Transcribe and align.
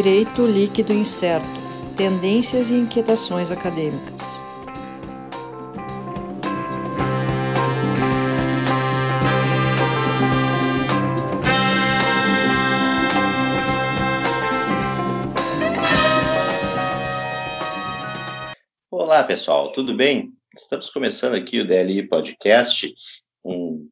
Direito 0.00 0.46
Líquido 0.46 0.92
Incerto 0.92 1.44
Tendências 1.96 2.70
e 2.70 2.74
Inquietações 2.74 3.50
Acadêmicas. 3.50 4.22
Olá, 18.88 19.24
pessoal, 19.24 19.72
tudo 19.72 19.96
bem? 19.96 20.32
Estamos 20.56 20.90
começando 20.90 21.34
aqui 21.34 21.58
o 21.58 21.66
DLI 21.66 22.06
Podcast. 22.06 22.94
Um... 23.44 23.88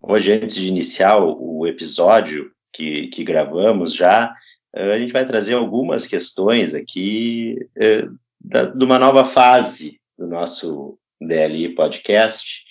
Hoje, 0.00 0.34
antes 0.34 0.54
de 0.54 0.68
iniciar 0.68 1.18
o 1.18 1.66
episódio 1.66 2.52
que, 2.72 3.08
que 3.08 3.24
gravamos 3.24 3.92
já, 3.92 4.32
a 4.74 4.98
gente 4.98 5.12
vai 5.12 5.26
trazer 5.26 5.54
algumas 5.54 6.06
questões 6.06 6.74
aqui 6.74 7.56
eh, 7.76 8.06
da, 8.40 8.66
de 8.66 8.84
uma 8.84 8.98
nova 8.98 9.24
fase 9.24 10.00
do 10.16 10.26
nosso 10.26 10.98
DLI 11.20 11.74
Podcast, 11.74 12.64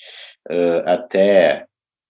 eh, 0.49 0.83
até 0.85 1.65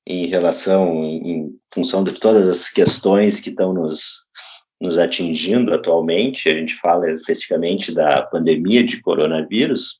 em 0.06 0.28
relação, 0.28 1.04
em, 1.04 1.32
em 1.32 1.60
função 1.74 2.04
de 2.04 2.14
todas 2.14 2.48
as 2.48 2.70
questões 2.70 3.40
que 3.40 3.50
estão 3.50 3.74
nos, 3.74 4.28
nos 4.80 4.98
atingindo 4.98 5.74
atualmente, 5.74 6.50
a 6.50 6.54
gente 6.54 6.76
fala 6.76 7.10
especificamente 7.10 7.94
da 7.94 8.22
pandemia 8.24 8.84
de 8.84 9.02
coronavírus, 9.02 10.00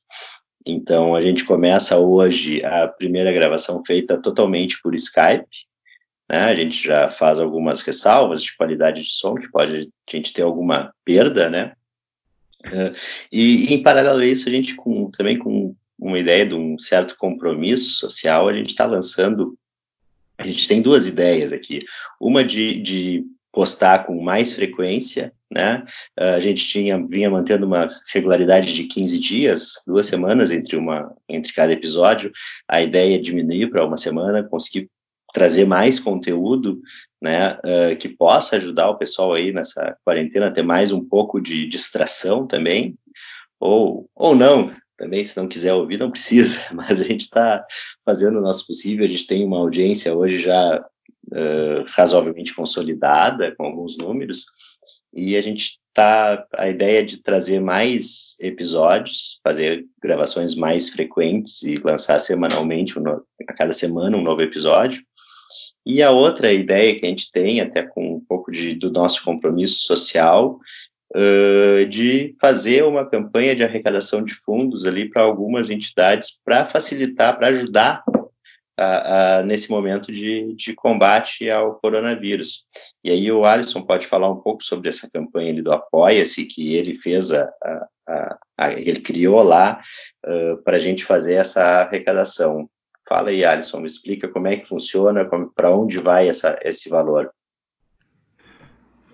então 0.66 1.14
a 1.14 1.22
gente 1.22 1.44
começa 1.44 1.98
hoje 1.98 2.64
a 2.64 2.86
primeira 2.88 3.32
gravação 3.32 3.82
feita 3.84 4.20
totalmente 4.20 4.80
por 4.82 4.94
Skype, 4.94 5.46
né? 6.28 6.44
A 6.44 6.54
gente 6.54 6.86
já 6.86 7.08
faz 7.08 7.38
algumas 7.38 7.80
ressalvas 7.80 8.42
de 8.42 8.56
qualidade 8.56 9.02
de 9.02 9.10
som, 9.10 9.34
que 9.34 9.50
pode 9.50 9.90
a 10.06 10.16
gente 10.16 10.32
ter 10.32 10.42
alguma 10.42 10.92
perda, 11.04 11.48
né? 11.48 11.72
Uh, 12.66 12.94
e, 13.32 13.72
em 13.72 13.82
paralelo 13.82 14.20
a 14.20 14.26
isso, 14.26 14.48
a 14.48 14.52
gente 14.52 14.74
com, 14.74 15.10
também 15.10 15.38
com 15.38 15.74
uma 15.98 16.18
ideia 16.18 16.46
de 16.46 16.54
um 16.54 16.78
certo 16.78 17.16
compromisso 17.16 18.00
social, 18.00 18.48
a 18.48 18.52
gente 18.52 18.70
está 18.70 18.84
lançando, 18.84 19.56
a 20.36 20.44
gente 20.44 20.68
tem 20.68 20.82
duas 20.82 21.06
ideias 21.06 21.52
aqui, 21.52 21.80
uma 22.20 22.44
de, 22.44 22.80
de 22.80 23.24
postar 23.50 24.04
com 24.04 24.20
mais 24.22 24.52
frequência, 24.52 25.32
né? 25.50 25.84
Uh, 26.18 26.34
a 26.36 26.40
gente 26.40 26.66
tinha 26.66 27.02
vinha 27.06 27.30
mantendo 27.30 27.66
uma 27.66 27.90
regularidade 28.12 28.74
de 28.74 28.84
15 28.84 29.18
dias, 29.18 29.82
duas 29.86 30.06
semanas 30.06 30.50
entre 30.50 30.76
uma 30.76 31.14
entre 31.28 31.52
cada 31.54 31.72
episódio. 31.72 32.30
A 32.68 32.82
ideia 32.82 33.16
é 33.16 33.18
diminuir 33.18 33.70
para 33.70 33.86
uma 33.86 33.96
semana, 33.96 34.44
conseguir 34.44 34.90
trazer 35.32 35.66
mais 35.66 35.98
conteúdo, 35.98 36.80
né, 37.20 37.54
uh, 37.58 37.96
que 37.98 38.08
possa 38.08 38.56
ajudar 38.56 38.90
o 38.90 38.98
pessoal 38.98 39.34
aí 39.34 39.52
nessa 39.52 39.96
quarentena 40.04 40.48
a 40.48 40.50
ter 40.50 40.62
mais 40.62 40.92
um 40.92 41.04
pouco 41.04 41.40
de 41.40 41.66
distração 41.66 42.46
também, 42.46 42.96
ou, 43.60 44.08
ou 44.14 44.34
não, 44.34 44.70
também 44.96 45.22
se 45.22 45.36
não 45.36 45.48
quiser 45.48 45.74
ouvir 45.74 45.98
não 45.98 46.10
precisa, 46.10 46.60
mas 46.74 47.00
a 47.00 47.04
gente 47.04 47.22
está 47.22 47.64
fazendo 48.04 48.38
o 48.38 48.42
nosso 48.42 48.66
possível, 48.66 49.04
a 49.04 49.08
gente 49.08 49.26
tem 49.26 49.44
uma 49.44 49.58
audiência 49.58 50.14
hoje 50.14 50.38
já 50.38 50.84
uh, 51.32 51.84
razoavelmente 51.88 52.54
consolidada, 52.54 53.54
com 53.56 53.66
alguns 53.66 53.96
números, 53.98 54.46
e 55.12 55.36
a 55.36 55.42
gente 55.42 55.78
está, 55.88 56.46
a 56.54 56.68
ideia 56.68 57.04
de 57.04 57.22
trazer 57.22 57.60
mais 57.60 58.36
episódios, 58.40 59.40
fazer 59.42 59.86
gravações 60.00 60.54
mais 60.54 60.90
frequentes 60.90 61.62
e 61.62 61.76
lançar 61.76 62.18
semanalmente, 62.20 62.98
um 62.98 63.02
no, 63.02 63.24
a 63.48 63.52
cada 63.52 63.72
semana 63.72 64.16
um 64.16 64.22
novo 64.22 64.42
episódio, 64.42 65.02
e 65.88 66.02
a 66.02 66.10
outra 66.10 66.52
ideia 66.52 67.00
que 67.00 67.06
a 67.06 67.08
gente 67.08 67.32
tem, 67.32 67.62
até 67.62 67.82
com 67.82 68.16
um 68.16 68.20
pouco 68.20 68.52
de, 68.52 68.74
do 68.74 68.92
nosso 68.92 69.24
compromisso 69.24 69.86
social, 69.86 70.60
uh, 71.16 71.86
de 71.86 72.36
fazer 72.38 72.84
uma 72.84 73.08
campanha 73.08 73.56
de 73.56 73.64
arrecadação 73.64 74.22
de 74.22 74.34
fundos 74.34 74.84
ali 74.84 75.08
para 75.08 75.22
algumas 75.22 75.70
entidades 75.70 76.38
para 76.44 76.68
facilitar, 76.68 77.38
para 77.38 77.46
ajudar 77.48 78.04
a, 78.78 79.38
a, 79.38 79.42
nesse 79.42 79.70
momento 79.70 80.12
de, 80.12 80.54
de, 80.54 80.74
combate 80.74 81.48
ao 81.48 81.76
coronavírus. 81.76 82.66
E 83.02 83.10
aí 83.10 83.32
o 83.32 83.46
Alisson 83.46 83.80
pode 83.80 84.06
falar 84.06 84.30
um 84.30 84.42
pouco 84.42 84.62
sobre 84.62 84.90
essa 84.90 85.08
campanha 85.10 85.62
do 85.62 85.72
Apoia-se, 85.72 86.44
que 86.44 86.74
ele 86.74 86.98
fez, 86.98 87.32
a, 87.32 87.48
a 88.58 88.72
ele 88.72 89.00
criou 89.00 89.42
lá 89.42 89.80
uh, 90.26 90.62
para 90.62 90.76
a 90.76 90.80
gente 90.80 91.02
fazer 91.02 91.36
essa 91.36 91.62
arrecadação. 91.80 92.68
Fala 93.08 93.30
aí, 93.30 93.42
Alisson, 93.42 93.80
me 93.80 93.88
explica 93.88 94.28
como 94.28 94.48
é 94.48 94.58
que 94.58 94.68
funciona, 94.68 95.24
para 95.56 95.74
onde 95.74 95.98
vai 95.98 96.28
essa, 96.28 96.58
esse 96.62 96.90
valor. 96.90 97.30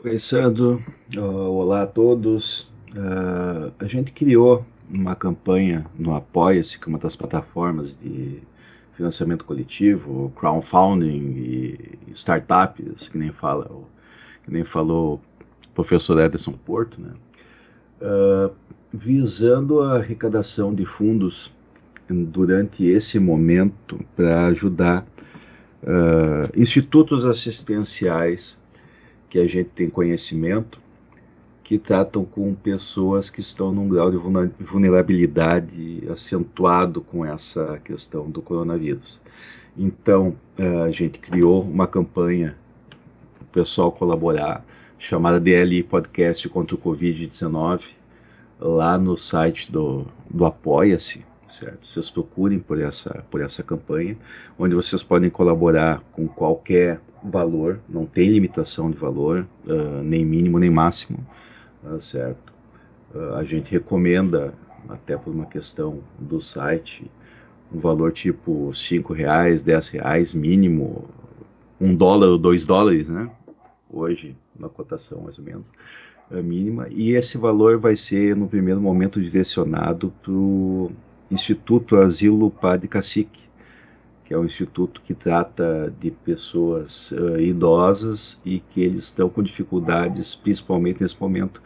Oi, 0.04 0.18
Sandro. 0.18 0.84
Olá 1.16 1.82
a 1.82 1.86
todos. 1.86 2.62
Uh, 2.92 3.72
a 3.78 3.86
gente 3.86 4.10
criou 4.10 4.66
uma 4.92 5.14
campanha 5.14 5.86
no 5.96 6.12
Apoia-se, 6.12 6.76
que 6.76 6.86
é 6.86 6.88
uma 6.88 6.98
das 6.98 7.14
plataformas 7.14 7.96
de 7.96 8.42
financiamento 8.94 9.44
coletivo, 9.44 10.32
crowdfunding 10.36 11.32
e 11.36 11.98
startups, 12.14 13.08
que 13.08 13.16
nem 13.16 13.30
fala, 13.30 13.70
que 14.42 14.50
nem 14.50 14.64
falou 14.64 15.20
o 15.68 15.72
professor 15.72 16.18
Ederson 16.18 16.52
Porto, 16.52 17.00
né? 17.00 17.12
Uh, 18.02 18.52
visando 18.92 19.80
a 19.82 19.98
arrecadação 19.98 20.74
de 20.74 20.84
fundos 20.84 21.54
durante 22.08 22.86
esse 22.86 23.18
momento 23.18 23.98
para 24.14 24.46
ajudar 24.46 25.06
uh, 25.82 26.60
institutos 26.60 27.24
assistenciais 27.24 28.58
que 29.28 29.38
a 29.38 29.46
gente 29.46 29.70
tem 29.70 29.88
conhecimento 29.88 30.80
que 31.62 31.78
tratam 31.78 32.24
com 32.26 32.54
pessoas 32.54 33.30
que 33.30 33.40
estão 33.40 33.72
num 33.72 33.88
grau 33.88 34.10
de 34.10 34.18
vulnerabilidade 34.60 36.06
acentuado 36.10 37.00
com 37.00 37.24
essa 37.24 37.80
questão 37.82 38.30
do 38.30 38.42
coronavírus. 38.42 39.20
Então, 39.76 40.36
uh, 40.58 40.82
a 40.84 40.90
gente 40.90 41.18
criou 41.18 41.62
uma 41.62 41.86
campanha 41.86 42.56
para 43.38 43.44
o 43.44 43.46
pessoal 43.46 43.90
colaborar, 43.90 44.64
chamada 44.98 45.40
DLI 45.40 45.82
Podcast 45.82 46.48
contra 46.50 46.76
o 46.76 46.78
Covid-19, 46.78 47.80
lá 48.60 48.98
no 48.98 49.16
site 49.16 49.72
do, 49.72 50.06
do 50.30 50.44
Apoia-se, 50.44 51.24
certo? 51.54 51.86
Vocês 51.86 52.10
procurem 52.10 52.58
por 52.58 52.80
essa, 52.80 53.24
por 53.30 53.40
essa 53.40 53.62
campanha, 53.62 54.16
onde 54.58 54.74
vocês 54.74 55.02
podem 55.02 55.30
colaborar 55.30 56.02
com 56.12 56.26
qualquer 56.26 57.00
valor, 57.22 57.80
não 57.88 58.04
tem 58.04 58.28
limitação 58.28 58.90
de 58.90 58.98
valor, 58.98 59.46
uh, 59.66 60.02
nem 60.02 60.24
mínimo 60.24 60.58
nem 60.58 60.70
máximo, 60.70 61.24
uh, 61.84 62.00
certo? 62.00 62.52
Uh, 63.14 63.34
a 63.34 63.44
gente 63.44 63.70
recomenda, 63.70 64.52
até 64.88 65.16
por 65.16 65.32
uma 65.32 65.46
questão 65.46 66.00
do 66.18 66.40
site, 66.40 67.10
um 67.72 67.78
valor 67.78 68.12
tipo 68.12 68.74
cinco 68.74 69.12
reais, 69.12 69.62
dez 69.62 69.88
reais 69.88 70.34
mínimo, 70.34 71.08
um 71.80 71.94
dólar 71.94 72.28
ou 72.28 72.38
dois 72.38 72.66
dólares, 72.66 73.08
né? 73.08 73.30
Hoje, 73.88 74.36
na 74.58 74.68
cotação 74.68 75.22
mais 75.22 75.38
ou 75.38 75.44
menos, 75.44 75.72
mínima, 76.30 76.88
e 76.90 77.10
esse 77.10 77.38
valor 77.38 77.78
vai 77.78 77.94
ser 77.94 78.34
no 78.34 78.48
primeiro 78.48 78.80
momento 78.80 79.20
direcionado 79.20 80.12
para 80.22 80.32
Instituto 81.30 81.96
Asilo 81.96 82.50
Padre 82.50 82.88
Cacique, 82.88 83.44
que 84.24 84.32
é 84.32 84.38
um 84.38 84.44
instituto 84.44 85.02
que 85.02 85.14
trata 85.14 85.92
de 86.00 86.10
pessoas 86.10 87.12
uh, 87.12 87.38
idosas 87.38 88.40
e 88.44 88.60
que 88.60 88.82
eles 88.82 89.04
estão 89.04 89.28
com 89.28 89.42
dificuldades, 89.42 90.34
principalmente 90.34 91.02
nesse 91.02 91.20
momento, 91.20 91.62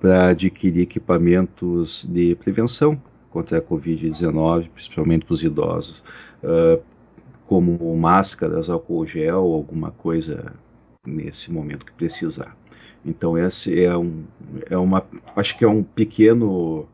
para 0.00 0.28
adquirir 0.28 0.82
equipamentos 0.82 2.06
de 2.08 2.36
prevenção 2.36 3.00
contra 3.30 3.58
a 3.58 3.62
Covid-19, 3.62 4.70
principalmente 4.70 5.24
para 5.24 5.34
os 5.34 5.42
idosos, 5.42 6.04
uh, 6.42 6.80
como 7.46 7.96
máscaras, 7.96 8.68
álcool 8.68 9.06
gel, 9.06 9.38
alguma 9.38 9.90
coisa 9.90 10.52
nesse 11.04 11.50
momento 11.50 11.84
que 11.84 11.92
precisar. 11.92 12.56
Então 13.04 13.38
esse 13.38 13.82
é 13.82 13.96
um, 13.96 14.24
é 14.68 14.76
uma, 14.76 15.04
acho 15.34 15.56
que 15.56 15.64
é 15.64 15.68
um 15.68 15.82
pequeno 15.82 16.86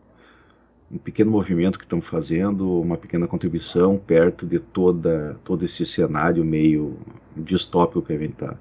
um 0.90 0.98
pequeno 0.98 1.30
movimento 1.30 1.78
que 1.78 1.84
estamos 1.84 2.06
fazendo, 2.06 2.80
uma 2.80 2.96
pequena 2.96 3.26
contribuição 3.26 3.98
perto 3.98 4.46
de 4.46 4.58
toda, 4.58 5.38
todo 5.44 5.64
esse 5.64 5.84
cenário 5.84 6.44
meio 6.44 6.98
distópico 7.36 8.02
que 8.02 8.12
a 8.12 8.18
gente 8.18 8.32
está 8.32 8.56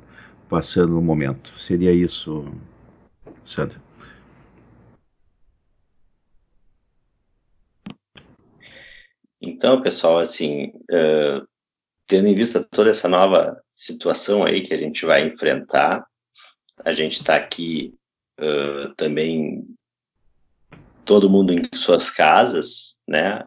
passando 0.49 0.93
no 0.93 1.01
momento. 1.01 1.51
Seria 1.59 1.91
isso, 1.91 2.45
Sandra. 3.43 3.81
Então, 9.41 9.81
pessoal, 9.81 10.19
assim, 10.19 10.67
uh, 10.89 11.45
tendo 12.07 12.27
em 12.27 12.35
vista 12.35 12.63
toda 12.63 12.89
essa 12.89 13.09
nova 13.09 13.61
situação 13.75 14.43
aí 14.43 14.61
que 14.61 14.73
a 14.73 14.77
gente 14.77 15.05
vai 15.05 15.27
enfrentar, 15.27 16.05
a 16.83 16.93
gente 16.93 17.13
está 17.13 17.35
aqui 17.35 17.93
uh, 18.39 18.93
também 18.95 19.67
todo 21.05 21.29
mundo 21.29 21.53
em 21.53 21.61
suas 21.75 22.09
casas, 22.09 22.97
né, 23.07 23.43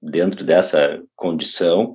dentro 0.00 0.44
dessa 0.44 1.02
condição 1.16 1.94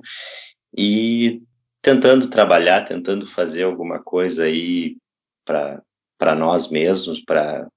e 0.76 1.42
tentando 1.82 2.28
trabalhar, 2.28 2.86
tentando 2.86 3.26
fazer 3.26 3.64
alguma 3.64 4.02
coisa 4.02 4.44
aí 4.44 4.96
para 5.44 6.34
nós 6.34 6.70
mesmos, 6.70 7.20
para 7.20 7.68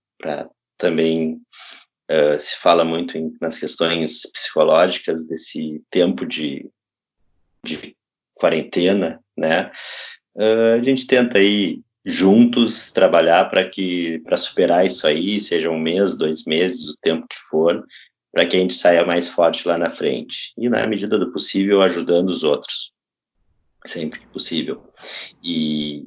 também 0.78 1.42
uh, 2.10 2.40
se 2.40 2.58
fala 2.58 2.86
muito 2.86 3.18
em, 3.18 3.36
nas 3.42 3.60
questões 3.60 4.30
psicológicas 4.32 5.26
desse 5.26 5.82
tempo 5.90 6.26
de, 6.26 6.70
de 7.66 7.96
quarentena, 8.34 9.20
né? 9.36 9.72
Uh, 10.36 10.80
a 10.80 10.84
gente 10.84 11.08
tenta 11.08 11.40
aí 11.40 11.82
juntos 12.10 12.90
trabalhar 12.94 13.50
para 13.50 13.70
que 13.70 14.20
para 14.20 14.38
superar 14.38 14.86
isso 14.86 15.06
aí, 15.06 15.42
seja 15.42 15.70
um 15.70 15.78
mês, 15.78 16.16
dois 16.16 16.46
meses, 16.46 16.88
o 16.88 16.98
tempo 17.02 17.28
que 17.28 17.36
for, 17.50 17.86
para 18.32 18.46
que 18.46 18.56
a 18.56 18.60
gente 18.60 18.76
saia 18.76 19.06
mais 19.06 19.28
forte 19.28 19.68
lá 19.68 19.78
na 19.78 19.92
frente. 19.92 20.54
E 20.58 20.70
na 20.70 20.88
medida 20.88 21.20
do 21.20 21.34
possível 21.34 21.82
ajudando 21.82 22.30
os 22.30 22.46
outros, 22.46 22.94
sempre 23.86 24.20
que 24.20 24.28
possível. 24.28 24.82
E, 25.44 26.06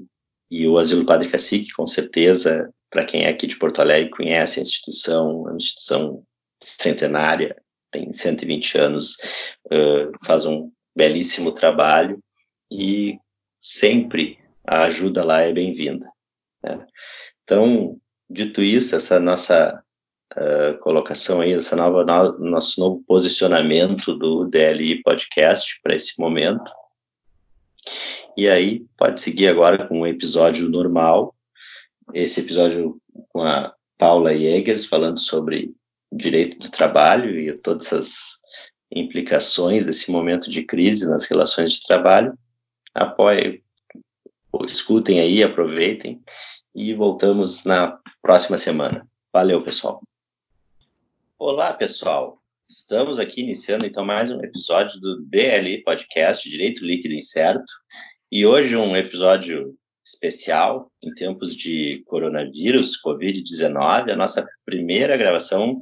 e 0.50 0.66
o 0.66 0.78
Asilo 0.78 1.04
Padre 1.04 1.28
Cacique, 1.28 1.70
com 1.72 1.86
certeza, 1.86 2.72
para 2.88 3.04
quem 3.04 3.24
é 3.24 3.28
aqui 3.28 3.46
de 3.46 3.58
Porto 3.58 3.80
Alegre 3.80 4.08
conhece 4.08 4.58
a 4.58 4.62
instituição, 4.62 5.48
é 5.48 5.50
uma 5.50 5.56
instituição 5.56 6.24
centenária, 6.62 7.60
tem 7.90 8.10
120 8.10 8.78
anos, 8.78 9.16
uh, 9.66 10.10
faz 10.24 10.46
um 10.46 10.72
belíssimo 10.96 11.52
trabalho. 11.52 12.18
E 12.72 13.18
sempre 13.58 14.39
a 14.66 14.84
ajuda 14.84 15.24
lá 15.24 15.40
é 15.40 15.52
bem-vinda. 15.52 16.10
Né? 16.62 16.86
Então, 17.44 17.96
dito 18.28 18.62
isso, 18.62 18.94
essa 18.94 19.18
nossa 19.18 19.82
uh, 20.36 20.78
colocação 20.80 21.40
aí, 21.40 21.52
essa 21.52 21.76
nova, 21.76 22.04
no, 22.04 22.50
nosso 22.50 22.80
novo 22.80 23.02
posicionamento 23.04 24.16
do 24.16 24.44
DLI 24.44 25.02
Podcast 25.02 25.80
para 25.82 25.94
esse 25.94 26.18
momento. 26.18 26.70
E 28.36 28.48
aí, 28.48 28.84
pode 28.96 29.20
seguir 29.20 29.48
agora 29.48 29.86
com 29.86 30.00
um 30.00 30.06
episódio 30.06 30.68
normal, 30.68 31.34
esse 32.14 32.40
episódio 32.40 33.00
com 33.28 33.42
a 33.42 33.74
Paula 33.98 34.34
Jägers, 34.34 34.86
falando 34.86 35.18
sobre 35.18 35.72
direito 36.12 36.58
do 36.58 36.70
trabalho 36.70 37.38
e 37.38 37.54
todas 37.60 37.92
as 37.92 38.40
implicações 38.92 39.86
desse 39.86 40.10
momento 40.10 40.50
de 40.50 40.64
crise 40.64 41.08
nas 41.08 41.24
relações 41.26 41.74
de 41.74 41.86
trabalho. 41.86 42.36
Apoie, 42.94 43.62
escutem 44.66 45.20
aí, 45.20 45.42
aproveitem 45.42 46.22
e 46.74 46.94
voltamos 46.94 47.64
na 47.64 47.98
próxima 48.22 48.56
semana. 48.58 49.06
Valeu, 49.32 49.62
pessoal. 49.62 50.02
Olá, 51.38 51.72
pessoal. 51.72 52.38
Estamos 52.68 53.18
aqui 53.18 53.40
iniciando 53.40 53.86
então 53.86 54.04
mais 54.04 54.30
um 54.30 54.40
episódio 54.42 55.00
do 55.00 55.22
DLI 55.22 55.82
Podcast 55.82 56.48
Direito 56.48 56.84
Líquido 56.84 57.14
Incerto. 57.14 57.72
E 58.30 58.46
hoje 58.46 58.76
um 58.76 58.96
episódio 58.96 59.74
especial 60.04 60.90
em 61.02 61.12
tempos 61.14 61.54
de 61.54 62.02
coronavírus, 62.06 63.00
Covid-19, 63.04 64.10
a 64.10 64.16
nossa 64.16 64.46
primeira 64.64 65.16
gravação 65.16 65.80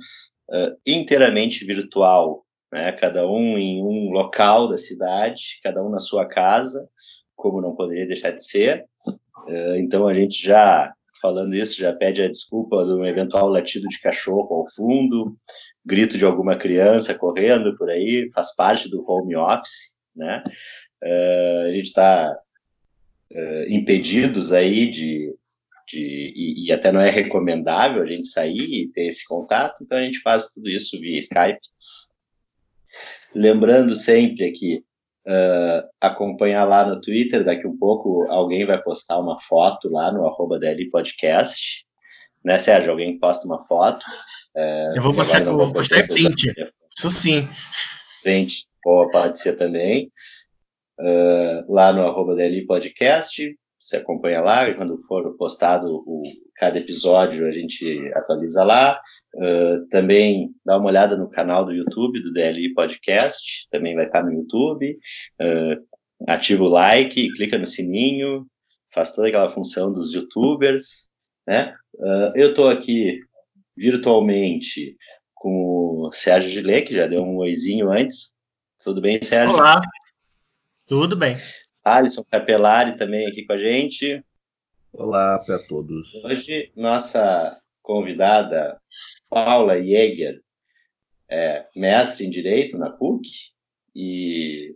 uh, 0.48 0.76
inteiramente 0.86 1.64
virtual, 1.64 2.44
né? 2.72 2.92
cada 2.92 3.26
um 3.28 3.58
em 3.58 3.82
um 3.82 4.10
local 4.10 4.68
da 4.68 4.76
cidade, 4.76 5.60
cada 5.62 5.82
um 5.82 5.90
na 5.90 5.98
sua 5.98 6.26
casa, 6.26 6.88
como 7.38 7.62
não 7.62 7.74
poderia 7.74 8.06
deixar 8.06 8.32
de 8.32 8.44
ser. 8.44 8.84
Uh, 9.06 9.76
então 9.76 10.06
a 10.06 10.12
gente 10.12 10.44
já, 10.44 10.92
falando 11.22 11.54
isso, 11.54 11.78
já 11.78 11.94
pede 11.94 12.20
a 12.20 12.28
desculpa 12.28 12.84
de 12.84 12.90
um 12.90 13.06
eventual 13.06 13.48
latido 13.48 13.86
de 13.88 14.00
cachorro 14.00 14.54
ao 14.54 14.70
fundo, 14.72 15.36
grito 15.86 16.18
de 16.18 16.24
alguma 16.24 16.56
criança 16.58 17.16
correndo 17.16 17.76
por 17.78 17.88
aí, 17.88 18.28
faz 18.34 18.54
parte 18.54 18.90
do 18.90 19.08
home 19.08 19.36
office, 19.36 19.96
né? 20.14 20.42
Uh, 21.02 21.68
a 21.68 21.72
gente 21.72 21.86
está 21.86 22.36
uh, 23.30 23.72
impedidos 23.72 24.52
aí 24.52 24.90
de, 24.90 25.32
de 25.86 26.32
e, 26.36 26.66
e, 26.66 26.72
até 26.72 26.90
não 26.90 27.00
é 27.00 27.08
recomendável 27.08 28.02
a 28.02 28.06
gente 28.06 28.26
sair 28.26 28.82
e 28.82 28.88
ter 28.88 29.06
esse 29.06 29.26
contato, 29.26 29.76
então 29.80 29.96
a 29.96 30.02
gente 30.02 30.20
faz 30.20 30.52
tudo 30.52 30.68
isso 30.68 31.00
via 31.00 31.18
Skype. 31.18 31.60
Lembrando 33.32 33.94
sempre 33.94 34.46
aqui, 34.46 34.82
uh, 35.28 35.86
acompanhar 36.00 36.64
lá 36.64 36.86
no 36.86 37.00
Twitter, 37.00 37.44
daqui 37.44 37.66
um 37.66 37.76
pouco 37.76 38.26
alguém 38.30 38.64
vai 38.64 38.82
postar 38.82 39.18
uma 39.18 39.38
foto 39.40 39.88
lá 39.90 40.10
no 40.10 40.26
arroba 40.26 40.58
DL 40.58 40.90
Podcast, 40.90 41.84
né, 42.44 42.58
Sérgio? 42.58 42.90
Alguém 42.90 43.18
posta 43.18 43.46
uma 43.46 43.64
foto. 43.66 44.02
Uh, 44.56 44.96
eu 44.96 45.02
vou 45.02 45.14
postar, 45.14 45.44
vou 45.44 45.72
postar 45.72 46.06
print, 46.06 46.52
isso 46.96 47.10
sim. 47.10 47.48
Print, 48.22 48.66
pode 48.82 49.38
ser 49.38 49.56
também 49.56 50.10
uh, 50.98 51.72
lá 51.72 51.92
no 51.92 52.06
arroba 52.06 52.34
DLI 52.34 52.66
Podcast, 52.66 53.56
você 53.78 53.96
acompanha 53.96 54.40
lá, 54.40 54.68
e 54.68 54.74
quando 54.74 55.00
for 55.06 55.36
postado 55.36 56.02
o, 56.06 56.22
cada 56.56 56.78
episódio 56.78 57.46
a 57.46 57.52
gente 57.52 58.10
atualiza 58.14 58.64
lá. 58.64 59.00
Uh, 59.34 59.86
também 59.88 60.50
dá 60.64 60.76
uma 60.76 60.88
olhada 60.88 61.16
no 61.16 61.30
canal 61.30 61.64
do 61.64 61.72
YouTube 61.72 62.20
do 62.20 62.32
DLI 62.32 62.74
Podcast, 62.74 63.68
também 63.70 63.94
vai 63.94 64.06
estar 64.06 64.22
no 64.24 64.32
YouTube. 64.32 64.98
Uh, 65.40 65.86
ativa 66.26 66.64
o 66.64 66.68
like, 66.68 67.32
clica 67.34 67.56
no 67.56 67.66
sininho, 67.66 68.46
faz 68.92 69.14
toda 69.14 69.28
aquela 69.28 69.50
função 69.50 69.92
dos 69.92 70.12
youtubers. 70.12 71.08
Né? 71.46 71.74
Uh, 71.94 72.32
eu 72.34 72.50
estou 72.50 72.68
aqui 72.68 73.20
virtualmente 73.76 74.96
com 75.34 76.08
o 76.08 76.12
Sérgio 76.12 76.50
Gillet, 76.50 76.82
que 76.82 76.94
já 76.94 77.06
deu 77.06 77.22
um 77.22 77.36
oizinho 77.36 77.92
antes. 77.92 78.32
Tudo 78.82 79.00
bem, 79.00 79.22
Sérgio? 79.22 79.56
Olá, 79.56 79.80
tudo 80.86 81.16
bem. 81.16 81.36
Alisson 81.96 82.24
Capelari 82.24 82.96
também 82.96 83.26
aqui 83.26 83.44
com 83.44 83.52
a 83.54 83.58
gente. 83.58 84.22
Olá 84.92 85.38
para 85.38 85.58
todos. 85.60 86.14
Hoje, 86.24 86.70
nossa 86.76 87.50
convidada, 87.82 88.78
Paula 89.28 89.80
Jäger, 89.80 90.40
é 91.30 91.66
mestre 91.74 92.26
em 92.26 92.30
Direito 92.30 92.76
na 92.76 92.90
PUC 92.90 93.28
e 93.94 94.74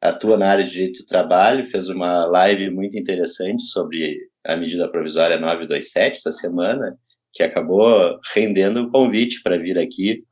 atua 0.00 0.36
na 0.36 0.50
área 0.50 0.64
de 0.64 0.72
Direito 0.72 1.02
do 1.02 1.06
Trabalho, 1.06 1.70
fez 1.70 1.88
uma 1.88 2.26
live 2.26 2.70
muito 2.70 2.96
interessante 2.96 3.62
sobre 3.64 4.18
a 4.44 4.56
medida 4.56 4.88
provisória 4.88 5.38
927 5.38 6.18
essa 6.18 6.32
semana, 6.32 6.96
que 7.32 7.42
acabou 7.42 8.18
rendendo 8.34 8.82
o 8.82 8.90
convite 8.90 9.42
para 9.42 9.58
vir 9.58 9.78
aqui, 9.78 10.24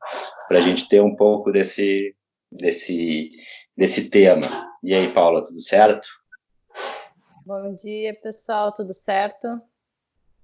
para 0.47 0.59
a 0.59 0.61
gente 0.61 0.87
ter 0.87 1.01
um 1.01 1.15
pouco 1.15 1.51
desse, 1.51 2.15
desse, 2.51 3.31
desse 3.75 4.09
tema. 4.09 4.66
E 4.83 4.93
aí, 4.93 5.11
Paula, 5.11 5.45
tudo 5.45 5.59
certo? 5.59 6.07
Bom 7.45 7.73
dia, 7.73 8.13
pessoal, 8.13 8.71
tudo 8.71 8.93
certo? 8.93 9.59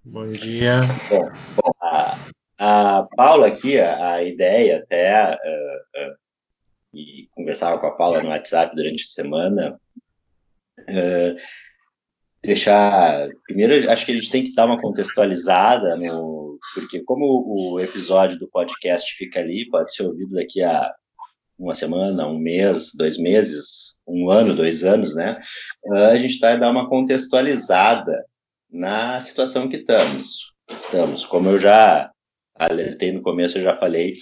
Bom 0.04 0.28
dia. 0.30 0.82
Bom, 1.10 1.30
bom 1.56 1.72
a, 1.80 2.18
a, 2.58 3.08
Paula 3.16 3.48
aqui, 3.48 3.80
a, 3.80 4.16
a 4.16 4.24
ideia 4.24 4.80
até, 4.80 5.36
uh, 5.36 6.12
uh, 6.12 6.16
e 6.94 7.28
conversava 7.32 7.80
com 7.80 7.88
a 7.88 7.96
Paula 7.96 8.24
no 8.24 8.30
WhatsApp 8.30 8.76
durante 8.76 9.04
a 9.04 9.08
semana, 9.08 9.80
uh, 10.80 11.40
deixar, 12.42 13.30
primeiro, 13.46 13.90
acho 13.92 14.06
que 14.06 14.14
a 14.14 14.16
gente 14.16 14.32
tem 14.32 14.44
que 14.46 14.56
dar 14.56 14.66
uma 14.66 14.82
contextualizada, 14.82 15.96
no, 15.96 16.58
porque 16.74 17.04
como 17.04 17.46
o 17.48 17.80
episódio 17.80 18.40
do 18.40 18.50
podcast 18.50 19.16
fica 19.16 19.40
ali, 19.40 19.70
pode 19.70 19.94
ser 19.94 20.04
ouvido 20.04 20.34
daqui 20.34 20.64
a 20.64 20.92
uma 21.58 21.74
semana, 21.74 22.28
um 22.28 22.38
mês, 22.38 22.92
dois 22.96 23.18
meses, 23.18 23.96
um 24.08 24.30
ano, 24.30 24.56
dois 24.56 24.84
anos, 24.84 25.16
né? 25.16 25.40
Ah, 25.92 26.10
a 26.10 26.18
gente 26.18 26.40
vai 26.40 26.60
dar 26.60 26.72
uma 26.72 26.90
contextualizada 26.90 28.26
na 28.70 29.20
situação 29.20 29.70
que 29.70 29.78
estamos. 29.78 30.52
Estamos, 30.70 31.26
como 31.26 31.50
eu 31.50 31.60
já 31.60 32.12
alertei 32.56 33.12
no 33.12 33.22
começo, 33.22 33.58
eu 33.58 33.64
já 33.64 33.76
falei 33.76 34.16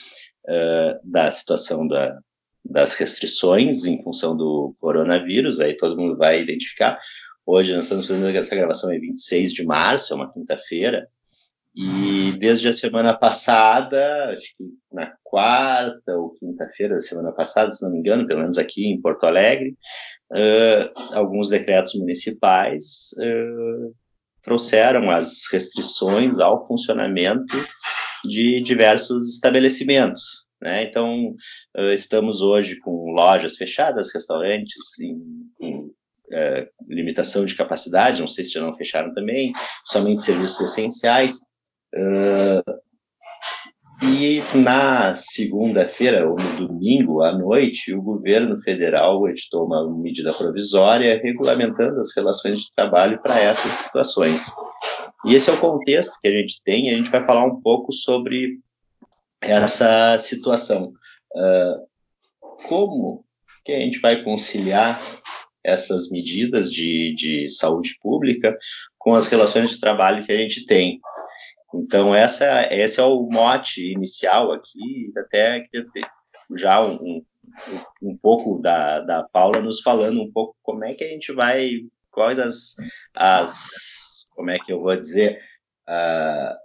uh, 0.45 0.99
da 1.03 1.29
situação 1.31 1.87
da, 1.87 2.19
das 2.63 2.95
restrições 2.95 3.85
em 3.85 4.01
função 4.03 4.35
do 4.35 4.75
coronavírus, 4.79 5.59
aí 5.59 5.75
todo 5.77 5.97
mundo 5.97 6.17
vai 6.17 6.41
identificar. 6.41 6.99
Hoje 7.45 7.73
nós 7.73 7.85
estamos 7.85 8.07
fazendo 8.07 8.27
essa 8.29 8.55
gravação 8.55 8.91
é 8.91 8.99
26 8.99 9.53
de 9.53 9.65
março, 9.65 10.13
é 10.13 10.15
uma 10.15 10.31
quinta-feira, 10.31 11.07
e 11.75 12.33
desde 12.37 12.67
a 12.67 12.73
semana 12.73 13.13
passada, 13.17 14.33
acho 14.35 14.55
que 14.57 14.65
na 14.91 15.13
quarta 15.31 16.11
ou 16.11 16.31
quinta-feira 16.31 16.95
da 16.95 16.99
semana 16.99 17.31
passada, 17.31 17.71
se 17.71 17.81
não 17.81 17.89
me 17.89 17.99
engano, 17.99 18.27
pelo 18.27 18.41
menos 18.41 18.57
aqui 18.57 18.85
em 18.85 18.99
Porto 18.99 19.23
Alegre, 19.23 19.77
uh, 20.29 21.15
alguns 21.15 21.47
decretos 21.47 21.95
municipais 21.95 23.15
uh, 23.17 23.95
trouxeram 24.43 25.09
as 25.09 25.43
restrições 25.49 26.37
ao 26.37 26.67
funcionamento 26.67 27.55
de 28.25 28.61
diversos 28.61 29.33
estabelecimentos. 29.33 30.45
Né? 30.61 30.83
Então, 30.83 31.33
uh, 31.77 31.93
estamos 31.93 32.41
hoje 32.41 32.77
com 32.79 33.13
lojas 33.13 33.55
fechadas, 33.55 34.13
restaurantes 34.13 34.99
em, 34.99 35.17
em 35.61 35.91
limitação 36.87 37.45
de 37.45 37.55
capacidade, 37.55 38.21
não 38.21 38.27
sei 38.27 38.45
se 38.45 38.51
já 38.51 38.61
não 38.61 38.77
fecharam 38.77 39.13
também, 39.13 39.51
somente 39.85 40.23
serviços 40.23 40.61
essenciais. 40.61 41.39
Uh, 41.93 42.90
E 44.01 44.41
na 44.57 45.13
segunda-feira, 45.13 46.27
ou 46.27 46.35
no 46.35 46.67
domingo 46.67 47.21
à 47.21 47.37
noite, 47.37 47.93
o 47.93 48.01
governo 48.01 48.59
federal 48.61 49.29
editou 49.29 49.65
uma 49.65 49.87
medida 49.95 50.33
provisória 50.33 51.21
regulamentando 51.21 51.99
as 51.99 52.15
relações 52.15 52.63
de 52.63 52.71
trabalho 52.75 53.21
para 53.21 53.39
essas 53.39 53.73
situações. 53.73 54.51
E 55.23 55.35
esse 55.35 55.51
é 55.51 55.53
o 55.53 55.59
contexto 55.59 56.17
que 56.19 56.27
a 56.27 56.31
gente 56.31 56.59
tem, 56.63 56.89
a 56.89 56.97
gente 56.97 57.11
vai 57.11 57.23
falar 57.25 57.45
um 57.45 57.61
pouco 57.61 57.93
sobre 57.93 58.59
essa 59.39 60.17
situação. 60.17 60.93
Uh, 61.35 61.85
como 62.67 63.23
que 63.63 63.71
a 63.71 63.79
gente 63.79 63.99
vai 63.99 64.23
conciliar 64.23 64.99
essas 65.63 66.09
medidas 66.09 66.71
de, 66.71 67.13
de 67.15 67.47
saúde 67.49 67.95
pública 68.01 68.57
com 68.97 69.13
as 69.13 69.27
relações 69.27 69.69
de 69.69 69.79
trabalho 69.79 70.25
que 70.25 70.31
a 70.31 70.37
gente 70.37 70.65
tem? 70.65 70.99
Então, 71.73 72.13
essa, 72.13 72.67
esse 72.73 72.99
é 72.99 73.03
o 73.03 73.23
mote 73.29 73.91
inicial 73.91 74.51
aqui, 74.51 75.11
até 75.17 75.61
que 75.61 75.85
já 76.57 76.83
um, 76.83 76.95
um, 76.95 77.25
um 78.01 78.17
pouco 78.17 78.59
da, 78.61 78.99
da 78.99 79.23
Paula 79.23 79.61
nos 79.61 79.81
falando 79.81 80.21
um 80.21 80.31
pouco 80.31 80.55
como 80.61 80.83
é 80.83 80.93
que 80.93 81.03
a 81.03 81.07
gente 81.07 81.31
vai, 81.31 81.85
quais 82.11 82.39
as, 82.39 82.75
as 83.15 84.27
como 84.31 84.49
é 84.49 84.59
que 84.59 84.73
eu 84.73 84.81
vou 84.81 84.95
dizer, 84.95 85.39
uh, 85.87 86.55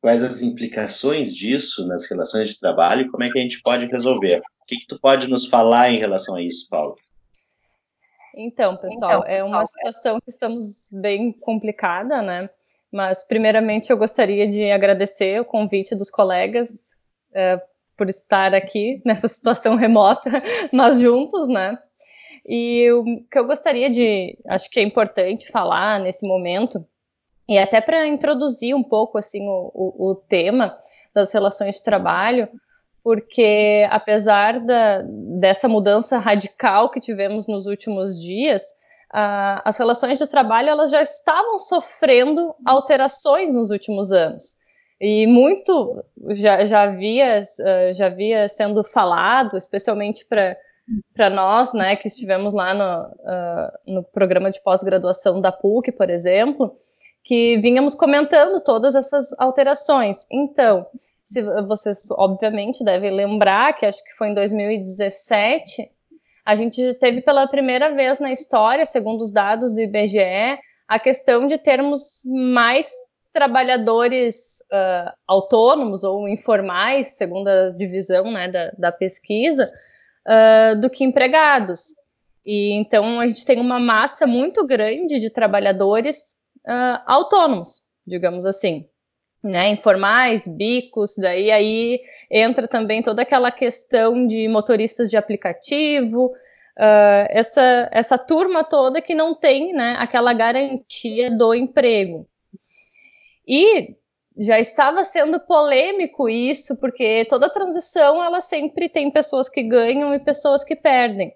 quais 0.00 0.22
as 0.22 0.42
implicações 0.42 1.34
disso 1.34 1.86
nas 1.86 2.08
relações 2.08 2.50
de 2.50 2.60
trabalho 2.60 3.02
e 3.02 3.10
como 3.10 3.24
é 3.24 3.30
que 3.30 3.38
a 3.38 3.42
gente 3.42 3.60
pode 3.62 3.86
resolver. 3.86 4.40
O 4.62 4.66
que, 4.66 4.76
que 4.76 4.86
tu 4.86 4.98
pode 5.00 5.28
nos 5.28 5.46
falar 5.46 5.90
em 5.90 5.98
relação 5.98 6.36
a 6.36 6.42
isso, 6.42 6.68
Paulo? 6.68 6.96
Então, 8.36 8.76
pessoal, 8.76 9.22
então, 9.22 9.24
é 9.26 9.42
uma 9.42 9.66
situação 9.66 10.20
que 10.20 10.30
estamos 10.30 10.88
bem 10.92 11.32
complicada, 11.32 12.22
né? 12.22 12.48
Mas, 12.92 13.24
primeiramente, 13.24 13.90
eu 13.90 13.96
gostaria 13.96 14.48
de 14.48 14.70
agradecer 14.70 15.40
o 15.40 15.44
convite 15.44 15.94
dos 15.94 16.10
colegas 16.10 16.70
é, 17.32 17.60
por 17.96 18.08
estar 18.08 18.54
aqui 18.54 19.00
nessa 19.06 19.28
situação 19.28 19.76
remota, 19.76 20.30
mas 20.72 20.98
juntos, 20.98 21.48
né? 21.48 21.78
E 22.46 22.90
o 22.92 23.04
que 23.30 23.38
eu 23.38 23.46
gostaria 23.46 23.90
de, 23.90 24.36
acho 24.48 24.70
que 24.70 24.80
é 24.80 24.82
importante 24.82 25.50
falar 25.50 26.00
nesse 26.00 26.26
momento, 26.26 26.84
e 27.48 27.58
até 27.58 27.80
para 27.80 28.06
introduzir 28.06 28.74
um 28.74 28.82
pouco 28.82 29.18
assim 29.18 29.46
o, 29.46 29.70
o, 29.74 30.10
o, 30.10 30.14
tema 30.14 30.76
das 31.14 31.32
relações 31.32 31.76
de 31.76 31.84
trabalho, 31.84 32.48
porque 33.02 33.86
apesar 33.90 34.60
da, 34.60 35.02
dessa 35.02 35.68
mudança 35.68 36.18
radical 36.18 36.90
que 36.90 37.00
tivemos 37.00 37.46
nos 37.46 37.66
últimos 37.66 38.20
dias, 38.20 38.62
as 39.12 39.76
relações 39.76 40.18
de 40.18 40.26
trabalho 40.26 40.68
elas 40.68 40.90
já 40.90 41.02
estavam 41.02 41.58
sofrendo 41.58 42.54
alterações 42.64 43.52
nos 43.52 43.70
últimos 43.70 44.12
anos. 44.12 44.60
E 45.00 45.26
muito 45.26 46.04
já, 46.28 46.64
já, 46.64 46.82
havia, 46.82 47.40
uh, 47.40 47.92
já 47.92 48.06
havia 48.06 48.48
sendo 48.48 48.84
falado, 48.84 49.56
especialmente 49.56 50.26
para 50.26 51.30
nós, 51.30 51.72
né, 51.72 51.96
que 51.96 52.06
estivemos 52.06 52.52
lá 52.52 52.74
no, 52.74 53.08
uh, 53.08 53.94
no 53.94 54.04
programa 54.04 54.50
de 54.50 54.62
pós-graduação 54.62 55.40
da 55.40 55.50
PUC, 55.50 55.90
por 55.92 56.10
exemplo, 56.10 56.76
que 57.24 57.58
vínhamos 57.58 57.94
comentando 57.94 58.62
todas 58.62 58.94
essas 58.94 59.28
alterações. 59.38 60.26
Então, 60.30 60.86
se 61.24 61.42
vocês 61.62 62.10
obviamente 62.10 62.84
devem 62.84 63.10
lembrar 63.10 63.72
que 63.72 63.86
acho 63.86 64.04
que 64.04 64.14
foi 64.16 64.28
em 64.28 64.34
2017 64.34 65.90
a 66.50 66.56
gente 66.56 66.94
teve 66.94 67.20
pela 67.20 67.46
primeira 67.46 67.94
vez 67.94 68.18
na 68.18 68.32
história, 68.32 68.84
segundo 68.84 69.20
os 69.20 69.30
dados 69.30 69.72
do 69.72 69.80
IBGE, 69.80 70.58
a 70.88 70.98
questão 70.98 71.46
de 71.46 71.56
termos 71.56 72.22
mais 72.26 72.90
trabalhadores 73.32 74.58
uh, 74.72 75.12
autônomos 75.28 76.02
ou 76.02 76.28
informais, 76.28 77.16
segundo 77.16 77.46
a 77.46 77.70
divisão 77.70 78.32
né, 78.32 78.48
da, 78.48 78.72
da 78.76 78.90
pesquisa, 78.90 79.62
uh, 80.26 80.80
do 80.80 80.90
que 80.90 81.04
empregados. 81.04 81.94
E 82.44 82.72
então 82.72 83.20
a 83.20 83.28
gente 83.28 83.46
tem 83.46 83.60
uma 83.60 83.78
massa 83.78 84.26
muito 84.26 84.66
grande 84.66 85.20
de 85.20 85.30
trabalhadores 85.30 86.34
uh, 86.66 87.00
autônomos, 87.06 87.82
digamos 88.04 88.44
assim, 88.44 88.88
né, 89.42 89.70
informais, 89.70 90.46
bicos, 90.46 91.16
daí 91.16 91.50
aí 91.50 92.00
entra 92.30 92.68
também 92.68 93.02
toda 93.02 93.22
aquela 93.22 93.50
questão 93.50 94.26
de 94.26 94.46
motoristas 94.48 95.08
de 95.08 95.16
aplicativo, 95.16 96.26
uh, 96.26 97.26
essa, 97.28 97.88
essa 97.90 98.18
turma 98.18 98.62
toda 98.62 99.00
que 99.00 99.14
não 99.14 99.34
tem 99.34 99.72
né, 99.72 99.96
aquela 99.98 100.32
garantia 100.32 101.30
do 101.30 101.54
emprego. 101.54 102.26
E 103.46 103.96
já 104.38 104.60
estava 104.60 105.02
sendo 105.04 105.40
polêmico 105.40 106.28
isso, 106.28 106.76
porque 106.78 107.26
toda 107.28 107.50
transição 107.50 108.22
ela 108.22 108.40
sempre 108.40 108.88
tem 108.88 109.10
pessoas 109.10 109.48
que 109.48 109.62
ganham 109.62 110.14
e 110.14 110.18
pessoas 110.20 110.62
que 110.64 110.76
perdem. 110.76 111.32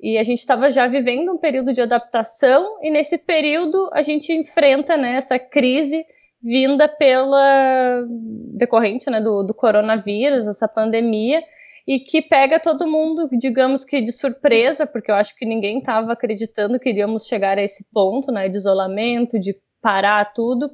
E 0.00 0.18
a 0.18 0.22
gente 0.22 0.40
estava 0.40 0.70
já 0.70 0.86
vivendo 0.86 1.32
um 1.32 1.38
período 1.38 1.72
de 1.72 1.80
adaptação, 1.80 2.78
e 2.82 2.90
nesse 2.90 3.16
período 3.16 3.88
a 3.92 4.02
gente 4.02 4.32
enfrenta 4.32 4.96
né, 4.96 5.16
essa 5.16 5.38
crise 5.38 6.04
vinda 6.46 6.88
pela 6.88 8.06
decorrente 8.56 9.10
né, 9.10 9.20
do, 9.20 9.42
do 9.42 9.52
coronavírus, 9.52 10.46
essa 10.46 10.68
pandemia, 10.68 11.42
e 11.84 11.98
que 11.98 12.22
pega 12.22 12.60
todo 12.60 12.86
mundo, 12.86 13.28
digamos 13.32 13.84
que 13.84 14.00
de 14.00 14.12
surpresa, 14.12 14.86
porque 14.86 15.10
eu 15.10 15.16
acho 15.16 15.34
que 15.34 15.44
ninguém 15.44 15.78
estava 15.78 16.12
acreditando 16.12 16.78
que 16.78 16.88
iríamos 16.88 17.26
chegar 17.26 17.58
a 17.58 17.62
esse 17.62 17.84
ponto, 17.92 18.30
né, 18.30 18.48
de 18.48 18.56
isolamento, 18.56 19.40
de 19.40 19.56
parar 19.82 20.32
tudo. 20.32 20.70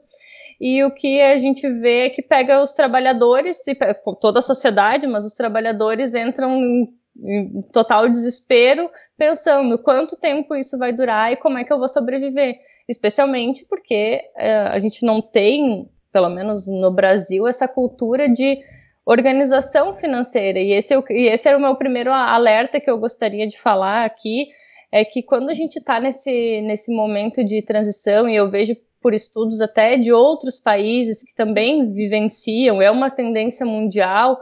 E 0.61 0.85
o 0.85 0.91
que 0.91 1.23
a 1.23 1.39
gente 1.39 1.67
vê 1.67 2.07
é 2.07 2.11
que 2.11 2.21
pega 2.21 2.61
os 2.61 2.75
trabalhadores, 2.75 3.67
e 3.67 3.75
toda 4.21 4.41
a 4.41 4.43
sociedade, 4.43 5.07
mas 5.07 5.25
os 5.25 5.33
trabalhadores 5.33 6.15
entram 6.15 6.55
em, 6.55 6.95
em 7.17 7.63
total 7.73 8.11
desespero, 8.11 8.91
pensando 9.17 9.79
quanto 9.79 10.19
tempo 10.19 10.55
isso 10.55 10.77
vai 10.77 10.93
durar 10.93 11.33
e 11.33 11.37
como 11.37 11.57
é 11.57 11.65
que 11.65 11.73
eu 11.73 11.79
vou 11.79 11.89
sobreviver 11.89 12.59
especialmente 12.93 13.67
porque 13.69 14.21
é, 14.37 14.53
a 14.69 14.79
gente 14.79 15.05
não 15.05 15.21
tem, 15.21 15.89
pelo 16.13 16.29
menos 16.29 16.69
no 16.69 16.91
Brasil, 16.91 17.49
essa 17.49 17.67
cultura 17.67 18.29
de 18.29 18.59
organização 19.05 19.93
financeira. 19.93 20.61
E 20.61 20.73
esse, 20.73 20.95
é 20.95 21.03
e 21.11 21.29
esse 21.29 21.49
era 21.49 21.59
o 21.59 21.61
meu 21.61 21.75
primeiro 21.75 22.13
alerta 22.13 22.81
que 22.81 22.91
eu 22.91 22.99
gostaria 22.99 23.47
de 23.47 23.59
falar 23.59 24.05
aqui, 24.05 24.49
é 24.91 25.05
que 25.05 25.23
quando 25.23 25.49
a 25.49 25.55
gente 25.55 25.77
está 25.77 25.99
nesse, 25.99 26.61
nesse 26.63 26.95
momento 26.95 27.43
de 27.43 27.63
transição, 27.63 28.29
e 28.29 28.37
eu 28.37 28.51
vejo 28.51 28.77
por 29.01 29.15
estudos 29.15 29.61
até 29.61 29.97
de 29.97 30.13
outros 30.13 30.61
países 30.61 31.23
que 31.23 31.35
também 31.35 31.91
vivenciam, 31.91 32.81
é 32.81 32.91
uma 32.91 33.11
tendência 33.11 33.67
mundial. 33.67 34.39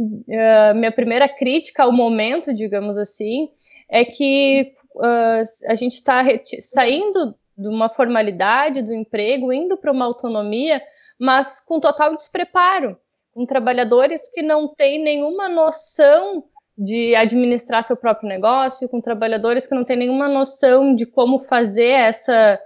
Uh, 0.00 0.74
minha 0.76 0.92
primeira 0.92 1.28
crítica 1.28 1.82
ao 1.82 1.92
momento, 1.92 2.54
digamos 2.54 2.96
assim, 2.96 3.50
é 3.90 4.04
que 4.04 4.72
uh, 4.94 5.42
a 5.68 5.74
gente 5.74 5.94
está 5.94 6.24
saindo 6.60 7.34
de 7.58 7.66
uma 7.66 7.88
formalidade 7.88 8.80
do 8.82 8.94
emprego, 8.94 9.52
indo 9.52 9.76
para 9.76 9.90
uma 9.90 10.04
autonomia, 10.04 10.80
mas 11.18 11.60
com 11.60 11.80
total 11.80 12.14
despreparo, 12.14 12.96
com 13.34 13.44
trabalhadores 13.44 14.30
que 14.32 14.40
não 14.40 14.72
têm 14.72 15.02
nenhuma 15.02 15.48
noção 15.48 16.44
de 16.76 17.16
administrar 17.16 17.82
seu 17.82 17.96
próprio 17.96 18.28
negócio, 18.28 18.88
com 18.88 19.00
trabalhadores 19.00 19.66
que 19.66 19.74
não 19.74 19.84
têm 19.84 19.96
nenhuma 19.96 20.28
noção 20.28 20.94
de 20.94 21.04
como 21.04 21.40
fazer 21.40 21.90
essa 21.90 22.58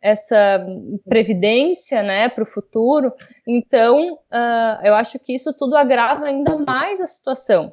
essa 0.00 0.64
previdência, 1.04 2.04
né, 2.04 2.28
para 2.28 2.44
o 2.44 2.46
futuro. 2.46 3.12
Então, 3.44 4.12
uh, 4.14 4.86
eu 4.86 4.94
acho 4.94 5.18
que 5.18 5.34
isso 5.34 5.52
tudo 5.58 5.76
agrava 5.76 6.26
ainda 6.26 6.56
mais 6.56 7.00
a 7.00 7.06
situação. 7.06 7.72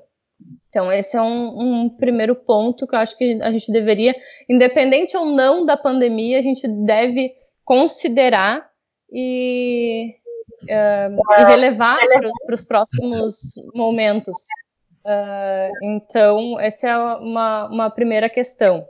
Então, 0.69 0.91
esse 0.91 1.15
é 1.15 1.21
um, 1.21 1.83
um, 1.83 1.89
primeiro 1.89 2.35
ponto 2.35 2.85
que 2.85 2.95
eu 2.95 2.99
acho 2.99 3.17
que 3.17 3.41
a 3.41 3.49
gente 3.51 3.71
deveria, 3.71 4.13
independente 4.49 5.15
ou 5.15 5.25
não 5.25 5.65
da 5.65 5.77
pandemia, 5.77 6.37
a 6.37 6.41
gente 6.41 6.67
deve 6.67 7.31
considerar 7.63 8.69
e, 9.09 10.15
uh, 10.63 11.39
e 11.39 11.45
relevar 11.45 11.97
para 12.45 12.53
os 12.53 12.65
próximos 12.65 13.53
momentos. 13.73 14.37
Uh, 15.05 15.71
então, 15.83 16.59
essa 16.59 16.89
é 16.89 16.97
uma, 16.97 17.69
uma 17.69 17.89
primeira 17.89 18.29
questão. 18.29 18.85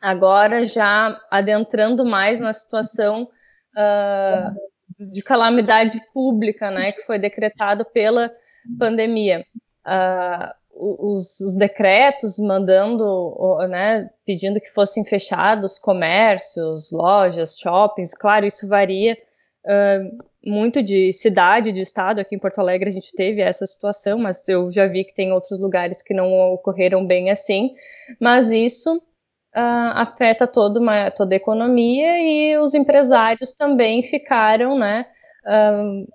Agora, 0.00 0.64
já 0.64 1.20
adentrando 1.30 2.04
mais 2.04 2.40
na 2.40 2.52
situação 2.52 3.28
uh, 3.76 5.04
de 5.12 5.22
calamidade 5.22 6.00
pública, 6.14 6.70
né, 6.70 6.92
que 6.92 7.02
foi 7.02 7.18
decretado 7.18 7.84
pela 7.84 8.30
pandemia. 8.78 9.44
Uh, 9.86 10.65
os, 10.78 11.40
os, 11.40 11.56
decretos 11.56 12.38
mandando, 12.38 13.44
né, 13.68 14.10
pedindo 14.24 14.60
que 14.60 14.70
fossem 14.70 15.04
fechados 15.04 15.78
comércios, 15.78 16.90
lojas, 16.92 17.58
shoppings, 17.58 18.14
claro, 18.14 18.46
isso 18.46 18.68
varia 18.68 19.16
uh, 19.64 20.24
muito 20.44 20.82
de 20.82 21.12
cidade, 21.12 21.72
de 21.72 21.80
estado. 21.80 22.20
Aqui 22.20 22.36
em 22.36 22.38
Porto 22.38 22.58
Alegre 22.60 22.88
a 22.88 22.92
gente 22.92 23.12
teve 23.14 23.40
essa 23.40 23.66
situação, 23.66 24.18
mas 24.18 24.48
eu 24.48 24.70
já 24.70 24.86
vi 24.86 25.04
que 25.04 25.14
tem 25.14 25.32
outros 25.32 25.58
lugares 25.58 26.02
que 26.02 26.14
não 26.14 26.32
ocorreram 26.52 27.04
bem 27.04 27.30
assim. 27.30 27.74
Mas 28.20 28.50
isso 28.50 28.96
uh, 28.96 29.92
afeta 29.94 30.46
toda, 30.46 30.78
uma, 30.78 31.10
toda 31.10 31.34
a 31.34 31.36
economia 31.36 32.18
e 32.18 32.56
os 32.58 32.74
empresários 32.74 33.52
também 33.52 34.02
ficaram, 34.02 34.78
né, 34.78 35.06
uh, 35.44 36.06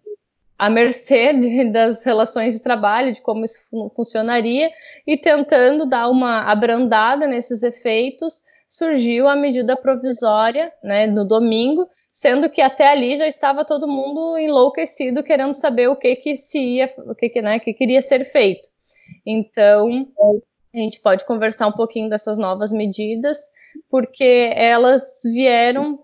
à 0.61 0.69
mercê 0.69 1.33
de, 1.33 1.71
das 1.71 2.03
relações 2.05 2.53
de 2.53 2.61
trabalho, 2.61 3.11
de 3.11 3.19
como 3.19 3.43
isso 3.43 3.59
funcionaria, 3.95 4.69
e 5.07 5.17
tentando 5.17 5.89
dar 5.89 6.07
uma 6.07 6.43
abrandada 6.43 7.25
nesses 7.25 7.63
efeitos, 7.63 8.43
surgiu 8.67 9.27
a 9.27 9.35
medida 9.35 9.75
provisória 9.75 10.71
né, 10.83 11.07
no 11.07 11.27
domingo, 11.27 11.89
sendo 12.11 12.47
que 12.47 12.61
até 12.61 12.87
ali 12.87 13.15
já 13.15 13.25
estava 13.25 13.65
todo 13.65 13.87
mundo 13.87 14.37
enlouquecido 14.37 15.23
querendo 15.23 15.55
saber 15.55 15.87
o 15.87 15.95
que 15.95 16.15
que 16.17 16.37
se 16.37 16.59
ia, 16.59 16.93
o 17.07 17.15
que 17.15 17.29
que, 17.29 17.41
né, 17.41 17.57
que 17.57 17.73
queria 17.73 17.99
ser 17.99 18.23
feito. 18.23 18.69
Então, 19.25 20.07
a 20.75 20.77
gente 20.77 21.01
pode 21.01 21.25
conversar 21.25 21.65
um 21.69 21.73
pouquinho 21.73 22.07
dessas 22.07 22.37
novas 22.37 22.71
medidas, 22.71 23.39
porque 23.89 24.51
elas 24.53 25.21
vieram 25.25 26.01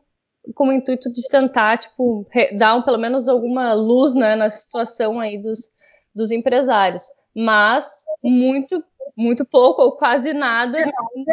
com 0.53 0.67
o 0.69 0.71
intuito 0.71 1.11
de 1.11 1.27
tentar, 1.29 1.77
tipo, 1.77 2.27
dar 2.57 2.75
um, 2.75 2.81
pelo 2.81 2.97
menos 2.97 3.27
alguma 3.27 3.73
luz, 3.73 4.15
né, 4.15 4.35
na 4.35 4.49
situação 4.49 5.19
aí 5.19 5.41
dos, 5.41 5.71
dos 6.15 6.31
empresários. 6.31 7.03
Mas 7.35 7.85
muito 8.23 8.83
muito 9.15 9.43
pouco 9.43 9.81
ou 9.81 9.97
quase 9.97 10.31
nada 10.31 10.77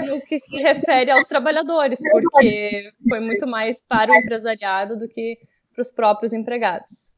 no 0.07 0.21
que 0.23 0.39
se 0.39 0.57
refere 0.57 1.11
aos 1.11 1.27
trabalhadores, 1.27 2.01
porque 2.11 2.91
foi 3.07 3.21
muito 3.21 3.47
mais 3.47 3.85
para 3.87 4.11
o 4.11 4.15
empresariado 4.15 4.99
do 4.99 5.07
que 5.07 5.39
para 5.75 5.83
os 5.83 5.93
próprios 5.93 6.33
empregados. 6.33 7.15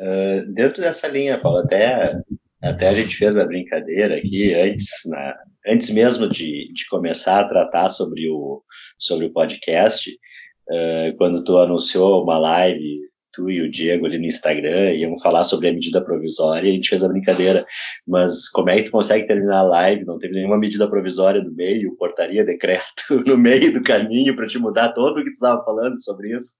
Uh, 0.00 0.46
dentro 0.48 0.80
dessa 0.80 1.08
linha, 1.08 1.40
Paulo, 1.40 1.58
até, 1.58 2.20
até 2.62 2.88
a 2.88 2.94
gente 2.94 3.16
fez 3.16 3.36
a 3.36 3.44
brincadeira 3.44 4.16
aqui 4.16 4.54
antes, 4.54 5.02
na, 5.06 5.34
antes 5.66 5.90
mesmo 5.90 6.28
de, 6.28 6.72
de 6.72 6.86
começar 6.88 7.40
a 7.40 7.48
tratar 7.48 7.88
sobre 7.88 8.28
o, 8.30 8.62
sobre 8.98 9.26
o 9.26 9.32
podcast, 9.32 10.10
uh, 10.10 11.16
quando 11.16 11.42
tu 11.42 11.58
anunciou 11.58 12.22
uma 12.22 12.38
live 12.38 13.02
tu 13.32 13.50
e 13.50 13.60
o 13.62 13.70
Diego 13.70 14.06
ali 14.06 14.18
no 14.18 14.26
Instagram 14.26 14.92
iam 14.92 15.18
falar 15.18 15.42
sobre 15.44 15.68
a 15.68 15.72
medida 15.72 16.04
provisória 16.04 16.70
a 16.70 16.74
gente 16.74 16.88
fez 16.88 17.02
a 17.02 17.08
brincadeira, 17.08 17.66
mas 18.06 18.48
como 18.48 18.70
é 18.70 18.76
que 18.76 18.84
tu 18.84 18.90
consegue 18.90 19.26
terminar 19.26 19.60
a 19.60 19.62
live? 19.62 20.04
Não 20.04 20.18
teve 20.18 20.34
nenhuma 20.34 20.58
medida 20.58 20.88
provisória 20.88 21.42
no 21.42 21.52
meio, 21.52 21.96
portaria, 21.96 22.44
decreto 22.44 22.82
no 23.26 23.36
meio 23.36 23.72
do 23.72 23.82
caminho 23.82 24.36
para 24.36 24.46
te 24.46 24.58
mudar 24.58 24.92
todo 24.92 25.18
o 25.18 25.24
que 25.24 25.30
tu 25.30 25.34
estava 25.34 25.64
falando 25.64 26.02
sobre 26.02 26.34
isso? 26.34 26.54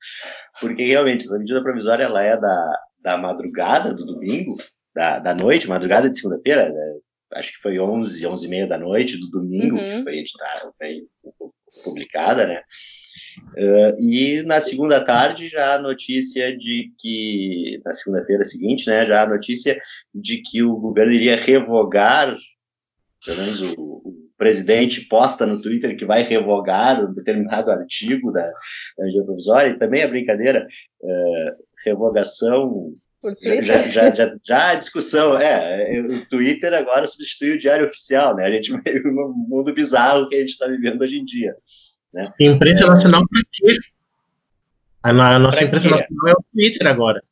Porque 0.61 0.82
realmente 0.85 1.25
essa 1.25 1.38
medida 1.38 1.62
provisória 1.62 2.04
ela 2.04 2.23
é 2.23 2.37
da, 2.37 2.78
da 3.02 3.18
madrugada 3.18 3.92
do 3.92 4.06
domingo, 4.06 4.56
da, 4.94 5.18
da 5.18 5.34
noite, 5.34 5.68
madrugada 5.68 6.08
de 6.08 6.18
segunda-feira, 6.18 6.68
né? 6.68 6.94
acho 7.34 7.52
que 7.52 7.62
foi 7.62 7.78
11, 7.78 8.26
11 8.26 8.46
e 8.46 8.50
meia 8.50 8.66
da 8.66 8.78
noite 8.78 9.18
do 9.18 9.30
domingo 9.30 9.76
uhum. 9.76 9.99
que 9.99 10.02
foi 10.02 10.18
editada, 10.18 10.72
foi 10.78 11.02
publicada, 11.84 12.46
né? 12.46 12.62
Uh, 13.56 14.00
e 14.00 14.42
na 14.44 14.61
segunda 14.61 15.04
tarde 15.04 15.49
já 15.49 15.75
a 15.75 15.78
notícia 15.78 16.56
de 16.56 16.92
que, 16.99 17.80
na 17.84 17.92
segunda-feira 17.92 18.44
seguinte, 18.44 18.88
né, 18.88 19.06
já 19.06 19.22
a 19.22 19.28
notícia 19.28 19.80
de 20.14 20.42
que 20.42 20.62
o 20.62 20.76
governo 20.76 21.12
iria 21.12 21.37
revogar, 21.37 22.37
pelo 23.25 23.40
menos 23.40 23.61
o, 23.62 23.80
o 23.80 24.30
presidente 24.37 25.06
posta 25.08 25.46
no 25.46 25.61
Twitter 25.61 25.96
que 25.96 26.04
vai 26.04 26.22
revogar 26.22 27.02
um 27.04 27.14
determinado 27.14 27.70
artigo 27.70 28.32
da, 28.32 28.44
da 28.99 29.04
medida 29.04 29.25
provisória, 29.25 29.70
e 29.70 29.78
também 29.78 30.02
a 30.02 30.08
brincadeira, 30.08 30.66
uh, 31.00 31.62
revogação 31.84 32.94
já, 33.62 33.88
já, 33.88 34.14
já, 34.14 34.36
já, 34.44 34.70
a 34.70 34.74
discussão, 34.74 35.38
é, 35.38 36.00
o 36.00 36.26
Twitter 36.26 36.74
agora 36.74 37.06
substitui 37.06 37.52
o 37.52 37.58
diário 37.58 37.86
oficial, 37.86 38.34
né? 38.34 38.46
A 38.46 38.50
gente 38.50 38.72
veio 38.82 39.08
um 39.08 39.32
mundo 39.48 39.72
bizarro 39.72 40.28
que 40.28 40.34
a 40.34 40.40
gente 40.40 40.50
está 40.50 40.66
vivendo 40.66 41.00
hoje 41.00 41.18
em 41.18 41.24
dia. 41.24 41.54
Né? 42.12 42.32
Imprensa 42.40 42.84
é, 42.84 42.88
nacional 42.88 43.22
para 43.26 43.42
quê? 43.52 43.76
A, 45.02 45.10
a 45.10 45.38
nossa 45.38 45.58
pra 45.58 45.66
imprensa 45.66 45.88
quê? 45.88 45.94
nacional 45.94 46.28
é 46.28 46.32
o 46.32 46.44
Twitter 46.52 46.86
agora. 46.86 47.22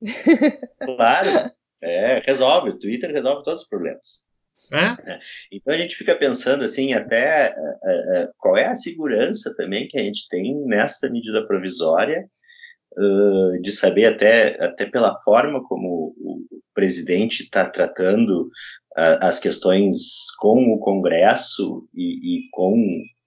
Claro, 0.84 1.52
é, 1.80 2.22
resolve, 2.26 2.70
o 2.70 2.78
Twitter 2.78 3.12
resolve 3.12 3.44
todos 3.44 3.62
os 3.62 3.68
problemas. 3.68 4.24
É? 4.72 5.12
é. 5.12 5.18
Então 5.52 5.74
a 5.74 5.76
gente 5.76 5.94
fica 5.94 6.14
pensando 6.14 6.64
assim, 6.64 6.92
até 6.92 7.48
é, 7.48 7.54
é, 7.84 8.30
qual 8.38 8.56
é 8.56 8.66
a 8.66 8.74
segurança 8.74 9.54
também 9.56 9.86
que 9.86 9.98
a 9.98 10.02
gente 10.02 10.28
tem 10.28 10.54
nesta 10.66 11.10
medida 11.10 11.46
provisória, 11.46 12.24
de 13.62 13.72
saber 13.72 14.06
até, 14.06 14.62
até 14.62 14.86
pela 14.86 15.18
forma 15.20 15.62
como 15.66 16.14
o 16.18 16.46
presidente 16.74 17.42
está 17.42 17.64
tratando 17.64 18.50
uh, 18.96 19.18
as 19.20 19.38
questões 19.38 20.30
com 20.38 20.72
o 20.72 20.78
Congresso 20.78 21.86
e, 21.94 22.38
e 22.38 22.48
com 22.50 22.74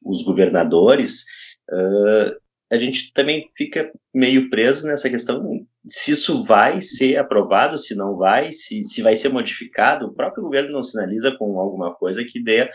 os 0.04 0.24
governadores, 0.24 1.24
uh, 1.72 2.36
a 2.72 2.78
gente 2.78 3.14
também 3.14 3.50
fica 3.56 3.92
meio 4.14 4.50
preso 4.50 4.88
nessa 4.88 5.10
questão 5.10 5.66
se 5.88 6.14
isso 6.14 6.44
vai 6.44 6.82
ser 6.82 7.18
aprovado, 7.18 7.78
se 7.78 7.96
não 7.96 8.18
vai, 8.18 8.52
se, 8.52 8.84
se 8.84 9.04
vai 9.04 9.16
ser 9.16 9.30
modificado. 9.30 10.08
O 10.08 10.14
próprio 10.14 10.44
governo 10.44 10.72
não 10.72 10.84
sinaliza 10.84 11.32
com 11.38 11.60
alguma 11.60 11.94
coisa 11.94 12.26
que 12.26 12.44
dê 12.44 12.68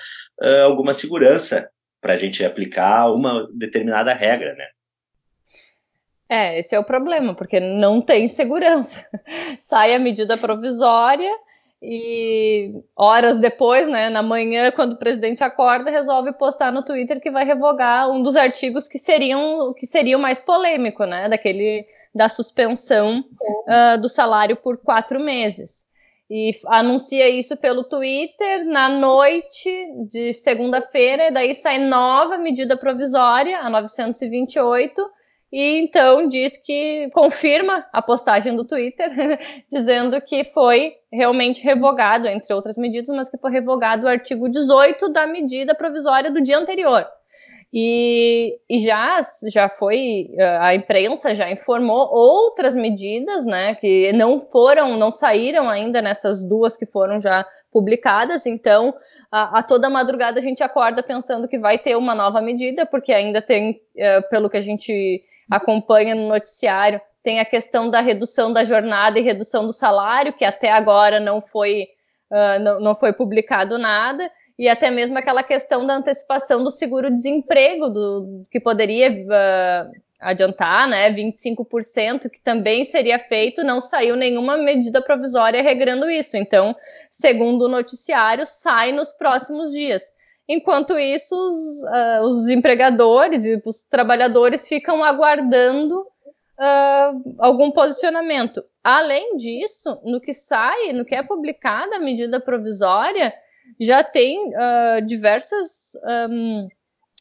alguma 0.65 0.95
segurança 0.95 1.69
para 2.01 2.13
a 2.13 2.17
gente 2.17 2.45
aplicar 2.45 3.13
uma 3.13 3.49
determinada 3.53 4.15
regra, 4.15 4.55
né? 4.55 4.65
É, 6.33 6.61
esse 6.61 6.77
é 6.77 6.79
o 6.79 6.85
problema, 6.85 7.35
porque 7.35 7.59
não 7.59 8.01
tem 8.01 8.29
segurança. 8.29 9.05
Sai 9.59 9.93
a 9.93 9.99
medida 9.99 10.37
provisória 10.37 11.29
e 11.83 12.73
horas 12.95 13.41
depois, 13.41 13.89
né, 13.89 14.09
na 14.09 14.23
manhã, 14.23 14.71
quando 14.71 14.93
o 14.93 14.99
presidente 14.99 15.43
acorda, 15.43 15.91
resolve 15.91 16.33
postar 16.35 16.71
no 16.71 16.85
Twitter 16.85 17.21
que 17.21 17.33
vai 17.33 17.45
revogar 17.45 18.09
um 18.09 18.23
dos 18.23 18.37
artigos 18.37 18.87
que 18.87 18.97
seriam 18.97 19.75
que 19.77 19.89
seria 19.89 20.17
o 20.17 20.21
mais 20.21 20.39
polêmico, 20.39 21.05
né, 21.05 21.29
daquele 21.29 21.85
da 22.15 22.29
suspensão 22.29 23.21
uh, 23.21 24.01
do 24.01 24.09
salário 24.09 24.57
por 24.57 24.79
quatro 24.79 25.19
meses. 25.19 25.85
E 26.31 26.53
anuncia 26.67 27.29
isso 27.29 27.57
pelo 27.57 27.83
Twitter 27.83 28.65
na 28.67 28.89
noite 28.89 29.69
de 30.09 30.33
segunda-feira, 30.33 31.27
e 31.27 31.33
daí 31.33 31.55
sai 31.55 31.79
nova 31.79 32.39
medida 32.39 32.77
provisória, 32.77 33.59
a 33.59 33.69
928, 33.69 35.11
e 35.53 35.81
então 35.81 36.29
diz 36.29 36.57
que 36.57 37.11
confirma 37.13 37.85
a 37.93 38.01
postagem 38.01 38.55
do 38.55 38.65
Twitter, 38.65 39.11
dizendo 39.71 40.21
que 40.21 40.45
foi 40.53 40.93
realmente 41.13 41.65
revogado, 41.65 42.29
entre 42.29 42.55
outras 42.55 42.79
medidas, 42.79 43.09
mas 43.09 43.29
que 43.29 43.39
foi 43.39 43.51
revogado 43.51 44.07
o 44.07 44.09
artigo 44.09 44.49
18 44.49 45.13
da 45.13 45.27
medida 45.27 45.75
provisória 45.75 46.31
do 46.31 46.41
dia 46.41 46.59
anterior. 46.59 47.05
E, 47.73 48.59
e 48.69 48.79
já, 48.81 49.21
já 49.53 49.69
foi, 49.69 50.29
a 50.61 50.75
imprensa 50.75 51.35
já 51.35 51.51
informou 51.51 52.09
outras 52.13 52.75
medidas, 52.75 53.47
né, 53.47 53.75
que 53.77 54.13
não 54.13 54.41
foram, 54.41 54.97
não 54.97 55.11
saíram 55.11 55.69
ainda 55.69 56.03
nessas 56.03 56.45
duas 56.45 56.77
que 56.77 56.87
foram 56.87 57.21
já 57.21 57.47
publicadas, 57.73 58.47
então 58.47 58.93
a, 59.31 59.61
a, 59.61 59.63
toda 59.63 59.89
madrugada 59.89 60.39
a 60.39 60.43
gente 60.43 60.63
acorda 60.63 61.03
pensando 61.03 61.47
que 61.47 61.59
vai 61.59 61.79
ter 61.79 61.97
uma 61.97 62.15
nova 62.15 62.41
medida, 62.41 62.85
porque 62.85 63.13
ainda 63.13 63.41
tem, 63.41 63.71
uh, 63.71 64.29
pelo 64.29 64.51
que 64.51 64.57
a 64.57 64.61
gente 64.61 65.23
acompanha 65.51 66.15
no 66.15 66.29
noticiário, 66.29 67.01
tem 67.23 67.41
a 67.41 67.45
questão 67.45 67.91
da 67.91 68.01
redução 68.01 68.53
da 68.53 68.65
jornada 68.65 69.19
e 69.19 69.23
redução 69.23 69.67
do 69.67 69.73
salário, 69.73 70.33
que 70.33 70.45
até 70.45 70.71
agora 70.71 71.21
não 71.21 71.41
foi, 71.41 71.89
uh, 72.31 72.63
não, 72.63 72.81
não 72.81 72.95
foi 72.95 73.13
publicado 73.13 73.79
nada, 73.79 74.31
e 74.59 74.69
até 74.69 74.91
mesmo 74.91 75.19
aquela 75.19 75.43
questão 75.43 75.87
da 75.87 75.95
antecipação 75.95 76.63
do 76.63 76.71
seguro-desemprego, 76.71 77.89
do, 77.89 78.43
que 78.51 78.61
poderia 78.61 79.11
uh, 79.11 80.01
adiantar, 80.21 80.87
né, 80.87 81.11
25%, 81.11 82.29
que 82.31 82.41
também 82.41 82.85
seria 82.85 83.19
feito, 83.19 83.65
não 83.65 83.81
saiu 83.81 84.17
nenhuma 84.17 84.59
medida 84.59 85.01
provisória 85.01 85.63
regrando 85.63 86.11
isso. 86.11 86.37
Então, 86.37 86.77
segundo 87.09 87.63
o 87.65 87.69
noticiário, 87.69 88.45
sai 88.47 88.93
nos 88.93 89.13
próximos 89.13 89.73
dias. 89.73 90.03
Enquanto 90.53 90.99
isso, 90.99 91.33
os, 91.37 91.83
uh, 91.85 92.23
os 92.23 92.49
empregadores 92.49 93.47
e 93.47 93.63
os 93.65 93.85
trabalhadores 93.85 94.67
ficam 94.67 95.05
aguardando 95.05 96.01
uh, 96.01 97.37
algum 97.39 97.71
posicionamento. 97.71 98.61
Além 98.83 99.37
disso, 99.37 100.01
no 100.03 100.21
que 100.21 100.33
sai, 100.33 100.93
no 100.93 101.05
que 101.05 101.15
é 101.15 101.23
publicada 101.23 101.95
a 101.95 102.01
medida 102.01 102.41
provisória, 102.41 103.33
já 103.79 104.03
tem 104.03 104.49
uh, 104.49 105.07
diversas 105.07 105.93
um, 106.29 106.67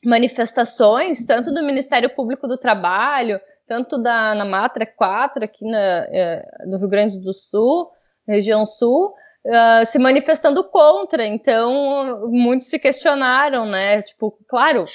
manifestações, 0.04 1.24
tanto 1.24 1.54
do 1.54 1.62
Ministério 1.62 2.10
Público 2.10 2.48
do 2.48 2.58
Trabalho, 2.58 3.40
tanto 3.68 4.02
da 4.02 4.34
na 4.34 4.44
Matra 4.44 4.88
4, 4.88 5.44
aqui 5.44 5.70
na, 5.70 6.08
uh, 6.10 6.68
no 6.68 6.80
Rio 6.80 6.90
Grande 6.90 7.20
do 7.20 7.32
Sul, 7.32 7.92
região 8.28 8.66
sul, 8.66 9.14
uh, 9.46 9.86
se 9.86 10.00
manifestando 10.00 10.64
contra. 10.70 11.26
Então, 11.26 12.30
muitos 12.30 12.68
se 12.68 12.80
questionaram, 12.80 13.66
né? 13.66 14.02
Tipo, 14.02 14.38
claro, 14.48 14.86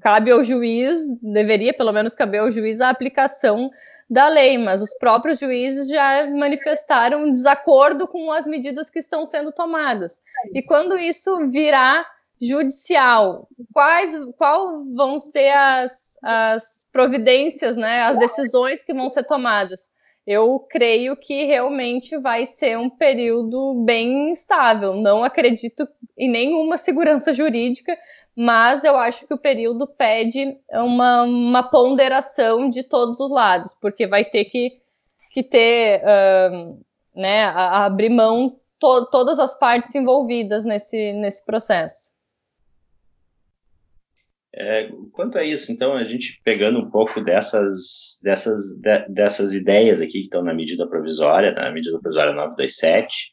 cabe 0.00 0.30
ao 0.30 0.42
juiz, 0.44 0.98
deveria 1.22 1.74
pelo 1.74 1.92
menos 1.92 2.14
caber 2.14 2.40
ao 2.40 2.50
juiz 2.50 2.80
a 2.80 2.90
aplicação 2.90 3.70
da 4.08 4.28
lei, 4.28 4.58
mas 4.58 4.82
os 4.82 4.92
próprios 4.94 5.38
juízes 5.38 5.88
já 5.88 6.26
manifestaram 6.26 7.30
desacordo 7.30 8.08
com 8.08 8.32
as 8.32 8.44
medidas 8.44 8.90
que 8.90 8.98
estão 8.98 9.24
sendo 9.24 9.52
tomadas. 9.52 10.20
E 10.52 10.62
quando 10.62 10.98
isso 10.98 11.48
virar 11.48 12.04
judicial, 12.42 13.46
quais 13.72 14.18
qual 14.36 14.84
vão 14.96 15.20
ser 15.20 15.50
as, 15.50 16.18
as 16.24 16.86
providências, 16.90 17.76
né, 17.76 18.02
as 18.02 18.18
decisões 18.18 18.82
que 18.82 18.92
vão 18.92 19.08
ser 19.08 19.22
tomadas? 19.24 19.92
Eu 20.26 20.60
creio 20.60 21.16
que 21.16 21.44
realmente 21.44 22.16
vai 22.18 22.44
ser 22.46 22.78
um 22.78 22.90
período 22.90 23.82
bem 23.84 24.30
instável. 24.30 24.94
Não 24.94 25.24
acredito 25.24 25.88
em 26.16 26.30
nenhuma 26.30 26.76
segurança 26.76 27.32
jurídica, 27.32 27.96
mas 28.36 28.84
eu 28.84 28.96
acho 28.96 29.26
que 29.26 29.34
o 29.34 29.38
período 29.38 29.86
pede 29.86 30.56
uma, 30.70 31.22
uma 31.22 31.62
ponderação 31.62 32.68
de 32.68 32.82
todos 32.82 33.18
os 33.20 33.30
lados, 33.30 33.74
porque 33.80 34.06
vai 34.06 34.24
ter 34.24 34.44
que, 34.44 34.80
que 35.32 35.42
ter, 35.42 36.02
uh, 36.02 36.78
né, 37.14 37.44
abrir 37.44 38.10
mão 38.10 38.56
to 38.78 39.06
todas 39.10 39.38
as 39.38 39.58
partes 39.58 39.94
envolvidas 39.94 40.64
nesse, 40.64 41.12
nesse 41.12 41.44
processo. 41.44 42.10
É, 44.52 44.90
quanto 45.12 45.38
a 45.38 45.44
isso, 45.44 45.70
então, 45.70 45.94
a 45.94 46.02
gente 46.02 46.40
pegando 46.44 46.80
um 46.80 46.90
pouco 46.90 47.20
dessas, 47.20 48.18
dessas, 48.22 48.64
de, 48.80 49.08
dessas 49.08 49.54
ideias 49.54 50.00
aqui 50.00 50.12
que 50.12 50.24
estão 50.24 50.42
na 50.42 50.52
medida 50.52 50.88
provisória, 50.88 51.52
na 51.52 51.70
medida 51.70 52.00
provisória 52.00 52.32
927, 52.32 53.32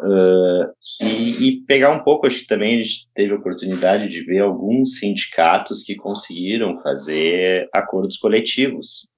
uh, 0.00 1.04
e, 1.04 1.48
e, 1.48 1.60
pegar 1.62 1.90
um 1.90 2.04
pouco, 2.04 2.28
acho 2.28 2.40
que 2.40 2.46
também 2.46 2.74
a 2.74 2.82
gente 2.84 3.08
teve 3.14 3.32
a 3.32 3.36
oportunidade 3.36 4.08
de 4.08 4.22
ver 4.22 4.42
alguns 4.42 4.98
sindicatos 4.98 5.82
que 5.82 5.96
conseguiram 5.96 6.80
fazer 6.82 7.68
acordos 7.72 8.16
coletivos, 8.16 9.08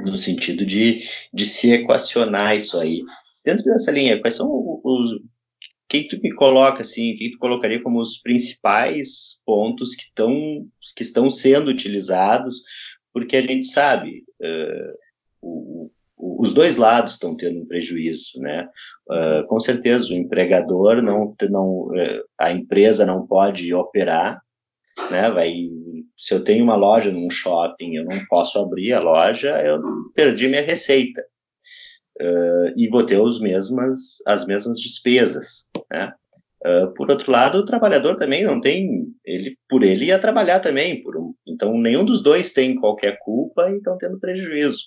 no 0.00 0.16
sentido 0.16 0.66
de, 0.66 1.02
de 1.32 1.46
se 1.46 1.72
equacionar 1.72 2.56
isso 2.56 2.76
aí. 2.78 3.02
Dentro 3.44 3.64
dessa 3.64 3.92
linha, 3.92 4.20
quais 4.20 4.34
são 4.34 4.48
os, 4.82 5.20
que 5.88 6.04
tu 6.04 6.20
me 6.20 6.34
coloca 6.34 6.82
assim, 6.82 7.16
que 7.16 7.30
tu 7.30 7.38
colocaria 7.38 7.82
como 7.82 8.00
os 8.00 8.18
principais 8.18 9.42
pontos 9.46 9.94
que 9.94 10.02
estão 10.02 10.66
que 10.94 11.02
estão 11.02 11.30
sendo 11.30 11.68
utilizados, 11.68 12.62
porque 13.12 13.36
a 13.36 13.42
gente 13.42 13.66
sabe 13.66 14.24
uh, 14.40 14.98
o, 15.40 15.90
o, 16.16 16.42
os 16.42 16.52
dois 16.52 16.76
lados 16.76 17.12
estão 17.12 17.34
tendo 17.34 17.60
um 17.60 17.66
prejuízo, 17.66 18.38
né? 18.40 18.68
Uh, 19.08 19.46
com 19.46 19.58
certeza 19.58 20.12
o 20.12 20.16
empregador 20.16 21.02
não 21.02 21.34
não 21.48 21.86
uh, 21.86 22.24
a 22.38 22.52
empresa 22.52 23.06
não 23.06 23.26
pode 23.26 23.72
operar, 23.72 24.42
né? 25.10 25.30
Vai 25.30 25.54
se 26.18 26.34
eu 26.34 26.44
tenho 26.44 26.64
uma 26.64 26.76
loja 26.76 27.10
num 27.10 27.30
shopping, 27.30 27.94
eu 27.94 28.04
não 28.04 28.26
posso 28.26 28.58
abrir 28.58 28.92
a 28.92 29.00
loja, 29.00 29.50
eu 29.62 29.80
perdi 30.14 30.48
minha 30.48 30.62
receita 30.62 31.24
e 32.76 32.88
vou 32.88 33.06
ter 33.06 33.20
os 33.20 33.40
mesmas, 33.40 34.20
as 34.26 34.44
mesmas 34.44 34.80
despesas, 34.80 35.64
né? 35.90 36.12
Uh, 36.64 36.92
por 36.94 37.08
outro 37.08 37.30
lado, 37.30 37.58
o 37.58 37.66
trabalhador 37.66 38.16
também 38.16 38.42
não 38.44 38.60
tem, 38.60 39.06
ele 39.24 39.56
por 39.68 39.84
ele 39.84 40.06
ia 40.06 40.18
trabalhar 40.18 40.58
também, 40.58 41.00
por 41.02 41.16
um, 41.16 41.32
então 41.46 41.78
nenhum 41.78 42.04
dos 42.04 42.20
dois 42.20 42.52
tem 42.52 42.74
qualquer 42.74 43.16
culpa 43.20 43.70
e 43.70 43.76
estão 43.76 43.96
tendo 43.96 44.18
prejuízo. 44.18 44.82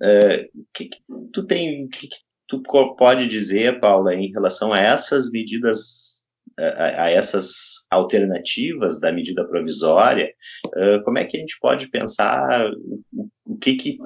Uh, 0.00 0.48
que, 0.72 0.84
que, 0.84 0.98
tu 1.32 1.44
tem, 1.44 1.88
que, 1.88 2.06
que, 2.06 2.16
tu 2.46 2.62
pode 2.96 3.26
dizer, 3.26 3.80
Paula, 3.80 4.14
em 4.14 4.30
relação 4.30 4.72
a 4.72 4.78
essas 4.78 5.30
medidas, 5.32 6.24
a, 6.56 7.04
a 7.04 7.10
essas 7.10 7.86
alternativas 7.90 9.00
da 9.00 9.10
medida 9.10 9.44
provisória? 9.44 10.32
Uh, 10.66 11.02
como 11.02 11.18
é 11.18 11.24
que 11.24 11.36
a 11.36 11.40
gente 11.40 11.58
pode 11.60 11.88
pensar 11.88 12.70
o, 13.12 13.28
o 13.44 13.58
que, 13.58 13.74
que 13.74 13.98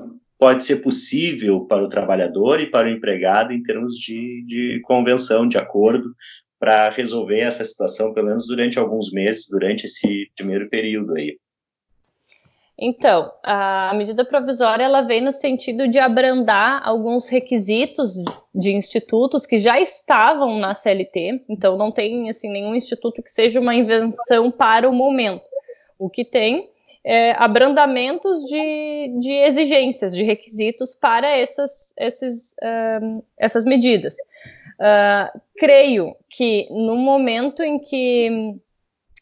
pode 0.45 0.63
ser 0.63 0.83
possível 0.83 1.65
para 1.65 1.83
o 1.83 1.89
trabalhador 1.89 2.61
e 2.61 2.71
para 2.71 2.87
o 2.87 2.91
empregado 2.91 3.51
em 3.51 3.63
termos 3.63 3.95
de, 3.95 4.45
de 4.47 4.79
convenção, 4.83 5.49
de 5.49 5.57
acordo, 5.57 6.15
para 6.61 6.91
resolver 6.91 7.41
essa 7.41 7.65
situação, 7.65 8.13
pelo 8.13 8.27
menos 8.27 8.47
durante 8.47 8.79
alguns 8.79 9.11
meses, 9.11 9.49
durante 9.49 9.87
esse 9.87 10.31
primeiro 10.37 10.69
período 10.69 11.15
aí. 11.15 11.39
Então, 12.79 13.33
a 13.43 13.95
medida 13.97 14.23
provisória 14.23 14.85
ela 14.85 15.01
vem 15.01 15.23
no 15.23 15.33
sentido 15.33 15.89
de 15.89 15.99
abrandar 15.99 16.83
alguns 16.85 17.31
requisitos 17.31 18.13
de 18.55 18.75
institutos 18.75 19.47
que 19.47 19.57
já 19.57 19.81
estavam 19.81 20.59
na 20.59 20.75
CLT. 20.75 21.43
Então, 21.49 21.79
não 21.79 21.91
tem 21.91 22.29
assim 22.29 22.53
nenhum 22.53 22.75
instituto 22.75 23.23
que 23.23 23.31
seja 23.31 23.59
uma 23.59 23.75
invenção 23.75 24.51
para 24.51 24.87
o 24.91 24.93
momento. 24.93 25.43
O 25.99 26.11
que 26.11 26.23
tem 26.23 26.69
é, 27.05 27.33
abrandamentos 27.33 28.41
de, 28.45 29.19
de, 29.21 29.33
exigências, 29.33 30.15
de 30.15 30.25
requisitos 30.25 30.95
para 30.95 31.37
essas, 31.37 31.93
esses, 31.99 32.55
uh, 32.55 33.23
essas 33.39 33.65
medidas. 33.65 34.15
Uh, 34.81 35.41
creio 35.57 36.17
que 36.31 36.67
no 36.71 36.97
momento 36.97 37.63
em 37.63 37.79
que 37.79 38.57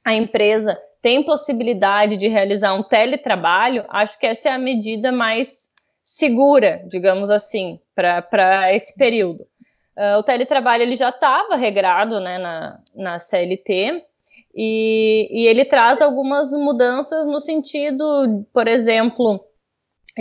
a 0.05 0.15
empresa 0.15 0.79
tem 1.03 1.25
possibilidade 1.25 2.17
de 2.17 2.29
realizar 2.29 2.73
um 2.75 2.83
teletrabalho, 2.85 3.85
acho 3.89 4.19
que 4.19 4.27
essa 4.27 4.49
é 4.49 4.53
a 4.53 4.59
medida 4.59 5.11
mais 5.11 5.71
segura, 6.05 6.85
digamos 6.89 7.31
assim, 7.31 7.81
para 7.95 8.73
esse 8.73 8.97
período. 8.97 9.45
Uh, 9.97 10.19
o 10.19 10.23
teletrabalho 10.23 10.85
ele 10.85 10.95
já 10.95 11.09
estava 11.09 11.57
regrado 11.57 12.21
né, 12.21 12.39
na, 12.39 12.81
na 12.95 13.19
CLT, 13.19 14.05
e, 14.55 15.29
e 15.31 15.47
ele 15.47 15.65
traz 15.65 16.01
algumas 16.03 16.53
mudanças 16.53 17.27
no 17.27 17.41
sentido, 17.41 18.47
por 18.53 18.69
exemplo, 18.69 19.41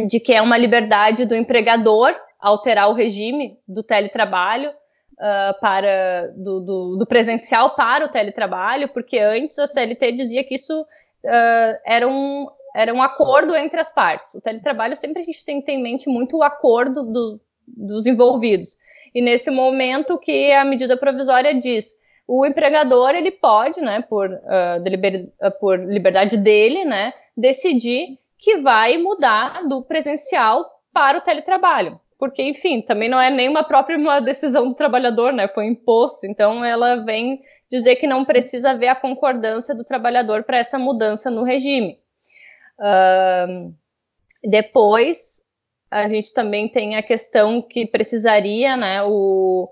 de 0.07 0.19
que 0.19 0.33
é 0.33 0.41
uma 0.41 0.57
liberdade 0.57 1.25
do 1.25 1.35
empregador 1.35 2.15
alterar 2.39 2.89
o 2.89 2.93
regime 2.93 3.57
do 3.67 3.83
teletrabalho 3.83 4.69
uh, 4.69 5.59
para 5.59 6.29
do, 6.35 6.61
do, 6.61 6.97
do, 6.97 7.05
presencial 7.05 7.75
para 7.75 8.05
o 8.05 8.09
teletrabalho, 8.09 8.89
porque 8.89 9.19
antes 9.19 9.59
a 9.59 9.67
CLT 9.67 10.13
dizia 10.13 10.43
que 10.43 10.55
isso 10.55 10.81
uh, 10.81 11.79
era, 11.85 12.07
um, 12.07 12.47
era 12.75 12.93
um 12.93 13.01
acordo 13.01 13.55
entre 13.55 13.79
as 13.79 13.93
partes. 13.93 14.33
O 14.33 14.41
teletrabalho 14.41 14.95
sempre 14.95 15.21
a 15.21 15.25
gente 15.25 15.43
tem 15.45 15.63
em 15.67 15.83
mente 15.83 16.09
muito 16.09 16.37
o 16.37 16.43
acordo 16.43 17.03
do, 17.03 17.41
dos 17.67 18.07
envolvidos. 18.07 18.77
E 19.13 19.21
nesse 19.21 19.51
momento 19.51 20.17
que 20.17 20.53
a 20.53 20.63
medida 20.63 20.97
provisória 20.97 21.53
diz 21.53 21.99
o 22.33 22.45
empregador 22.45 23.09
ele 23.09 23.29
pode, 23.29 23.81
né, 23.81 24.01
por, 24.07 24.29
uh, 24.29 24.81
liber, 24.87 25.27
uh, 25.43 25.51
por 25.59 25.77
liberdade 25.77 26.37
dele, 26.37 26.85
né, 26.85 27.13
decidir 27.35 28.17
que 28.39 28.55
vai 28.59 28.97
mudar 28.97 29.67
do 29.67 29.83
presencial 29.83 30.65
para 30.93 31.17
o 31.17 31.21
teletrabalho. 31.21 31.99
Porque, 32.17 32.41
enfim, 32.41 32.81
também 32.81 33.09
não 33.09 33.19
é 33.19 33.29
nenhuma 33.29 33.65
própria 33.65 34.21
decisão 34.21 34.69
do 34.69 34.75
trabalhador, 34.75 35.33
né? 35.33 35.47
Foi 35.47 35.65
imposto. 35.65 36.25
Então, 36.25 36.63
ela 36.63 37.03
vem 37.03 37.41
dizer 37.69 37.95
que 37.97 38.07
não 38.07 38.23
precisa 38.23 38.71
haver 38.71 38.89
a 38.89 38.95
concordância 38.95 39.75
do 39.75 39.83
trabalhador 39.83 40.43
para 40.43 40.57
essa 40.57 40.79
mudança 40.79 41.29
no 41.29 41.43
regime. 41.43 41.99
Uh, 42.79 43.73
depois, 44.43 45.41
a 45.89 46.07
gente 46.07 46.33
também 46.33 46.69
tem 46.69 46.95
a 46.95 47.03
questão 47.03 47.61
que 47.61 47.87
precisaria, 47.87 48.77
né? 48.77 49.03
O, 49.03 49.67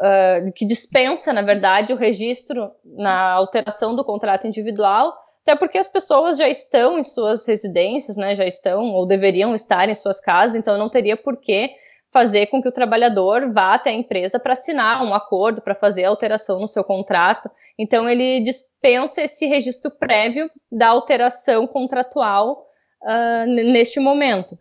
uh, 0.00 0.52
que 0.52 0.64
dispensa, 0.64 1.32
na 1.32 1.42
verdade, 1.42 1.92
o 1.92 1.96
registro 1.96 2.70
na 2.84 3.32
alteração 3.32 3.94
do 3.94 4.04
contrato 4.04 4.46
individual, 4.46 5.14
até 5.42 5.54
porque 5.54 5.78
as 5.78 5.88
pessoas 5.88 6.38
já 6.38 6.48
estão 6.48 6.98
em 6.98 7.02
suas 7.02 7.46
residências, 7.46 8.16
né, 8.16 8.34
já 8.34 8.44
estão 8.44 8.92
ou 8.92 9.06
deveriam 9.06 9.54
estar 9.54 9.88
em 9.88 9.94
suas 9.94 10.20
casas, 10.20 10.56
então 10.56 10.76
não 10.76 10.88
teria 10.88 11.16
por 11.16 11.36
que 11.36 11.70
fazer 12.12 12.46
com 12.46 12.62
que 12.62 12.68
o 12.68 12.72
trabalhador 12.72 13.52
vá 13.52 13.74
até 13.74 13.90
a 13.90 13.94
empresa 13.94 14.38
para 14.38 14.54
assinar 14.54 15.04
um 15.04 15.14
acordo, 15.14 15.60
para 15.60 15.74
fazer 15.74 16.04
a 16.04 16.08
alteração 16.08 16.58
no 16.58 16.66
seu 16.66 16.82
contrato. 16.82 17.50
Então, 17.78 18.08
ele 18.08 18.40
dispensa 18.40 19.22
esse 19.22 19.46
registro 19.46 19.90
prévio 19.90 20.50
da 20.72 20.88
alteração 20.88 21.66
contratual 21.66 22.66
uh, 23.02 23.46
neste 23.46 24.00
momento. 24.00 24.56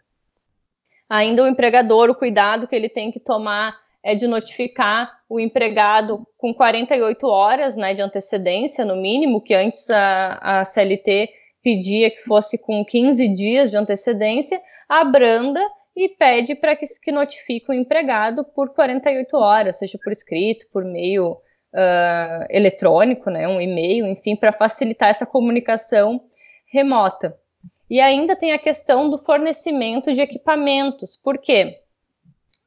Ainda 1.10 1.44
o 1.44 1.48
empregador, 1.48 2.10
o 2.10 2.16
cuidado 2.16 2.68
que 2.68 2.76
ele 2.76 2.90
tem 2.90 3.12
que 3.12 3.20
tomar 3.20 3.78
é 4.06 4.14
de 4.14 4.28
notificar 4.28 5.12
o 5.28 5.40
empregado 5.40 6.28
com 6.38 6.54
48 6.54 7.26
horas 7.26 7.76
né, 7.76 7.96
de 7.96 8.04
antecedência, 8.04 8.86
no 8.86 8.96
mínimo, 8.96 9.42
que 9.42 9.56
antes 9.56 9.90
a, 9.90 10.60
a 10.60 10.64
CLT 10.64 11.30
pedia 11.64 12.12
que 12.12 12.20
fosse 12.20 12.60
com 12.60 12.86
15 12.86 13.28
dias 13.30 13.72
de 13.72 13.78
antecedência, 13.78 14.62
abranda 14.88 15.60
e 15.98 16.08
pede 16.08 16.54
para 16.54 16.76
que, 16.76 16.86
que 17.02 17.12
notifique 17.12 17.72
o 17.72 17.74
empregado 17.74 18.44
por 18.44 18.76
48 18.76 19.36
horas, 19.36 19.80
seja 19.80 19.98
por 20.04 20.12
escrito, 20.12 20.68
por 20.72 20.86
meio 20.86 21.32
uh, 21.32 22.46
eletrônico, 22.52 23.32
né, 23.32 23.48
um 23.48 23.60
e-mail, 23.60 24.06
enfim, 24.06 24.36
para 24.36 24.52
facilitar 24.52 25.10
essa 25.10 25.26
comunicação 25.26 26.22
remota. 26.72 27.36
E 27.90 28.00
ainda 28.00 28.36
tem 28.36 28.52
a 28.52 28.60
questão 28.60 29.10
do 29.10 29.18
fornecimento 29.18 30.14
de 30.14 30.22
equipamentos. 30.22 31.16
Por 31.16 31.40
quê? 31.40 31.80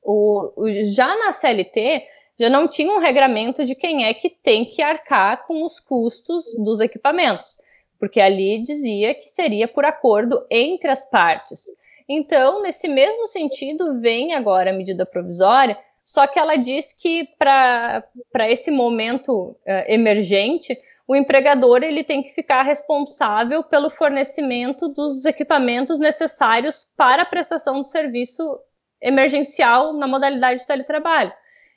O, 0.02 0.52
o, 0.56 0.82
já 0.82 1.06
na 1.16 1.32
CLT, 1.32 2.06
já 2.38 2.48
não 2.48 2.68
tinha 2.68 2.92
um 2.92 3.00
regramento 3.00 3.64
de 3.64 3.74
quem 3.74 4.04
é 4.04 4.14
que 4.14 4.30
tem 4.30 4.64
que 4.64 4.80
arcar 4.80 5.46
com 5.46 5.64
os 5.64 5.80
custos 5.80 6.54
dos 6.56 6.80
equipamentos, 6.80 7.58
porque 7.98 8.20
ali 8.20 8.62
dizia 8.62 9.14
que 9.14 9.24
seria 9.24 9.66
por 9.66 9.84
acordo 9.84 10.46
entre 10.50 10.88
as 10.88 11.04
partes. 11.08 11.64
Então, 12.08 12.62
nesse 12.62 12.88
mesmo 12.88 13.26
sentido, 13.26 14.00
vem 14.00 14.34
agora 14.34 14.70
a 14.70 14.72
medida 14.72 15.04
provisória, 15.04 15.76
só 16.04 16.26
que 16.26 16.38
ela 16.38 16.56
diz 16.56 16.92
que 16.92 17.28
para 17.38 18.02
esse 18.48 18.70
momento 18.70 19.50
uh, 19.50 19.56
emergente, 19.86 20.78
o 21.06 21.14
empregador 21.14 21.82
ele 21.82 22.02
tem 22.02 22.22
que 22.22 22.34
ficar 22.34 22.62
responsável 22.62 23.62
pelo 23.62 23.90
fornecimento 23.90 24.88
dos 24.88 25.24
equipamentos 25.26 25.98
necessários 25.98 26.90
para 26.96 27.22
a 27.22 27.26
prestação 27.26 27.82
do 27.82 27.86
serviço 27.86 28.58
emergencial 29.00 29.92
na 29.92 30.06
modalidade 30.06 30.60
de 30.60 30.66
teletrabalho. 30.66 31.32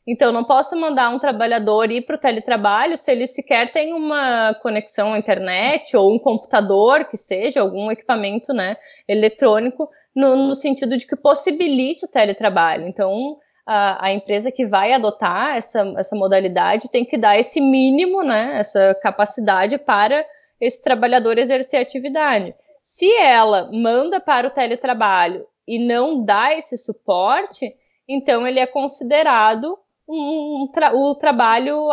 Então, 0.05 0.31
não 0.31 0.43
posso 0.43 0.75
mandar 0.75 1.09
um 1.09 1.19
trabalhador 1.19 1.91
ir 1.91 2.01
para 2.01 2.15
o 2.15 2.19
teletrabalho 2.19 2.97
se 2.97 3.11
ele 3.11 3.27
sequer 3.27 3.71
tem 3.71 3.93
uma 3.93 4.55
conexão 4.55 5.13
à 5.13 5.19
internet 5.19 5.95
ou 5.95 6.11
um 6.11 6.17
computador, 6.17 7.05
que 7.05 7.17
seja, 7.17 7.61
algum 7.61 7.91
equipamento 7.91 8.51
né, 8.51 8.77
eletrônico, 9.07 9.87
no, 10.15 10.35
no 10.35 10.55
sentido 10.55 10.97
de 10.97 11.05
que 11.05 11.15
possibilite 11.15 12.05
o 12.05 12.07
teletrabalho. 12.07 12.87
Então, 12.87 13.37
a, 13.65 14.07
a, 14.07 14.11
empresa 14.11 14.51
que 14.51 14.65
vai 14.65 14.91
adotar 14.91 15.55
essa, 15.55 15.93
essa 15.97 16.15
modalidade 16.15 16.89
tem 16.89 17.05
que 17.05 17.17
dar 17.17 17.37
esse 17.37 17.61
mínimo, 17.61 18.23
né, 18.23 18.57
essa 18.57 18.95
capacidade 19.01 19.77
para 19.77 20.25
esse 20.59 20.81
trabalhador 20.81 21.37
exercer 21.37 21.79
atividade. 21.79 22.55
Se 22.81 23.11
ela 23.17 23.69
manda 23.71 24.19
para 24.19 24.47
o 24.47 24.51
teletrabalho 24.51 25.45
e 25.71 25.79
não 25.79 26.21
dá 26.21 26.53
esse 26.53 26.77
suporte, 26.77 27.73
então 28.05 28.45
ele 28.45 28.59
é 28.59 28.67
considerado 28.67 29.79
um, 30.05 30.67
tra 30.73 30.93
o 30.93 31.15
trabalho 31.15 31.87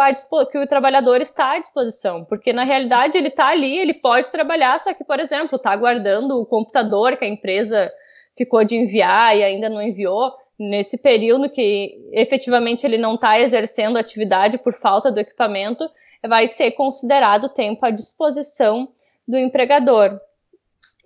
que 0.51 0.59
o 0.59 0.67
trabalhador 0.67 1.21
está 1.21 1.53
à 1.53 1.61
disposição, 1.61 2.25
porque 2.25 2.53
na 2.53 2.65
realidade 2.65 3.17
ele 3.17 3.29
está 3.29 3.47
ali, 3.47 3.79
ele 3.79 3.95
pode 3.95 4.29
trabalhar, 4.33 4.81
só 4.81 4.93
que, 4.93 5.05
por 5.05 5.21
exemplo, 5.21 5.55
está 5.55 5.71
aguardando 5.71 6.41
o 6.41 6.45
computador 6.45 7.17
que 7.17 7.25
a 7.25 7.29
empresa 7.29 7.89
ficou 8.37 8.65
de 8.65 8.75
enviar 8.75 9.37
e 9.37 9.45
ainda 9.45 9.69
não 9.69 9.81
enviou, 9.81 10.33
nesse 10.59 10.99
período 10.99 11.49
que 11.49 12.11
efetivamente 12.11 12.85
ele 12.85 12.99
não 12.99 13.15
está 13.15 13.39
exercendo 13.39 13.97
atividade 13.97 14.59
por 14.59 14.73
falta 14.73 15.13
do 15.13 15.21
equipamento, 15.21 15.89
vai 16.27 16.49
ser 16.49 16.73
considerado 16.73 17.49
tempo 17.49 17.87
à 17.87 17.91
disposição 17.91 18.89
do 19.27 19.39
empregador. 19.39 20.21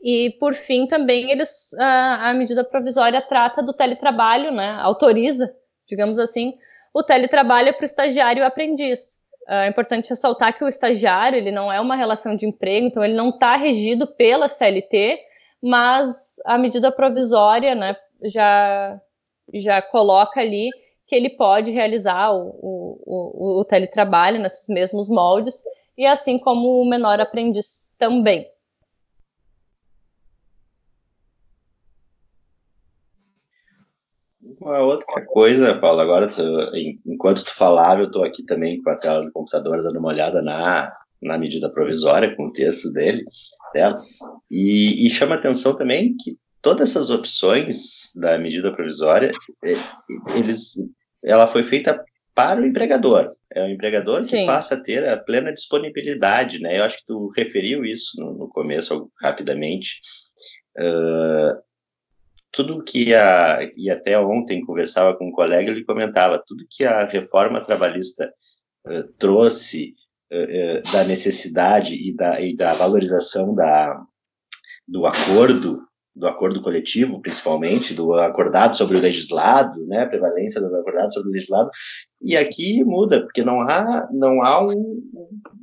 E, 0.03 0.31
por 0.41 0.53
fim, 0.55 0.87
também 0.87 1.31
eles 1.31 1.73
a, 1.79 2.31
a 2.31 2.35
medida 2.35 2.65
provisória 2.65 3.23
trata 3.23 3.63
do 3.63 3.73
teletrabalho, 3.73 4.51
né, 4.51 4.77
autoriza, 4.81 5.55
digamos 5.87 6.19
assim, 6.19 6.55
o 6.93 7.03
teletrabalho 7.05 7.73
para 7.75 7.83
o 7.83 7.87
estagiário 7.87 8.41
e 8.41 8.43
o 8.43 8.47
aprendiz. 8.47 9.21
É 9.49 9.69
importante 9.69 10.11
ressaltar 10.11 10.57
que 10.57 10.65
o 10.65 10.69
estagiário 10.69 11.37
ele 11.37 11.51
não 11.51 11.73
é 11.73 11.81
uma 11.81 11.97
relação 11.97 12.35
de 12.35 12.47
emprego, 12.47 12.87
então 12.87 13.05
ele 13.05 13.15
não 13.15 13.31
está 13.31 13.57
regido 13.57 14.07
pela 14.07 14.49
CLT, 14.49 15.19
mas 15.63 16.37
a 16.45 16.59
medida 16.59 16.91
provisória 16.91 17.75
né, 17.75 17.97
já 18.25 19.01
já 19.55 19.83
coloca 19.83 20.41
ali 20.41 20.71
que 21.07 21.15
ele 21.15 21.31
pode 21.31 21.71
realizar 21.71 22.33
o, 22.33 22.49
o, 22.63 23.03
o, 23.05 23.61
o 23.61 23.65
teletrabalho 23.65 24.41
nesses 24.41 24.69
mesmos 24.69 25.09
moldes, 25.09 25.63
e 25.97 26.07
assim 26.07 26.39
como 26.39 26.81
o 26.81 26.89
menor 26.89 27.21
aprendiz 27.21 27.91
também. 27.99 28.47
Uma 34.63 34.79
outra 34.79 35.27
coisa, 35.27 35.75
Paulo, 35.75 36.01
agora, 36.01 36.29
tu, 36.29 36.43
enquanto 37.05 37.45
tu 37.45 37.53
falava, 37.53 38.03
eu 38.03 38.07
estou 38.07 38.23
aqui 38.23 38.45
também 38.45 38.81
com 38.81 38.91
a 38.91 38.97
tela 38.97 39.25
do 39.25 39.33
computador 39.33 39.83
dando 39.83 39.99
uma 39.99 40.11
olhada 40.11 40.41
na, 40.41 40.93
na 41.21 41.37
medida 41.37 41.69
provisória, 41.69 42.35
com 42.37 42.47
o 42.47 42.53
texto 42.53 42.93
dele, 42.93 43.25
dela, 43.75 43.99
e, 44.49 45.05
e 45.05 45.11
chama 45.11 45.35
atenção 45.35 45.77
também 45.77 46.15
que 46.17 46.37
todas 46.63 46.91
essas 46.91 47.11
opções 47.11 48.13
da 48.15 48.39
medida 48.39 48.73
provisória, 48.73 49.33
é, 49.65 49.73
eles, 50.39 50.75
ela 51.25 51.49
foi 51.49 51.65
feita 51.65 52.01
para 52.33 52.61
o 52.61 52.65
empregador. 52.65 53.33
É 53.53 53.65
o 53.65 53.69
empregador 53.69 54.23
Sim. 54.23 54.31
que 54.39 54.47
passa 54.47 54.77
a 54.77 54.81
ter 54.81 55.07
a 55.09 55.19
plena 55.19 55.53
disponibilidade, 55.53 56.61
né? 56.61 56.79
Eu 56.79 56.85
acho 56.85 56.99
que 56.99 57.07
tu 57.07 57.33
referiu 57.37 57.85
isso 57.85 58.13
no, 58.19 58.33
no 58.33 58.49
começo, 58.49 59.11
rapidamente. 59.21 60.01
Uh, 60.79 61.61
tudo 62.53 62.85
que 62.85 63.15
a 63.15 63.61
e 63.77 63.91
até 63.91 64.19
ontem 64.19 64.65
conversava 64.65 65.17
com 65.17 65.29
um 65.29 65.33
colega 65.33 65.71
ele 65.71 65.85
comentava 65.85 66.43
tudo 66.47 66.67
que 66.71 66.85
a 66.85 67.07
reforma 67.07 67.65
trabalhista 67.65 68.33
uh, 68.87 69.05
trouxe 69.19 69.95
uh, 70.33 70.93
da 70.93 71.05
necessidade 71.05 71.95
e 71.95 72.15
da, 72.15 72.41
e 72.41 72.55
da 72.55 72.73
valorização 72.73 73.55
da 73.55 74.01
do 74.87 75.07
acordo 75.07 75.83
do 76.15 76.29
acordo 76.29 76.63
coletivo, 76.63 77.21
principalmente, 77.21 77.95
do 77.95 78.13
acordado 78.15 78.77
sobre 78.77 78.99
o 78.99 79.01
legislado, 79.01 79.85
né, 79.87 80.03
a 80.03 80.09
prevalência 80.09 80.61
do 80.61 80.75
acordado 80.77 81.13
sobre 81.13 81.31
o 81.31 81.33
legislado, 81.33 81.71
e 82.21 82.37
aqui 82.37 82.85
muda, 82.85 83.23
porque 83.23 83.43
não 83.43 83.63
há, 83.63 84.07
não 84.13 84.43
há 84.43 84.63
um, 84.63 85.03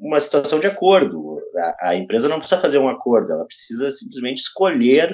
uma 0.02 0.20
situação 0.20 0.60
de 0.60 0.68
acordo. 0.68 1.40
A, 1.56 1.90
a, 1.90 1.96
empresa 1.96 2.28
não 2.28 2.40
precisa 2.40 2.60
fazer 2.60 2.80
um 2.80 2.90
acordo, 2.90 3.32
ela 3.32 3.46
precisa 3.46 3.92
simplesmente 3.92 4.40
escolher 4.40 5.14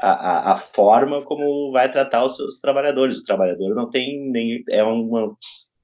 a, 0.00 0.52
a, 0.52 0.56
forma 0.56 1.22
como 1.24 1.72
vai 1.72 1.90
tratar 1.90 2.24
os 2.24 2.36
seus 2.36 2.58
trabalhadores. 2.58 3.18
O 3.18 3.24
trabalhador 3.24 3.74
não 3.74 3.90
tem 3.90 4.30
nem. 4.30 4.62
é 4.68 4.82
uma, 4.84 5.36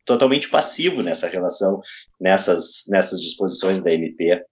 totalmente 0.05 0.48
passivo 0.48 1.03
nessa 1.03 1.29
relação, 1.29 1.81
nessas, 2.20 2.85
nessas 2.88 3.20
disposições 3.20 3.83
da 3.83 3.92
MP. 3.92 4.44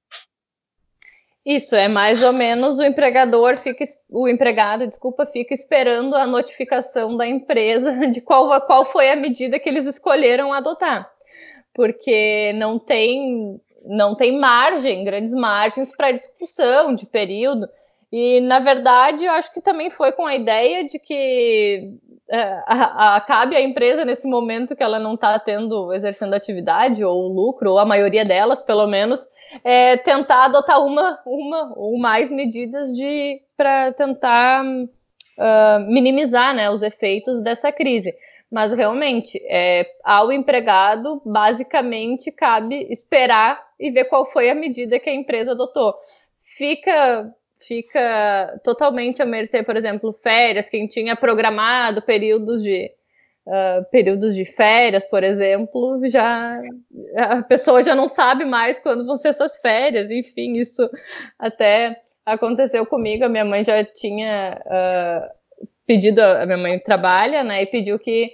Isso, 1.44 1.75
é 1.75 1.88
mais 1.88 2.22
ou 2.22 2.33
menos 2.33 2.79
o 2.79 2.85
empregador 2.85 3.57
fica, 3.57 3.85
o 4.09 4.29
empregado, 4.29 4.87
desculpa, 4.87 5.27
fica 5.27 5.53
esperando 5.53 6.14
a 6.14 6.27
notificação 6.27 7.16
da 7.16 7.27
empresa 7.27 7.92
de 8.09 8.20
qual, 8.20 8.61
qual 8.62 8.85
foi 8.85 9.11
a 9.11 9.16
medida 9.16 9.59
que 9.59 9.68
eles 9.68 9.87
escolheram 9.87 10.53
adotar. 10.53 11.11
Porque 11.75 12.53
não 12.55 12.79
tem, 12.79 13.61
não 13.85 14.14
tem 14.14 14.38
margem, 14.38 15.05
grandes 15.05 15.35
margens 15.35 15.94
para 15.94 16.12
discussão 16.12 16.94
de 16.94 17.07
período. 17.07 17.68
E, 18.12 18.42
na 18.42 18.59
verdade, 18.59 19.25
eu 19.25 19.33
acho 19.33 19.53
que 19.55 19.62
também 19.62 19.90
foi 19.90 20.12
com 20.12 20.27
a 20.27 20.37
ideia 20.37 20.87
de 20.87 20.98
que 20.98 21.98
é, 22.31 22.62
a, 22.66 23.16
a, 23.16 23.20
cabe 23.22 23.57
à 23.57 23.61
empresa, 23.62 24.05
nesse 24.05 24.29
momento 24.29 24.77
que 24.77 24.83
ela 24.83 24.98
não 24.98 25.14
está 25.14 25.38
tendo, 25.38 25.92
exercendo 25.94 26.35
atividade 26.35 27.03
ou 27.03 27.27
lucro, 27.27 27.70
ou 27.70 27.79
a 27.79 27.87
maioria 27.87 28.25
delas, 28.25 28.62
pelo 28.62 28.87
menos, 28.87 29.27
é, 29.64 29.96
tentar 29.96 30.44
adotar 30.44 30.85
uma, 30.85 31.18
uma 31.25 31.72
ou 31.75 31.98
mais 31.98 32.31
medidas 32.31 32.94
de 32.94 33.40
para 33.57 33.92
tentar 33.92 34.64
uh, 34.64 35.81
minimizar 35.88 36.55
né, 36.55 36.70
os 36.70 36.83
efeitos 36.83 37.42
dessa 37.42 37.72
crise. 37.72 38.14
Mas 38.51 38.75
realmente, 38.75 39.40
é, 39.48 39.87
ao 40.05 40.31
empregado, 40.31 41.22
basicamente, 41.25 42.31
cabe 42.31 42.87
esperar 42.90 43.59
e 43.81 43.90
ver 43.90 44.05
qual 44.05 44.27
foi 44.27 44.51
a 44.51 44.55
medida 44.55 44.98
que 44.98 45.09
a 45.09 45.14
empresa 45.14 45.53
adotou. 45.53 45.94
Fica 46.59 47.33
fica 47.66 48.61
totalmente 48.64 49.22
à 49.22 49.27
mercê, 49.27 49.62
por 49.62 49.77
exemplo, 49.77 50.12
férias, 50.22 50.68
quem 50.68 50.87
tinha 50.87 51.16
programado 51.16 52.03
períodos 52.03 52.62
de 52.62 52.90
uh, 53.46 53.85
períodos 53.90 54.35
de 54.35 54.44
férias, 54.44 55.05
por 55.05 55.22
exemplo, 55.22 56.01
já 56.09 56.59
a 57.16 57.42
pessoa 57.42 57.83
já 57.83 57.94
não 57.94 58.09
sabe 58.09 58.44
mais 58.44 58.79
quando 58.79 59.07
vão 59.07 59.16
ser 59.16 59.29
essas 59.29 59.59
férias. 59.59 60.11
Enfim, 60.11 60.55
isso 60.55 60.88
até 61.38 61.96
aconteceu 62.25 62.87
comigo. 62.87 63.25
A 63.25 63.29
minha 63.29 63.44
mãe 63.44 63.64
já 63.64 63.85
tinha 63.85 64.61
uh, 64.66 65.66
pedido, 65.87 66.20
a 66.20 66.46
minha 66.46 66.59
mãe 66.59 66.79
trabalha, 66.79 67.42
né, 67.42 67.62
e 67.62 67.66
pediu 67.66 67.98
que 67.98 68.31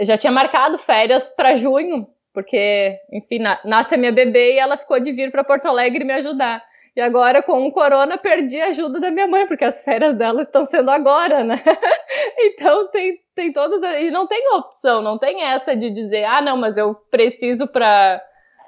já 0.00 0.16
tinha 0.16 0.32
marcado 0.32 0.78
férias 0.78 1.28
para 1.28 1.54
junho, 1.54 2.08
porque, 2.32 2.98
enfim, 3.12 3.38
na, 3.38 3.60
nasce 3.64 3.94
a 3.94 3.98
minha 3.98 4.12
bebê 4.12 4.54
e 4.54 4.58
ela 4.58 4.78
ficou 4.78 4.98
de 5.00 5.12
vir 5.12 5.30
para 5.30 5.44
Porto 5.44 5.66
Alegre 5.66 6.04
me 6.04 6.12
ajudar. 6.14 6.62
E 6.98 7.00
agora, 7.00 7.44
com 7.44 7.64
o 7.64 7.70
corona, 7.70 8.18
perdi 8.18 8.60
a 8.60 8.70
ajuda 8.70 8.98
da 8.98 9.08
minha 9.08 9.28
mãe, 9.28 9.46
porque 9.46 9.64
as 9.64 9.80
férias 9.84 10.18
dela 10.18 10.42
estão 10.42 10.64
sendo 10.64 10.90
agora, 10.90 11.44
né? 11.44 11.54
então, 12.36 12.88
tem, 12.88 13.20
tem 13.36 13.52
todas. 13.52 13.80
E 14.02 14.10
não 14.10 14.26
tem 14.26 14.52
opção, 14.52 15.00
não 15.00 15.16
tem 15.16 15.44
essa 15.44 15.76
de 15.76 15.90
dizer, 15.90 16.24
ah, 16.24 16.42
não, 16.42 16.56
mas 16.56 16.76
eu 16.76 16.96
preciso 17.08 17.68
para 17.68 18.20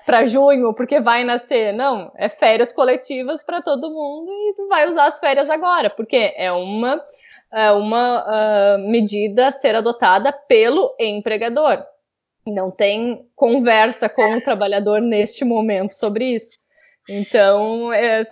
para 0.07 0.25
junho, 0.25 0.73
porque 0.75 1.01
vai 1.01 1.25
nascer. 1.25 1.73
Não, 1.73 2.13
é 2.17 2.29
férias 2.29 2.73
coletivas 2.73 3.43
para 3.43 3.61
todo 3.63 3.91
mundo 3.91 4.31
e 4.31 4.69
vai 4.69 4.87
usar 4.87 5.07
as 5.07 5.19
férias 5.19 5.51
agora, 5.51 5.91
porque 5.91 6.33
é 6.37 6.53
uma, 6.53 7.03
é 7.53 7.73
uma 7.73 8.25
uh, 8.27 8.79
medida 8.89 9.49
a 9.49 9.51
ser 9.51 9.75
adotada 9.75 10.33
pelo 10.33 10.95
empregador. 11.01 11.85
Não 12.47 12.71
tem 12.71 13.27
conversa 13.35 14.09
com 14.09 14.37
o 14.37 14.41
trabalhador 14.41 15.01
neste 15.01 15.45
momento 15.45 15.95
sobre 15.95 16.27
isso. 16.27 16.60
Então, 17.09 17.93
é, 17.93 18.27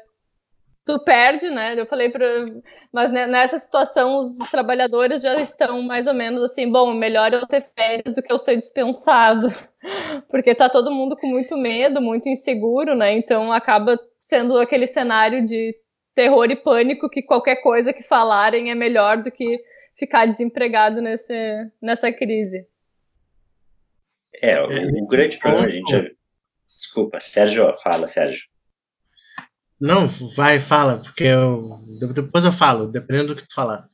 tu 0.84 0.98
perde, 1.00 1.50
né? 1.50 1.78
Eu 1.78 1.86
falei 1.86 2.10
para, 2.10 2.46
mas 2.92 3.12
nessa 3.12 3.58
situação 3.58 4.18
os 4.18 4.38
trabalhadores 4.50 5.22
já 5.22 5.34
estão 5.36 5.82
mais 5.82 6.06
ou 6.06 6.14
menos 6.14 6.42
assim, 6.42 6.70
bom, 6.70 6.94
melhor 6.94 7.32
eu 7.32 7.46
ter 7.46 7.68
férias 7.74 8.14
do 8.14 8.22
que 8.22 8.32
eu 8.32 8.38
ser 8.38 8.56
dispensado, 8.56 9.48
porque 10.30 10.54
tá 10.54 10.68
todo 10.68 10.90
mundo 10.90 11.16
com 11.16 11.26
muito 11.26 11.56
medo, 11.56 12.00
muito 12.00 12.28
inseguro, 12.28 12.94
né? 12.94 13.12
Então 13.12 13.52
acaba 13.52 13.98
sendo 14.18 14.58
aquele 14.58 14.86
cenário 14.86 15.44
de 15.44 15.74
terror 16.14 16.50
e 16.50 16.56
pânico 16.56 17.08
que 17.08 17.22
qualquer 17.22 17.56
coisa 17.56 17.92
que 17.92 18.02
falarem 18.02 18.70
é 18.70 18.74
melhor 18.74 19.22
do 19.22 19.30
que 19.30 19.58
ficar 19.96 20.26
desempregado 20.26 21.00
nesse, 21.00 21.34
nessa 21.82 22.12
crise. 22.12 22.66
É, 24.40 24.60
o, 24.60 25.02
o 25.02 25.06
grande 25.06 25.38
problema 25.38 25.66
a 25.66 25.70
gente 25.70 26.16
Desculpa, 26.78 27.18
Sérgio, 27.18 27.76
fala, 27.82 28.06
Sérgio. 28.06 28.44
Não, 29.80 30.08
vai, 30.34 30.58
fala, 30.60 30.98
porque 30.98 31.24
eu, 31.24 31.80
depois 32.12 32.44
eu 32.44 32.52
falo, 32.52 32.88
dependendo 32.88 33.28
do 33.28 33.36
que 33.36 33.46
tu 33.46 33.54
falar. 33.54 33.88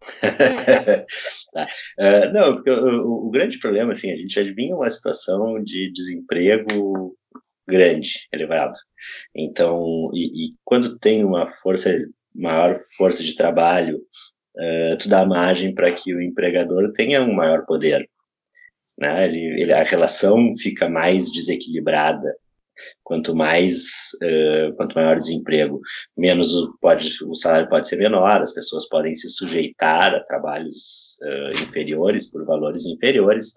tá. 1.52 1.64
uh, 1.98 2.32
não, 2.32 2.54
porque 2.54 2.70
o, 2.70 3.26
o, 3.26 3.30
grande 3.30 3.58
problema, 3.58 3.92
assim, 3.92 4.10
a 4.10 4.16
gente 4.16 4.34
já 4.34 4.42
vinha 4.54 4.74
uma 4.74 4.88
situação 4.90 5.62
de 5.62 5.90
desemprego 5.92 7.16
grande, 7.66 8.26
elevado. 8.32 8.74
Então, 9.34 10.10
e, 10.12 10.50
e 10.50 10.54
quando 10.64 10.98
tem 10.98 11.24
uma 11.24 11.48
força, 11.48 11.96
maior 12.34 12.80
força 12.96 13.22
de 13.22 13.34
trabalho, 13.34 13.98
uh, 14.56 14.98
tu 14.98 15.08
dá 15.08 15.24
margem 15.24 15.74
para 15.74 15.92
que 15.92 16.14
o 16.14 16.20
empregador 16.20 16.92
tenha 16.92 17.22
um 17.22 17.32
maior 17.32 17.64
poder. 17.64 18.08
Né? 18.98 19.26
Ele, 19.26 19.62
ele, 19.62 19.72
a 19.72 19.82
relação 19.82 20.54
fica 20.58 20.88
mais 20.88 21.30
desequilibrada 21.30 22.34
quanto 23.02 23.34
mais 23.34 24.10
uh, 24.22 24.74
quanto 24.76 24.94
maior 24.94 25.16
o 25.16 25.20
desemprego, 25.20 25.80
menos 26.16 26.54
o, 26.54 26.76
pode, 26.80 27.10
o 27.24 27.34
salário 27.34 27.68
pode 27.68 27.88
ser 27.88 27.96
menor, 27.96 28.40
as 28.40 28.52
pessoas 28.52 28.88
podem 28.88 29.14
se 29.14 29.28
sujeitar 29.28 30.14
a 30.14 30.24
trabalhos 30.24 31.16
uh, 31.22 31.62
inferiores 31.62 32.30
por 32.30 32.44
valores 32.44 32.86
inferiores, 32.86 33.52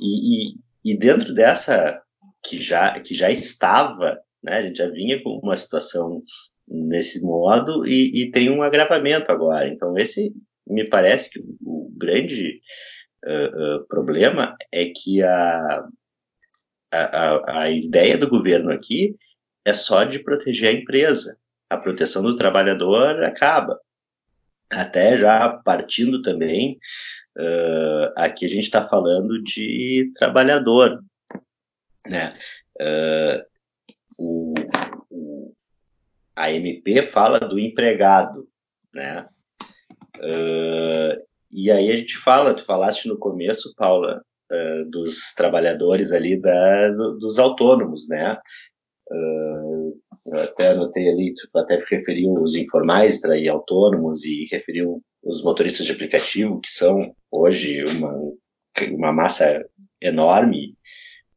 e, 0.00 0.52
e, 0.52 0.92
e, 0.92 0.98
dentro 0.98 1.34
dessa 1.34 2.00
que 2.42 2.56
já, 2.56 2.98
que 3.00 3.14
já 3.14 3.30
estava, 3.30 4.18
né, 4.42 4.58
a 4.58 4.62
gente 4.62 4.76
já 4.76 4.88
vinha 4.88 5.22
com 5.22 5.40
uma 5.42 5.56
situação 5.56 6.22
nesse 6.66 7.22
modo 7.24 7.86
e, 7.86 8.22
e 8.22 8.30
tem 8.30 8.50
um 8.50 8.62
agravamento 8.62 9.30
agora, 9.30 9.68
então 9.68 9.96
esse 9.98 10.32
me 10.66 10.84
parece 10.84 11.30
que 11.30 11.40
o, 11.62 11.84
grande 11.96 12.60
uh, 13.24 13.86
problema 13.88 14.56
é 14.72 14.86
que 14.86 15.22
a 15.22 15.84
a, 16.94 17.60
a, 17.62 17.70
ideia 17.70 18.16
do 18.16 18.28
governo 18.28 18.72
aqui 18.72 19.16
é 19.64 19.72
só 19.72 20.04
de 20.04 20.22
proteger 20.22 20.68
a 20.68 20.78
empresa. 20.78 21.38
A 21.68 21.76
proteção 21.76 22.22
do 22.22 22.36
trabalhador 22.36 23.22
acaba. 23.24 23.80
Até 24.70 25.16
já 25.16 25.48
partindo 25.64 26.22
também, 26.22 26.78
uh, 27.36 28.12
aqui 28.16 28.44
a 28.44 28.48
gente 28.48 28.64
está 28.64 28.86
falando 28.86 29.42
de 29.42 30.12
trabalhador. 30.14 31.02
Né? 32.06 32.36
Uh, 32.80 33.44
o, 34.16 34.54
o, 35.10 35.54
a 36.36 36.52
MP 36.52 37.02
fala 37.02 37.40
do 37.40 37.58
empregado. 37.58 38.48
Né? 38.92 39.26
Uh, 40.18 41.24
e 41.50 41.70
aí 41.70 41.90
a 41.90 41.96
gente 41.96 42.16
fala, 42.16 42.54
tu 42.54 42.64
falaste 42.64 43.06
no 43.06 43.16
começo, 43.16 43.74
Paula, 43.76 44.24
uh, 44.50 44.90
dos 44.90 45.34
trabalhadores 45.34 46.12
ali, 46.12 46.40
da, 46.40 46.90
do, 46.90 47.18
dos 47.18 47.38
autônomos, 47.38 48.08
né? 48.08 48.38
Uh, 49.10 50.00
eu 50.26 50.40
até 50.42 50.68
anotei 50.68 51.08
ali, 51.08 51.34
tu 51.34 51.58
até 51.58 51.76
referiu 51.90 52.32
os 52.32 52.56
informais 52.56 53.22
e 53.22 53.48
autônomos 53.48 54.24
e 54.24 54.48
referiu 54.50 55.02
os 55.22 55.42
motoristas 55.42 55.86
de 55.86 55.92
aplicativo, 55.92 56.60
que 56.60 56.70
são 56.70 57.14
hoje 57.30 57.84
uma, 57.84 58.14
uma 58.92 59.12
massa 59.12 59.64
enorme 60.00 60.74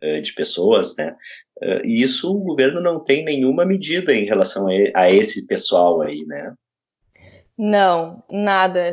uh, 0.04 0.22
de 0.22 0.34
pessoas, 0.34 0.96
né? 0.98 1.16
Uh, 1.62 1.86
e 1.86 2.02
isso 2.02 2.32
o 2.32 2.40
governo 2.40 2.82
não 2.82 3.04
tem 3.04 3.24
nenhuma 3.24 3.66
medida 3.66 4.14
em 4.14 4.26
relação 4.26 4.68
a, 4.68 4.72
a 5.02 5.12
esse 5.12 5.46
pessoal 5.48 6.02
aí, 6.02 6.24
né? 6.26 6.54
Não, 7.58 8.24
nada. 8.30 8.92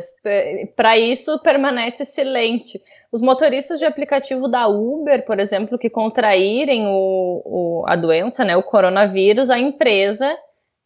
Para 0.75 0.97
isso 0.97 1.39
permanece 1.43 2.03
silente. 2.03 2.81
Os 3.15 3.21
motoristas 3.21 3.79
de 3.79 3.85
aplicativo 3.85 4.45
da 4.49 4.67
Uber, 4.67 5.25
por 5.25 5.39
exemplo, 5.39 5.77
que 5.79 5.89
contraírem 5.89 6.85
o, 6.85 7.41
o, 7.45 7.85
a 7.87 7.95
doença, 7.95 8.43
né, 8.43 8.57
o 8.57 8.61
coronavírus, 8.61 9.49
a 9.49 9.57
empresa 9.57 10.37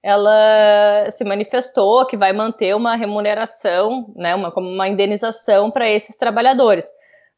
ela 0.04 1.10
se 1.10 1.24
manifestou 1.24 2.06
que 2.06 2.16
vai 2.16 2.32
manter 2.32 2.76
uma 2.76 2.96
remuneração, 2.96 4.14
né, 4.16 4.36
uma, 4.36 4.52
como 4.52 4.70
uma 4.70 4.88
indenização 4.88 5.72
para 5.72 5.90
esses 5.90 6.18
trabalhadores, 6.18 6.86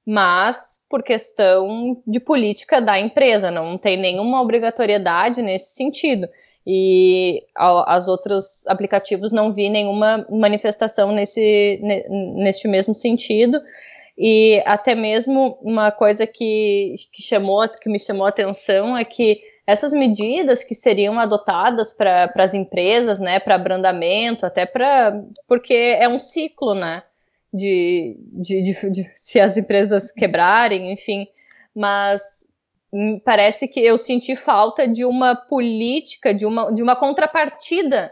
mas 0.06 0.58
por 0.90 1.02
questão 1.04 2.04
de 2.06 2.20
política 2.20 2.82
da 2.82 3.00
empresa, 3.00 3.50
não 3.50 3.78
tem 3.78 3.96
nenhuma 3.96 4.42
obrigatoriedade 4.42 5.42
nesse 5.42 5.74
sentido. 5.74 6.28
E 6.68 7.44
as 7.56 8.10
outros 8.10 8.68
aplicativos 8.68 9.32
não 9.32 9.54
vi 9.54 9.70
nenhuma 9.70 10.28
manifestação 10.30 11.14
nesse, 11.14 11.80
neste 12.36 12.68
mesmo 12.68 12.94
sentido. 12.94 13.58
E 14.18 14.62
até 14.66 14.94
mesmo 14.94 15.58
uma 15.62 15.92
coisa 15.92 16.28
que, 16.28 16.96
que, 17.12 17.22
chamou, 17.22 17.68
que 17.68 17.90
me 17.90 18.00
chamou 18.00 18.26
a 18.26 18.30
atenção 18.30 18.98
é 18.98 19.06
que 19.06 19.42
essas 19.66 19.94
medidas 19.94 20.64
que 20.64 20.76
seriam 20.76 21.20
adotadas 21.20 21.94
para 21.94 22.32
as 22.36 22.54
empresas, 22.54 23.20
né, 23.20 23.40
para 23.40 23.56
abrandamento, 23.56 24.46
até 24.46 24.66
para. 24.66 25.24
porque 25.48 25.74
é 25.74 26.08
um 26.10 26.20
ciclo, 26.20 26.74
né? 26.74 27.04
De, 27.54 28.18
de, 28.32 28.64
de, 28.64 28.90
de, 28.90 29.12
se 29.14 29.40
as 29.40 29.58
empresas 29.58 30.12
quebrarem, 30.12 30.92
enfim. 30.92 31.28
Mas 31.76 32.42
parece 33.24 33.68
que 33.68 33.80
eu 33.80 33.98
senti 33.98 34.36
falta 34.36 34.88
de 34.88 35.06
uma 35.06 35.36
política, 35.36 36.34
de 36.34 36.46
uma, 36.46 36.72
de 36.74 36.84
uma 36.84 36.96
contrapartida 36.96 38.12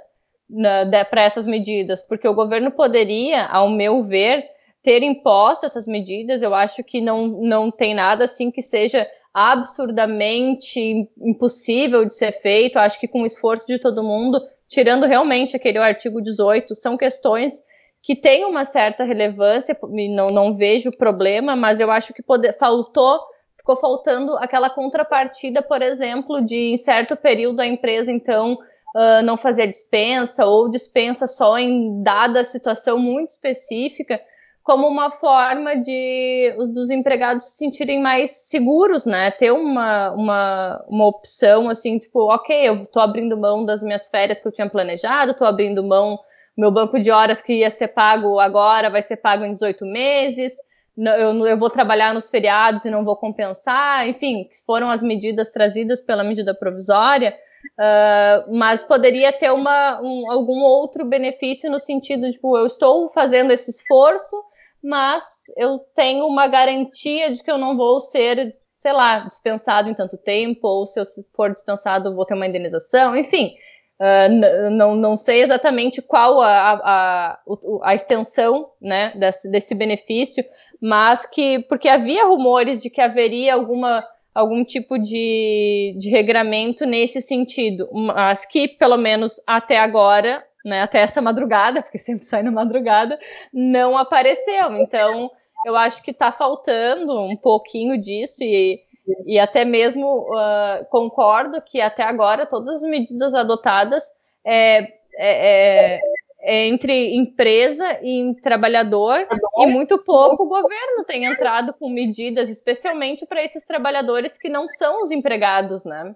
né, 0.50 1.04
para 1.04 1.22
essas 1.22 1.46
medidas, 1.46 2.02
porque 2.02 2.28
o 2.28 2.34
governo 2.34 2.72
poderia, 2.72 3.46
ao 3.46 3.70
meu 3.70 4.04
ver, 4.04 4.46
ter 4.82 5.04
imposto 5.04 5.66
essas 5.66 5.86
medidas, 5.86 6.42
eu 6.42 6.56
acho 6.56 6.84
que 6.84 7.02
não, 7.02 7.28
não 7.28 7.72
tem 7.72 7.94
nada 7.94 8.24
assim 8.24 8.50
que 8.50 8.62
seja 8.62 9.08
absurdamente 9.34 11.10
impossível 11.18 12.06
de 12.06 12.14
ser 12.14 12.32
feito. 12.32 12.80
Acho 12.80 13.00
que 13.00 13.08
com 13.08 13.22
o 13.22 13.26
esforço 13.26 13.68
de 13.68 13.80
todo 13.80 14.04
mundo, 14.04 14.42
tirando 14.68 15.06
realmente 15.06 15.56
aquele 15.56 15.78
artigo 15.78 16.22
18, 16.22 16.76
são 16.76 16.98
questões 16.98 17.62
que 18.02 18.16
têm 18.16 18.46
uma 18.46 18.64
certa 18.64 19.04
relevância, 19.04 19.78
não, 20.10 20.28
não 20.28 20.56
vejo 20.56 20.92
problema, 20.92 21.56
mas 21.56 21.82
eu 21.82 21.92
acho 21.92 22.14
que 22.14 22.24
poder, 22.24 22.58
faltou, 22.58 23.20
ficou 23.58 23.76
faltando 23.76 24.38
aquela 24.38 24.70
contrapartida, 24.70 25.62
por 25.62 25.82
exemplo, 25.82 26.42
de 26.42 26.74
em 26.74 26.78
certo 26.78 27.18
período 27.18 27.60
a 27.60 27.68
empresa, 27.68 28.10
então, 28.10 28.54
uh, 28.54 29.22
não 29.24 29.36
fazer 29.36 29.68
dispensa 29.68 30.46
ou 30.46 30.70
dispensa 30.72 31.28
só 31.28 31.58
em 31.58 32.02
dada 32.02 32.44
situação 32.46 32.98
muito 32.98 33.32
específica 33.32 34.20
como 34.70 34.88
uma 34.88 35.10
forma 35.10 35.76
de 35.78 36.54
dos 36.76 36.92
empregados 36.92 37.44
se 37.46 37.58
sentirem 37.58 38.00
mais 38.00 38.30
seguros, 38.50 39.04
né? 39.04 39.32
Ter 39.32 39.50
uma, 39.50 40.12
uma, 40.12 40.86
uma 40.88 41.08
opção 41.08 41.70
assim, 41.70 41.98
tipo, 41.98 42.32
ok, 42.32 42.70
eu 42.70 42.86
tô 42.86 43.00
abrindo 43.00 43.36
mão 43.36 43.66
das 43.66 43.82
minhas 43.82 44.08
férias 44.12 44.40
que 44.40 44.48
eu 44.48 44.52
tinha 44.52 44.70
planejado, 44.70 45.34
tô 45.34 45.44
abrindo 45.44 45.82
mão 45.82 46.20
meu 46.56 46.70
banco 46.70 47.00
de 47.00 47.10
horas 47.10 47.42
que 47.42 47.54
ia 47.54 47.72
ser 47.72 47.88
pago 47.88 48.40
agora 48.40 48.92
vai 48.92 49.02
ser 49.02 49.18
pago 49.18 49.44
em 49.44 49.54
18 49.54 49.84
meses. 49.88 50.54
Eu, 50.96 51.48
eu 51.48 51.58
vou 51.58 51.72
trabalhar 51.72 52.14
nos 52.14 52.30
feriados 52.30 52.86
e 52.86 52.92
não 52.92 53.04
vou 53.04 53.16
compensar, 53.16 54.08
enfim, 54.08 54.48
foram 54.68 54.92
as 54.92 55.02
medidas 55.02 55.50
trazidas 55.50 56.00
pela 56.00 56.24
medida 56.24 56.54
provisória, 56.54 57.34
uh, 57.34 58.56
mas 58.56 58.84
poderia 58.84 59.34
ter 59.34 59.52
uma, 59.52 60.00
um, 60.00 60.30
algum 60.30 60.62
outro 60.62 61.06
benefício 61.06 61.72
no 61.72 61.80
sentido, 61.80 62.32
tipo, 62.32 62.56
eu 62.56 62.68
estou 62.68 63.10
fazendo 63.10 63.52
esse 63.52 63.72
esforço, 63.72 64.36
mas 64.84 65.24
eu 65.58 65.80
tenho 65.96 66.26
uma 66.26 66.48
garantia 66.48 67.32
de 67.32 67.44
que 67.44 67.52
eu 67.52 67.58
não 67.58 67.76
vou 67.76 68.00
ser, 68.00 68.56
sei 68.78 68.94
lá, 68.94 69.20
dispensado 69.20 69.90
em 69.90 69.94
tanto 69.94 70.18
tempo, 70.18 70.68
ou 70.68 70.88
se 70.88 71.00
eu 71.00 71.04
for 71.36 71.52
dispensado, 71.52 72.16
vou 72.16 72.26
ter 72.26 72.34
uma 72.34 72.48
indenização, 72.48 73.16
enfim. 73.16 73.56
Uh, 74.00 74.70
não, 74.72 74.96
não 74.96 75.18
sei 75.18 75.42
exatamente 75.42 76.02
qual 76.02 76.42
a, 76.42 76.72
a, 76.72 77.40
a, 77.84 77.94
extensão 77.94 78.70
né, 78.82 79.12
desse, 79.14 79.52
desse 79.52 79.76
benefício, 79.76 80.46
mas 80.82 81.26
que, 81.26 81.60
porque 81.68 81.90
havia 81.90 82.26
rumores 82.26 82.82
de 82.82 82.90
que 82.90 83.02
haveria 83.02 83.54
alguma 83.54 84.08
algum 84.34 84.64
tipo 84.64 84.98
de, 84.98 85.96
de 86.00 86.10
regramento 86.10 86.86
nesse 86.86 87.22
sentido, 87.22 87.90
mas 87.92 88.46
que, 88.46 88.70
pelo 88.70 88.96
menos 88.96 89.42
até 89.46 89.78
agora, 89.78 90.42
né, 90.64 90.82
até 90.82 91.00
essa 91.00 91.22
madrugada, 91.22 91.82
porque 91.82 91.98
sempre 91.98 92.24
sai 92.26 92.44
na 92.44 92.52
madrugada, 92.52 93.20
não 93.54 93.98
apareceu. 93.98 94.76
Então, 94.76 95.32
eu 95.66 95.76
acho 95.76 96.02
que 96.02 96.12
está 96.12 96.32
faltando 96.32 97.20
um 97.20 97.36
pouquinho 97.36 98.00
disso 98.00 98.44
e, 98.44 98.82
e 99.26 99.40
até 99.40 99.66
mesmo 99.66 100.22
uh, 100.30 100.86
concordo 100.90 101.62
que 101.62 101.82
até 101.82 102.04
agora 102.04 102.46
todas 102.46 102.76
as 102.76 102.90
medidas 102.90 103.34
adotadas 103.34 104.04
é, 104.46 104.80
é, 105.18 105.98
é, 105.98 106.02
é 106.42 106.68
entre 106.68 107.16
empresa 107.16 108.00
e 108.02 108.34
trabalhador 108.42 109.28
e 109.58 109.68
muito 109.68 109.98
pouco 109.98 110.44
o 110.44 110.48
governo 110.48 111.04
tem 111.06 111.26
entrado 111.26 111.74
com 111.74 111.90
medidas, 111.90 112.50
especialmente 112.50 113.26
para 113.26 113.44
esses 113.44 113.66
trabalhadores 113.66 114.38
que 114.38 114.48
não 114.48 114.70
são 114.70 115.02
os 115.04 115.12
empregados, 115.12 115.84
né? 115.84 116.16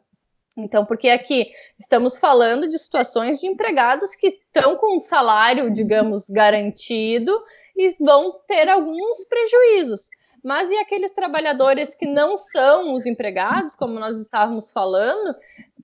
Então, 0.56 0.86
porque 0.86 1.10
aqui 1.10 1.52
estamos 1.80 2.18
falando 2.18 2.70
de 2.70 2.78
situações 2.78 3.40
de 3.40 3.48
empregados 3.48 4.16
que 4.16 4.28
estão 4.28 4.76
com 4.76 4.98
um 4.98 5.00
salário, 5.00 5.74
digamos, 5.74 6.30
garantido 6.30 7.32
e 7.76 7.90
vão 8.00 8.40
ter 8.48 8.70
alguns 8.70 9.24
prejuízos. 9.28 10.10
Mas 10.44 10.70
e 10.70 10.76
aqueles 10.76 11.12
trabalhadores 11.12 11.96
que 11.96 12.06
não 12.06 12.38
são 12.38 12.94
os 12.94 13.06
empregados, 13.06 13.76
como 13.76 14.00
nós 14.00 14.20
estávamos 14.22 14.70
falando? 14.70 15.36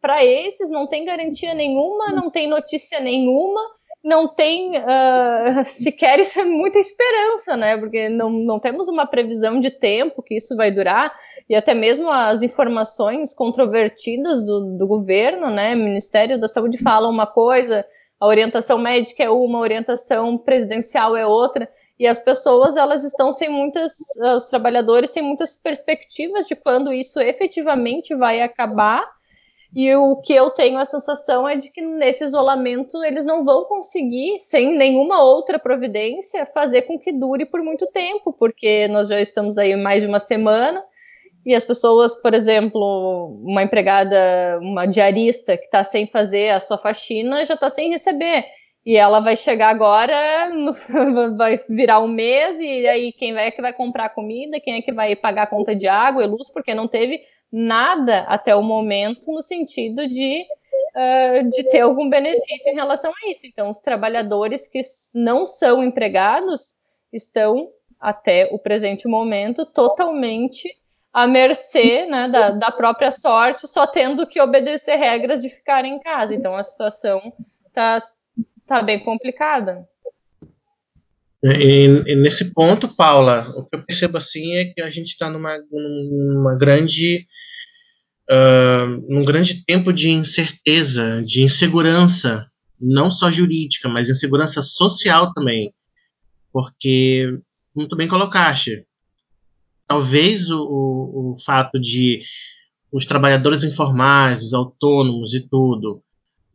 Para 0.01 0.23
esses 0.23 0.69
não 0.69 0.85
tem 0.85 1.05
garantia 1.05 1.53
nenhuma, 1.53 2.11
não 2.11 2.29
tem 2.29 2.47
notícia 2.47 2.99
nenhuma, 2.99 3.61
não 4.03 4.27
tem 4.27 4.77
uh, 4.77 5.63
sequer 5.65 6.19
isso 6.19 6.39
é 6.39 6.45
muita 6.45 6.79
esperança, 6.79 7.57
né? 7.57 7.77
Porque 7.77 8.09
não, 8.09 8.29
não 8.29 8.59
temos 8.59 8.87
uma 8.87 9.05
previsão 9.05 9.59
de 9.59 9.69
tempo 9.69 10.23
que 10.23 10.35
isso 10.35 10.55
vai 10.55 10.71
durar, 10.71 11.13
e 11.49 11.55
até 11.55 11.73
mesmo 11.73 12.09
as 12.09 12.41
informações 12.41 13.33
controvertidas 13.33 14.43
do, 14.43 14.77
do 14.77 14.87
governo, 14.87 15.49
né? 15.49 15.75
Ministério 15.75 16.39
da 16.39 16.47
Saúde 16.47 16.77
fala 16.77 17.09
uma 17.09 17.27
coisa, 17.27 17.85
a 18.19 18.25
orientação 18.25 18.77
médica 18.77 19.23
é 19.23 19.29
uma, 19.29 19.59
a 19.59 19.61
orientação 19.61 20.37
presidencial 20.37 21.15
é 21.15 21.25
outra, 21.25 21.69
e 21.99 22.07
as 22.07 22.19
pessoas 22.19 22.77
elas 22.77 23.03
estão 23.03 23.29
sem 23.31 23.49
muitas, 23.49 23.91
os 24.37 24.45
trabalhadores 24.45 25.09
sem 25.09 25.21
muitas 25.21 25.57
perspectivas 25.57 26.47
de 26.47 26.55
quando 26.55 26.93
isso 26.93 27.19
efetivamente 27.19 28.15
vai 28.15 28.41
acabar 28.41 29.05
e 29.75 29.93
o 29.95 30.15
que 30.17 30.33
eu 30.33 30.49
tenho 30.49 30.79
a 30.79 30.85
sensação 30.85 31.47
é 31.47 31.55
de 31.55 31.71
que 31.71 31.81
nesse 31.81 32.23
isolamento 32.23 33.03
eles 33.03 33.25
não 33.25 33.45
vão 33.45 33.65
conseguir, 33.65 34.39
sem 34.39 34.75
nenhuma 34.75 35.21
outra 35.21 35.59
providência, 35.59 36.45
fazer 36.47 36.83
com 36.83 36.97
que 36.97 37.11
dure 37.11 37.45
por 37.45 37.61
muito 37.61 37.85
tempo, 37.87 38.33
porque 38.33 38.87
nós 38.87 39.09
já 39.09 39.21
estamos 39.21 39.57
aí 39.57 39.75
mais 39.75 40.01
de 40.01 40.09
uma 40.09 40.19
semana 40.19 40.83
e 41.45 41.53
as 41.53 41.63
pessoas, 41.63 42.15
por 42.15 42.33
exemplo, 42.33 43.39
uma 43.43 43.63
empregada, 43.63 44.59
uma 44.61 44.85
diarista 44.85 45.55
que 45.55 45.65
está 45.65 45.83
sem 45.83 46.07
fazer 46.07 46.49
a 46.49 46.59
sua 46.59 46.77
faxina 46.77 47.43
já 47.45 47.53
está 47.53 47.69
sem 47.69 47.89
receber. 47.89 48.45
E 48.85 48.97
ela 48.97 49.19
vai 49.19 49.35
chegar 49.35 49.69
agora, 49.69 50.49
vai 51.37 51.59
virar 51.69 51.99
um 51.99 52.07
mês, 52.07 52.59
e 52.59 52.87
aí 52.87 53.11
quem 53.11 53.37
é 53.37 53.51
que 53.51 53.61
vai 53.61 53.73
comprar 53.73 54.09
comida, 54.09 54.59
quem 54.59 54.77
é 54.77 54.81
que 54.81 54.91
vai 54.91 55.15
pagar 55.15 55.43
a 55.43 55.47
conta 55.47 55.75
de 55.75 55.87
água 55.87 56.23
e 56.23 56.27
luz, 56.27 56.51
porque 56.51 56.73
não 56.73 56.87
teve 56.87 57.21
nada 57.51 58.19
até 58.21 58.55
o 58.55 58.61
momento 58.61 59.31
no 59.31 59.41
sentido 59.41 60.07
de, 60.07 60.43
uh, 60.95 61.49
de 61.49 61.63
ter 61.69 61.81
algum 61.81 62.09
benefício 62.09 62.71
em 62.71 62.75
relação 62.75 63.11
a 63.11 63.29
isso. 63.29 63.45
Então, 63.45 63.69
os 63.69 63.79
trabalhadores 63.79 64.67
que 64.67 64.81
não 65.13 65.45
são 65.45 65.83
empregados 65.83 66.75
estão, 67.11 67.69
até 67.99 68.47
o 68.51 68.59
presente 68.59 69.07
momento, 69.07 69.65
totalmente 69.65 70.69
à 71.11 71.27
mercê 71.27 72.05
né, 72.05 72.29
da, 72.29 72.51
da 72.51 72.71
própria 72.71 73.11
sorte, 73.11 73.67
só 73.67 73.87
tendo 73.87 74.27
que 74.27 74.39
obedecer 74.39 74.95
regras 74.95 75.41
de 75.41 75.49
ficar 75.49 75.83
em 75.85 75.99
casa. 75.99 76.33
Então, 76.33 76.55
a 76.55 76.63
situação 76.63 77.33
está 77.67 78.03
tá 78.67 78.81
bem 78.81 79.03
complicada. 79.03 79.87
E, 81.43 82.03
e, 82.05 82.15
nesse 82.15 82.53
ponto, 82.53 82.95
Paula, 82.95 83.49
o 83.55 83.65
que 83.65 83.75
eu 83.75 83.85
percebo 83.85 84.17
assim 84.17 84.55
é 84.55 84.65
que 84.65 84.81
a 84.81 84.89
gente 84.91 85.07
está 85.07 85.29
numa, 85.29 85.57
numa 85.71 86.55
grande 86.55 87.25
uh, 88.29 89.13
num 89.13 89.23
grande 89.25 89.65
tempo 89.65 89.91
de 89.91 90.09
incerteza, 90.09 91.23
de 91.23 91.41
insegurança, 91.41 92.49
não 92.79 93.11
só 93.11 93.31
jurídica, 93.31 93.89
mas 93.89 94.09
insegurança 94.09 94.61
social 94.61 95.33
também. 95.33 95.73
Porque, 96.51 97.39
muito 97.75 97.95
bem 97.95 98.07
colocaste, 98.07 98.85
talvez 99.87 100.49
o, 100.49 100.61
o, 100.61 101.33
o 101.33 101.39
fato 101.39 101.79
de 101.79 102.23
os 102.91 103.05
trabalhadores 103.05 103.63
informais, 103.63 104.43
os 104.43 104.53
autônomos 104.53 105.33
e 105.33 105.41
tudo, 105.41 106.01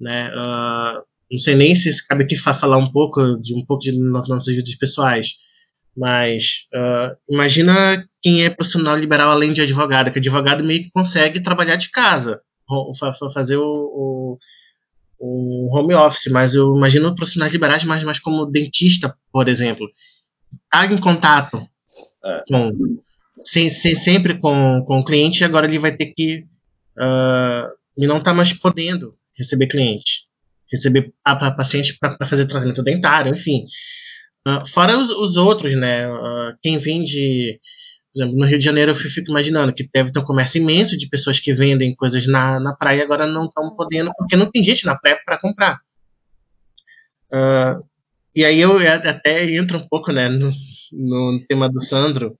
né, 0.00 0.30
uh, 0.30 1.02
não 1.30 1.38
sei 1.38 1.54
nem 1.54 1.74
se 1.76 2.06
cabe 2.06 2.24
aqui 2.24 2.36
falar 2.36 2.76
um 2.78 2.90
pouco 2.90 3.36
de 3.40 3.54
um 3.54 3.64
pouco 3.64 3.82
de 3.82 3.92
nossas 3.92 4.54
vidas 4.54 4.74
pessoais, 4.74 5.36
mas 5.96 6.66
uh, 6.74 7.16
imagina 7.28 8.06
quem 8.20 8.44
é 8.44 8.50
profissional 8.50 8.96
liberal 8.96 9.30
além 9.30 9.52
de 9.52 9.60
advogado, 9.60 10.10
que 10.10 10.18
advogado 10.18 10.64
meio 10.64 10.84
que 10.84 10.90
consegue 10.90 11.40
trabalhar 11.40 11.76
de 11.76 11.90
casa, 11.90 12.40
fazer 13.32 13.56
o, 13.56 13.62
o, 13.62 14.38
o 15.18 15.76
home 15.76 15.94
office, 15.94 16.30
mas 16.32 16.54
eu 16.54 16.76
imagino 16.76 17.14
profissionais 17.14 17.52
liberais, 17.52 17.84
mas, 17.84 18.02
mas 18.02 18.18
como 18.18 18.46
dentista, 18.46 19.14
por 19.32 19.48
exemplo, 19.48 19.86
está 20.64 20.86
em 20.86 20.98
contato 20.98 21.66
é. 22.24 22.42
com, 22.48 22.72
sem, 23.44 23.70
sem, 23.70 23.94
sempre 23.94 24.38
com, 24.38 24.82
com 24.86 24.98
o 24.98 25.04
cliente, 25.04 25.44
agora 25.44 25.66
ele 25.66 25.78
vai 25.78 25.96
ter 25.96 26.06
que 26.06 26.46
uh, 26.98 27.70
e 27.96 28.06
não 28.06 28.18
está 28.18 28.34
mais 28.34 28.52
podendo 28.52 29.16
receber 29.36 29.68
cliente, 29.68 30.26
receber 30.70 31.12
a, 31.24 31.32
a 31.32 31.50
paciente 31.52 31.96
para 31.98 32.26
fazer 32.26 32.46
tratamento 32.46 32.82
dentário, 32.82 33.32
enfim. 33.32 33.66
Uh, 34.46 34.66
fora 34.68 34.98
os, 34.98 35.10
os, 35.10 35.36
outros, 35.36 35.74
né? 35.74 36.06
Uh, 36.08 36.56
quem 36.62 36.76
vende, 36.78 37.58
por 38.12 38.22
exemplo, 38.22 38.38
no 38.38 38.46
Rio 38.46 38.58
de 38.58 38.64
Janeiro, 38.64 38.90
eu 38.90 38.94
fico 38.94 39.30
imaginando 39.30 39.72
que 39.72 39.88
deve 39.92 40.12
ter 40.12 40.18
um 40.18 40.24
comércio 40.24 40.60
imenso 40.60 40.98
de 40.98 41.08
pessoas 41.08 41.40
que 41.40 41.54
vendem 41.54 41.94
coisas 41.94 42.26
na, 42.26 42.60
na 42.60 42.76
praia 42.76 42.98
e 42.98 43.02
agora 43.02 43.26
não 43.26 43.46
estão 43.46 43.74
podendo, 43.74 44.12
porque 44.18 44.36
não 44.36 44.50
tem 44.50 44.62
gente 44.62 44.84
na 44.84 44.96
praia 44.96 45.18
para 45.24 45.40
comprar. 45.40 45.80
Uh, 47.32 47.82
e 48.34 48.44
aí 48.44 48.60
eu 48.60 48.76
até 49.08 49.50
entro 49.54 49.78
um 49.78 49.88
pouco 49.88 50.12
né, 50.12 50.28
no, 50.28 50.52
no 50.92 51.40
tema 51.46 51.68
do 51.68 51.82
Sandro. 51.82 52.38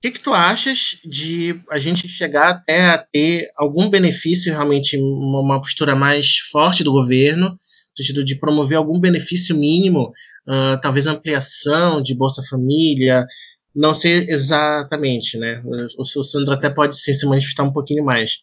O 0.00 0.02
que, 0.02 0.12
que 0.12 0.20
tu 0.20 0.32
achas 0.32 0.98
de 1.04 1.60
a 1.70 1.78
gente 1.78 2.08
chegar 2.08 2.48
até 2.48 2.88
a 2.88 2.98
ter 2.98 3.50
algum 3.56 3.90
benefício, 3.90 4.50
realmente, 4.50 4.96
uma 4.96 5.60
postura 5.60 5.94
mais 5.94 6.38
forte 6.50 6.82
do 6.82 6.90
governo, 6.90 7.60
no 7.98 8.04
sentido 8.04 8.24
de 8.24 8.36
promover 8.36 8.78
algum 8.78 8.98
benefício 8.98 9.56
mínimo, 9.56 10.12
uh, 10.48 10.80
talvez 10.80 11.06
ampliação 11.06 12.02
de 12.02 12.14
Bolsa 12.14 12.42
Família, 12.48 13.26
não 13.74 13.94
sei 13.94 14.26
exatamente, 14.28 15.38
né? 15.38 15.62
O, 15.96 16.02
o 16.02 16.24
Sandro 16.24 16.54
até 16.54 16.68
pode 16.70 16.98
sim, 16.98 17.14
se 17.14 17.26
manifestar 17.26 17.62
um 17.62 17.72
pouquinho 17.72 18.04
mais. 18.04 18.40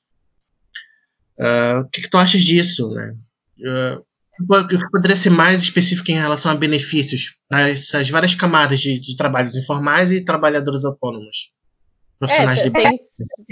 Uh, 1.39 1.81
o 1.81 1.89
que, 1.89 2.01
que, 2.01 2.09
tu 2.09 2.17
achas 2.17 2.43
disso, 2.43 2.89
né? 2.89 3.15
Uh, 3.59 4.05
poderia 4.91 5.15
ser 5.15 5.29
mais 5.29 5.61
específico 5.61 6.11
em 6.11 6.15
relação 6.15 6.51
a 6.51 6.55
benefícios 6.55 7.35
para 7.49 7.69
essas 7.69 8.09
várias 8.09 8.35
camadas 8.35 8.79
de, 8.79 8.99
de 8.99 9.15
trabalhos 9.15 9.55
informais 9.55 10.11
e 10.11 10.23
trabalhadores 10.23 10.85
autônomos? 10.85 11.51
Profissionais 12.19 12.61
é, 12.61 12.69
tem, 12.69 12.95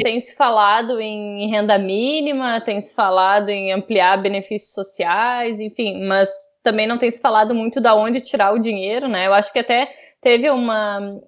tem 0.04 0.20
se 0.20 0.36
falado 0.36 1.00
em 1.00 1.50
renda 1.50 1.78
mínima, 1.78 2.62
tem 2.62 2.82
se 2.82 2.94
falado 2.96 3.50
em 3.50 3.72
ampliar 3.72 4.22
benefícios 4.22 4.74
sociais, 4.74 5.60
enfim, 5.60 6.04
mas 6.06 6.30
também 6.64 6.88
não 6.88 6.98
tem 6.98 7.12
se 7.12 7.22
falado 7.22 7.54
muito 7.54 7.80
da 7.80 7.96
onde 7.96 8.22
tirar 8.22 8.54
o 8.54 8.60
dinheiro, 8.60 9.08
né? 9.08 9.28
Eu 9.28 9.34
acho 9.34 9.54
que 9.54 9.60
até 9.60 9.94
teve 10.22 10.50
uma 10.50 11.20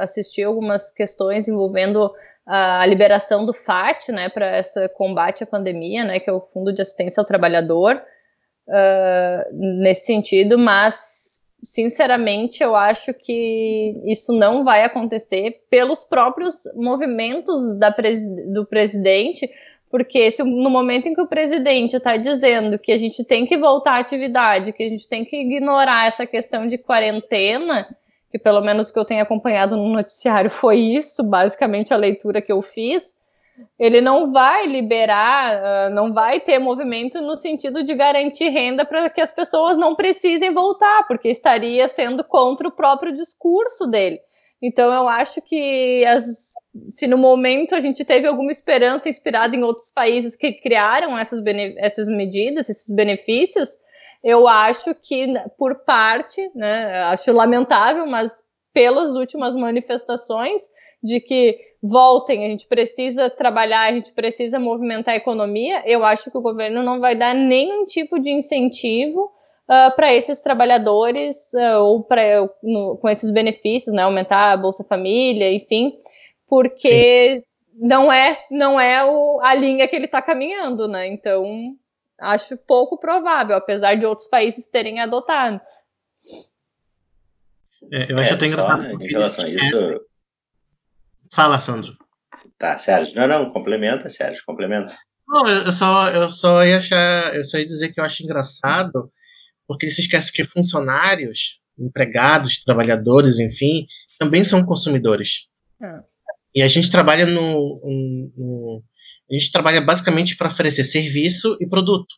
assisti 0.00 0.42
algumas 0.42 0.92
questões 0.92 1.48
envolvendo 1.48 2.12
a 2.46 2.86
liberação 2.86 3.44
do 3.44 3.52
FAT, 3.52 4.12
né, 4.12 4.28
para 4.28 4.60
esse 4.60 4.88
combate 4.90 5.42
à 5.42 5.46
pandemia, 5.46 6.04
né, 6.04 6.20
que 6.20 6.30
é 6.30 6.32
o 6.32 6.40
Fundo 6.40 6.72
de 6.72 6.80
Assistência 6.80 7.20
ao 7.20 7.26
Trabalhador, 7.26 8.00
uh, 8.68 9.82
nesse 9.82 10.06
sentido, 10.06 10.56
mas 10.56 11.25
sinceramente, 11.66 12.62
eu 12.62 12.74
acho 12.74 13.12
que 13.12 13.92
isso 14.04 14.32
não 14.32 14.64
vai 14.64 14.84
acontecer 14.84 15.62
pelos 15.68 16.04
próprios 16.04 16.62
movimentos 16.74 17.78
do 18.52 18.64
presidente, 18.64 19.50
porque 19.90 20.30
se 20.30 20.42
no 20.42 20.70
momento 20.70 21.06
em 21.06 21.14
que 21.14 21.20
o 21.20 21.26
presidente 21.26 21.96
está 21.96 22.16
dizendo 22.16 22.78
que 22.78 22.92
a 22.92 22.96
gente 22.96 23.24
tem 23.24 23.46
que 23.46 23.56
voltar 23.56 23.92
à 23.92 23.98
atividade, 23.98 24.72
que 24.72 24.82
a 24.82 24.88
gente 24.88 25.08
tem 25.08 25.24
que 25.24 25.36
ignorar 25.36 26.06
essa 26.06 26.26
questão 26.26 26.66
de 26.66 26.78
quarentena, 26.78 27.86
que 28.30 28.38
pelo 28.38 28.60
menos 28.60 28.88
o 28.88 28.92
que 28.92 28.98
eu 28.98 29.04
tenho 29.04 29.22
acompanhado 29.22 29.76
no 29.76 29.88
noticiário 29.88 30.50
foi 30.50 30.78
isso, 30.78 31.22
basicamente 31.22 31.92
a 31.92 31.96
leitura 31.96 32.42
que 32.42 32.52
eu 32.52 32.62
fiz, 32.62 33.16
ele 33.78 34.00
não 34.00 34.32
vai 34.32 34.66
liberar, 34.66 35.88
uh, 35.88 35.94
não 35.94 36.12
vai 36.12 36.40
ter 36.40 36.58
movimento 36.58 37.20
no 37.20 37.34
sentido 37.34 37.82
de 37.82 37.94
garantir 37.94 38.48
renda 38.48 38.84
para 38.84 39.08
que 39.10 39.20
as 39.20 39.32
pessoas 39.32 39.78
não 39.78 39.94
precisem 39.94 40.52
voltar, 40.52 41.06
porque 41.06 41.28
estaria 41.28 41.86
sendo 41.88 42.24
contra 42.24 42.68
o 42.68 42.72
próprio 42.72 43.14
discurso 43.14 43.86
dele. 43.86 44.18
Então, 44.62 44.92
eu 44.92 45.08
acho 45.08 45.42
que 45.42 46.04
as, 46.06 46.24
se 46.88 47.06
no 47.06 47.18
momento 47.18 47.74
a 47.74 47.80
gente 47.80 48.04
teve 48.04 48.26
alguma 48.26 48.50
esperança 48.50 49.08
inspirada 49.08 49.54
em 49.54 49.62
outros 49.62 49.90
países 49.90 50.34
que 50.34 50.52
criaram 50.54 51.18
essas, 51.18 51.42
essas 51.78 52.08
medidas, 52.08 52.68
esses 52.68 52.94
benefícios, 52.94 53.68
eu 54.24 54.48
acho 54.48 54.94
que, 54.94 55.26
por 55.58 55.84
parte, 55.84 56.50
né, 56.54 57.02
acho 57.04 57.32
lamentável, 57.32 58.06
mas 58.06 58.32
pelas 58.72 59.14
últimas 59.14 59.54
manifestações 59.54 60.62
de 61.02 61.20
que 61.20 61.58
voltem, 61.86 62.44
a 62.44 62.48
gente 62.48 62.66
precisa 62.66 63.30
trabalhar, 63.30 63.82
a 63.82 63.92
gente 63.92 64.12
precisa 64.12 64.58
movimentar 64.58 65.14
a 65.14 65.16
economia, 65.16 65.82
eu 65.86 66.04
acho 66.04 66.30
que 66.30 66.38
o 66.38 66.42
governo 66.42 66.82
não 66.82 67.00
vai 67.00 67.16
dar 67.16 67.34
nenhum 67.34 67.86
tipo 67.86 68.18
de 68.18 68.30
incentivo 68.30 69.24
uh, 69.24 69.32
ah, 69.68 69.92
para 69.94 70.14
esses 70.14 70.40
trabalhadores 70.40 71.52
uh, 71.54 71.80
ou 71.80 72.02
para 72.02 72.48
com 72.62 73.08
esses 73.08 73.30
benefícios, 73.30 73.94
né, 73.94 74.02
aumentar 74.02 74.52
a 74.52 74.56
Bolsa 74.56 74.84
Família, 74.84 75.52
enfim, 75.52 75.96
porque 76.48 77.38
Sim. 77.38 77.42
não 77.74 78.12
é 78.12 78.38
não 78.50 78.80
é 78.80 79.04
o, 79.04 79.40
a 79.42 79.54
linha 79.54 79.86
que 79.88 79.96
ele 79.96 80.06
está 80.06 80.22
caminhando, 80.22 80.86
né? 80.88 81.06
Então 81.06 81.74
acho 82.18 82.56
pouco 82.56 82.98
provável, 82.98 83.56
apesar 83.56 83.94
de 83.96 84.06
outros 84.06 84.28
países 84.28 84.70
terem 84.70 85.00
adotado. 85.00 85.60
É, 87.92 88.10
eu 88.10 88.18
acho 88.18 88.32
é, 88.32 88.34
até 88.34 88.46
engraçado. 88.46 89.02
Em 89.02 89.06
relação 89.06 89.44
a 89.44 89.50
isso. 89.50 90.05
Fala, 91.32 91.60
Sandro. 91.60 91.96
Tá, 92.58 92.76
Sérgio. 92.78 93.14
Não, 93.14 93.26
não, 93.26 93.50
complementa, 93.50 94.08
Sérgio, 94.08 94.42
complementa. 94.46 94.94
Não, 95.28 95.46
eu 95.46 95.72
só, 95.72 96.08
eu 96.10 96.30
só 96.30 96.64
ia 96.64 96.78
achar, 96.78 97.34
eu 97.34 97.44
só 97.44 97.58
ia 97.58 97.66
dizer 97.66 97.92
que 97.92 98.00
eu 98.00 98.04
acho 98.04 98.22
engraçado, 98.22 99.10
porque 99.66 99.90
se 99.90 100.00
esquece 100.00 100.32
que 100.32 100.44
funcionários, 100.44 101.60
empregados, 101.78 102.62
trabalhadores, 102.62 103.38
enfim, 103.40 103.86
também 104.18 104.44
são 104.44 104.64
consumidores. 104.64 105.48
Ah. 105.82 106.02
E 106.54 106.62
a 106.62 106.68
gente 106.68 106.90
trabalha 106.90 107.26
no, 107.26 107.80
no, 108.36 108.82
a 109.30 109.34
gente 109.34 109.52
trabalha 109.52 109.80
basicamente 109.80 110.36
para 110.36 110.48
oferecer 110.48 110.84
serviço 110.84 111.56
e 111.60 111.66
produto, 111.66 112.14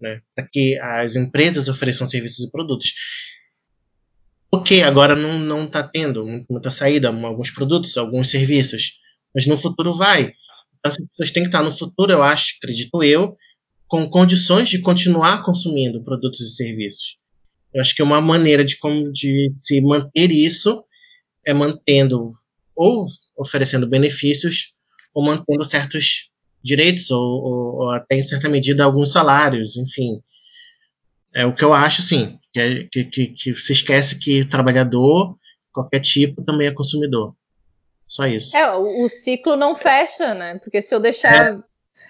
né? 0.00 0.22
Para 0.34 0.46
que 0.50 0.78
as 0.78 1.16
empresas 1.16 1.68
ofereçam 1.68 2.06
serviços 2.06 2.46
e 2.46 2.50
produtos. 2.50 2.92
Ok, 4.54 4.84
agora 4.84 5.16
não 5.16 5.36
não 5.36 5.64
está 5.64 5.82
tendo 5.82 6.24
muita 6.48 6.70
saída, 6.70 7.08
alguns 7.08 7.50
produtos, 7.50 7.96
alguns 7.96 8.30
serviços, 8.30 9.00
mas 9.34 9.48
no 9.48 9.56
futuro 9.56 9.92
vai. 9.92 10.32
Então, 10.78 10.92
as 10.92 10.96
pessoas 10.96 11.30
têm 11.32 11.42
que 11.42 11.48
estar 11.48 11.64
no 11.64 11.72
futuro, 11.72 12.12
eu 12.12 12.22
acho, 12.22 12.54
acredito 12.58 13.02
eu, 13.02 13.36
com 13.88 14.08
condições 14.08 14.68
de 14.68 14.78
continuar 14.80 15.42
consumindo 15.42 16.04
produtos 16.04 16.40
e 16.40 16.54
serviços. 16.54 17.18
Eu 17.72 17.80
acho 17.80 17.96
que 17.96 18.02
uma 18.02 18.20
maneira 18.20 18.64
de, 18.64 18.76
como, 18.76 19.10
de 19.10 19.52
se 19.58 19.80
manter 19.80 20.30
isso 20.30 20.84
é 21.44 21.52
mantendo 21.52 22.32
ou 22.76 23.08
oferecendo 23.36 23.88
benefícios 23.88 24.72
ou 25.12 25.24
mantendo 25.24 25.64
certos 25.64 26.30
direitos 26.62 27.10
ou, 27.10 27.20
ou, 27.20 27.74
ou, 27.80 27.90
até 27.90 28.14
em 28.16 28.22
certa 28.22 28.48
medida 28.48 28.84
alguns 28.84 29.10
salários, 29.10 29.76
enfim. 29.76 30.20
É 31.34 31.44
o 31.44 31.52
que 31.52 31.64
eu 31.64 31.74
acho, 31.74 32.02
sim, 32.02 32.38
que, 32.54 32.60
é, 32.60 32.84
que, 32.84 33.04
que, 33.04 33.26
que 33.26 33.56
se 33.56 33.72
esquece 33.72 34.18
que 34.18 34.44
trabalhador, 34.44 35.36
qualquer 35.72 36.00
tipo, 36.00 36.42
também 36.42 36.68
é 36.68 36.72
consumidor. 36.72 37.34
Só 38.06 38.26
isso. 38.26 38.56
É, 38.56 38.72
o, 38.76 39.04
o 39.04 39.08
ciclo 39.08 39.56
não 39.56 39.74
fecha, 39.74 40.32
né? 40.34 40.60
Porque 40.62 40.80
se 40.80 40.94
eu 40.94 41.00
deixar 41.00 41.52
é. 41.52 41.58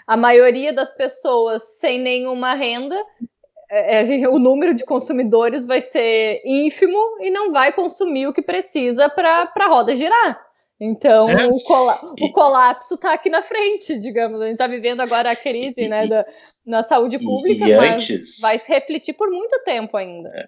a 0.06 0.16
maioria 0.16 0.72
das 0.72 0.94
pessoas 0.94 1.62
sem 1.80 1.98
nenhuma 1.98 2.54
renda, 2.54 2.96
é, 3.70 4.20
é 4.20 4.28
o 4.28 4.38
número 4.38 4.74
de 4.74 4.84
consumidores 4.84 5.64
vai 5.64 5.80
ser 5.80 6.42
ínfimo 6.44 6.98
e 7.20 7.30
não 7.30 7.50
vai 7.50 7.72
consumir 7.72 8.26
o 8.26 8.34
que 8.34 8.42
precisa 8.42 9.08
para 9.08 9.50
a 9.56 9.66
roda 9.66 9.94
girar. 9.94 10.43
Então, 10.80 11.28
é. 11.28 11.46
o, 11.46 11.60
cola 11.60 12.00
o, 12.20 12.32
colapso 12.32 12.94
está 12.94 13.14
aqui 13.14 13.30
na 13.30 13.42
frente, 13.42 13.98
digamos. 14.00 14.40
A 14.40 14.44
gente 14.44 14.54
está 14.54 14.66
vivendo 14.66 15.00
agora 15.00 15.30
a 15.30 15.36
crise 15.36 15.82
e, 15.82 15.88
né, 15.88 16.06
da, 16.08 16.26
na 16.66 16.82
saúde 16.82 17.18
pública, 17.18 17.68
e, 17.68 17.76
mas 17.76 17.92
antes, 17.92 18.40
vai 18.40 18.58
se 18.58 18.72
refletir 18.72 19.14
por 19.14 19.30
muito 19.30 19.62
tempo 19.64 19.96
ainda. 19.96 20.28
É. 20.30 20.46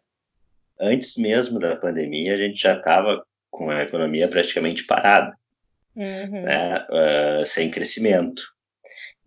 Antes 0.80 1.16
mesmo 1.16 1.58
da 1.58 1.76
pandemia, 1.76 2.34
a 2.34 2.38
gente 2.38 2.60
já 2.60 2.76
estava 2.76 3.24
com 3.50 3.70
a 3.70 3.82
economia 3.82 4.28
praticamente 4.28 4.84
parada, 4.84 5.34
uhum. 5.94 6.42
né, 6.42 6.86
uh, 6.90 7.46
sem 7.46 7.70
crescimento. 7.70 8.42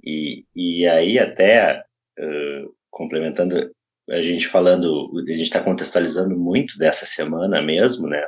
E, 0.04 0.46
e 0.56 0.88
aí, 0.88 1.18
até 1.18 1.84
uh, 2.20 2.74
complementando, 2.90 3.72
a 4.10 4.22
gente 4.22 4.48
falando, 4.48 5.12
a 5.28 5.32
gente 5.32 5.44
está 5.44 5.64
contextualizando 5.64 6.38
muito 6.38 6.78
dessa 6.78 7.06
semana 7.06 7.62
mesmo, 7.62 8.08
né? 8.08 8.24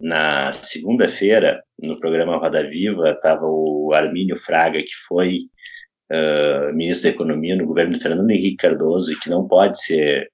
Na 0.00 0.52
segunda-feira, 0.52 1.62
no 1.82 1.98
programa 1.98 2.36
Roda 2.36 2.68
Viva, 2.68 3.12
estava 3.12 3.46
o 3.46 3.92
Armínio 3.94 4.36
Fraga, 4.36 4.78
que 4.80 4.94
foi 5.08 5.46
uh, 6.12 6.74
ministro 6.74 7.08
da 7.08 7.14
Economia 7.14 7.56
no 7.56 7.64
governo 7.66 7.94
do 7.94 8.00
Fernando 8.00 8.30
Henrique 8.30 8.56
Cardoso, 8.56 9.12
e 9.12 9.18
que 9.18 9.30
não 9.30 9.48
pode 9.48 9.82
ser, 9.82 10.30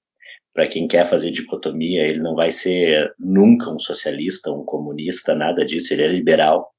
para 0.52 0.66
quem 0.66 0.88
quer 0.88 1.08
fazer 1.08 1.30
dicotomia, 1.30 2.02
ele 2.08 2.18
não 2.18 2.34
vai 2.34 2.50
ser 2.50 3.14
nunca 3.18 3.70
um 3.70 3.78
socialista, 3.78 4.50
um 4.50 4.64
comunista, 4.64 5.32
nada 5.34 5.64
disso, 5.64 5.92
ele 5.92 6.02
é 6.02 6.08
liberal. 6.08 6.72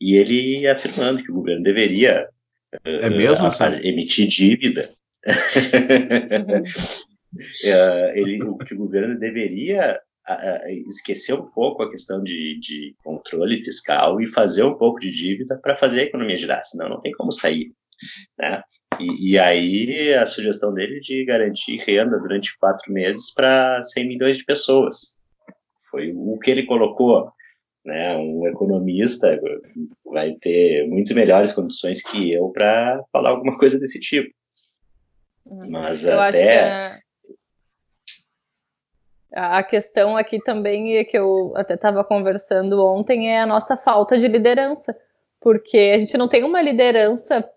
E 0.00 0.16
ele 0.16 0.66
afirmando 0.66 1.22
que 1.22 1.30
o 1.30 1.34
governo 1.34 1.62
deveria 1.62 2.28
uh, 2.74 2.88
é 2.88 3.10
mesmo, 3.10 3.46
uh, 3.46 3.80
emitir 3.82 4.26
dívida. 4.26 4.92
ele, 8.14 8.38
que 8.66 8.74
o 8.74 8.78
governo 8.78 9.18
deveria 9.18 10.00
esquecer 10.86 11.34
um 11.34 11.46
pouco 11.46 11.82
a 11.82 11.90
questão 11.90 12.22
de, 12.22 12.58
de 12.60 12.94
controle 13.02 13.62
fiscal 13.62 14.20
e 14.20 14.32
fazer 14.32 14.62
um 14.62 14.74
pouco 14.74 15.00
de 15.00 15.10
dívida 15.10 15.58
para 15.62 15.76
fazer 15.76 16.00
a 16.00 16.04
economia 16.04 16.36
girar, 16.36 16.62
senão 16.64 16.88
não 16.88 17.00
tem 17.00 17.12
como 17.12 17.32
sair, 17.32 17.72
né? 18.38 18.62
E, 18.98 19.32
e, 19.32 19.38
aí 19.38 20.14
a 20.14 20.26
sugestão 20.26 20.74
dele 20.74 20.98
de 21.00 21.24
garantir 21.24 21.76
renda 21.86 22.18
durante 22.18 22.58
quatro 22.58 22.92
meses 22.92 23.32
para 23.32 23.80
100 23.82 24.08
milhões 24.08 24.38
de 24.38 24.44
pessoas 24.44 25.16
foi 25.90 26.12
o 26.12 26.38
que 26.38 26.50
ele 26.50 26.66
colocou, 26.66 27.30
né? 27.84 28.16
Um 28.16 28.46
economista 28.46 29.38
vai 30.04 30.34
ter 30.40 30.86
muito 30.88 31.14
melhores 31.14 31.52
condições 31.52 32.02
que 32.02 32.32
eu 32.32 32.48
para 32.50 33.02
falar 33.12 33.30
alguma 33.30 33.56
coisa 33.58 33.78
desse 33.78 34.00
tipo. 34.00 34.30
Uhum. 35.46 35.70
Mas 35.70 36.04
eu 36.04 36.20
até 36.20 37.00
a 39.32 39.62
questão 39.62 40.16
aqui 40.16 40.38
também, 40.42 40.96
é 40.96 41.04
que 41.04 41.18
eu 41.18 41.52
até 41.56 41.74
estava 41.74 42.02
conversando 42.02 42.84
ontem, 42.84 43.30
é 43.30 43.40
a 43.40 43.46
nossa 43.46 43.76
falta 43.76 44.18
de 44.18 44.28
liderança. 44.28 44.96
Porque 45.40 45.92
a 45.94 45.98
gente 45.98 46.16
não 46.16 46.28
tem 46.28 46.44
uma 46.44 46.60
liderança, 46.60 47.48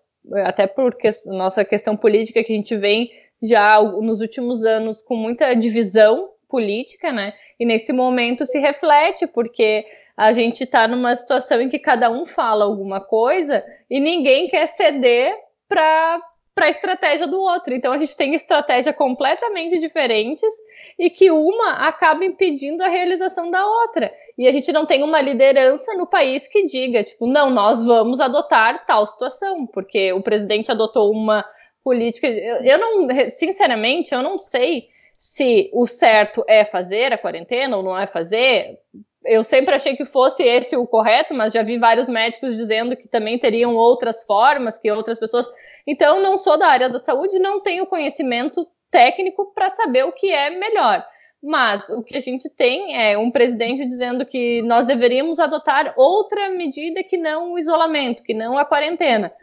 até 0.46 0.68
porque 0.68 1.10
nossa 1.28 1.66
questão 1.66 1.98
política 1.98 2.44
que 2.44 2.54
a 2.54 2.56
gente 2.56 2.76
vem 2.76 3.10
já 3.42 3.82
nos 3.82 4.22
últimos 4.22 4.64
anos 4.66 5.02
com 5.02 5.16
muita 5.16 5.54
divisão 5.56 6.30
política, 6.48 7.12
né? 7.12 7.34
E 7.60 7.66
nesse 7.66 7.92
momento 7.92 8.46
se 8.46 8.60
reflete, 8.60 9.26
porque 9.26 9.86
a 10.16 10.32
gente 10.32 10.66
está 10.66 10.88
numa 10.88 11.16
situação 11.16 11.62
em 11.62 11.70
que 11.70 11.80
cada 11.80 12.12
um 12.12 12.26
fala 12.26 12.66
alguma 12.66 13.02
coisa 13.02 13.64
e 13.90 14.00
ninguém 14.00 14.48
quer 14.48 14.68
ceder 14.68 15.34
para 15.68 16.22
para 16.54 16.66
a 16.66 16.70
estratégia 16.70 17.28
do 17.28 17.40
outro. 17.40 17.74
Então 17.74 17.94
a 17.94 17.98
gente 17.98 18.16
tem 18.16 18.34
estratégias 18.34 18.96
completamente 18.96 19.80
diferentes 19.80 20.54
e 21.00 21.10
que 21.10 21.32
uma 21.32 21.88
acaba 21.88 22.26
impedindo 22.26 22.82
a 22.84 22.88
realização 22.88 23.50
da 23.50 23.66
outra. 23.66 24.12
E 24.38 24.48
a 24.48 24.52
gente 24.52 24.72
não 24.72 24.86
tem 24.86 25.04
uma 25.04 25.22
liderança 25.22 25.94
no 25.94 26.08
país 26.08 26.48
que 26.48 26.66
diga, 26.66 27.04
tipo, 27.04 27.28
não, 27.28 27.50
nós 27.50 27.84
vamos 27.86 28.20
adotar 28.20 28.86
tal 28.86 29.06
situação, 29.06 29.66
porque 29.68 30.12
o 30.14 30.22
presidente 30.22 30.72
adotou 30.72 31.12
uma 31.12 31.46
política. 31.84 32.28
Eu, 32.28 32.78
não, 32.78 33.08
sinceramente, 33.30 34.14
eu 34.14 34.22
não 34.22 34.38
sei 34.38 34.88
se 35.18 35.70
o 35.74 35.86
certo 35.86 36.44
é 36.48 36.66
fazer 36.66 37.14
a 37.14 37.18
quarentena 37.18 37.78
ou 37.78 37.84
não 37.84 37.98
é 37.98 38.08
fazer. 38.08 38.80
Eu 39.24 39.44
sempre 39.44 39.76
achei 39.76 39.96
que 39.96 40.06
fosse 40.06 40.42
esse 40.44 40.76
o 40.76 40.88
correto, 40.88 41.34
mas 41.34 41.54
já 41.54 41.62
vi 41.62 41.78
vários 41.78 42.08
médicos 42.08 42.56
dizendo 42.56 42.98
que 42.98 43.08
também 43.08 43.38
teriam 43.38 43.76
outras 43.76 44.24
formas, 44.24 44.80
que 44.80 44.90
outras 44.92 45.20
pessoas. 45.20 45.48
Então, 45.88 46.22
não 46.22 46.38
sou 46.38 46.58
da 46.58 46.68
área 46.68 46.90
da 46.90 47.00
saúde, 47.00 47.40
não 47.40 47.60
tenho 47.60 47.86
conhecimento 47.86 48.68
técnico 48.90 49.54
para 49.54 49.70
saber 49.70 50.04
o 50.04 50.12
que 50.12 50.32
é 50.32 50.50
melhor. 50.50 51.06
Mas 51.42 51.88
o 51.90 52.04
que 52.04 52.16
a 52.16 52.20
gente 52.20 52.50
tem 52.50 52.96
é 53.02 53.18
um 53.18 53.32
presidente 53.32 53.88
dizendo 53.88 54.26
que 54.26 54.62
nós 54.62 54.86
deveríamos 54.86 55.40
adotar 55.40 55.94
outra 55.98 56.50
medida 56.50 57.04
que 57.04 57.18
não 57.18 57.54
o 57.54 57.60
isolamento, 57.60 58.22
que 58.22 58.34
não 58.34 58.58
a 58.58 58.66
quarentena. 58.66 59.34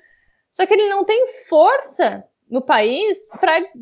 Só 0.48 0.64
que 0.64 0.74
ele 0.74 0.88
não 0.88 1.04
tem 1.04 1.26
força 1.48 2.24
no 2.48 2.62
país 2.62 3.28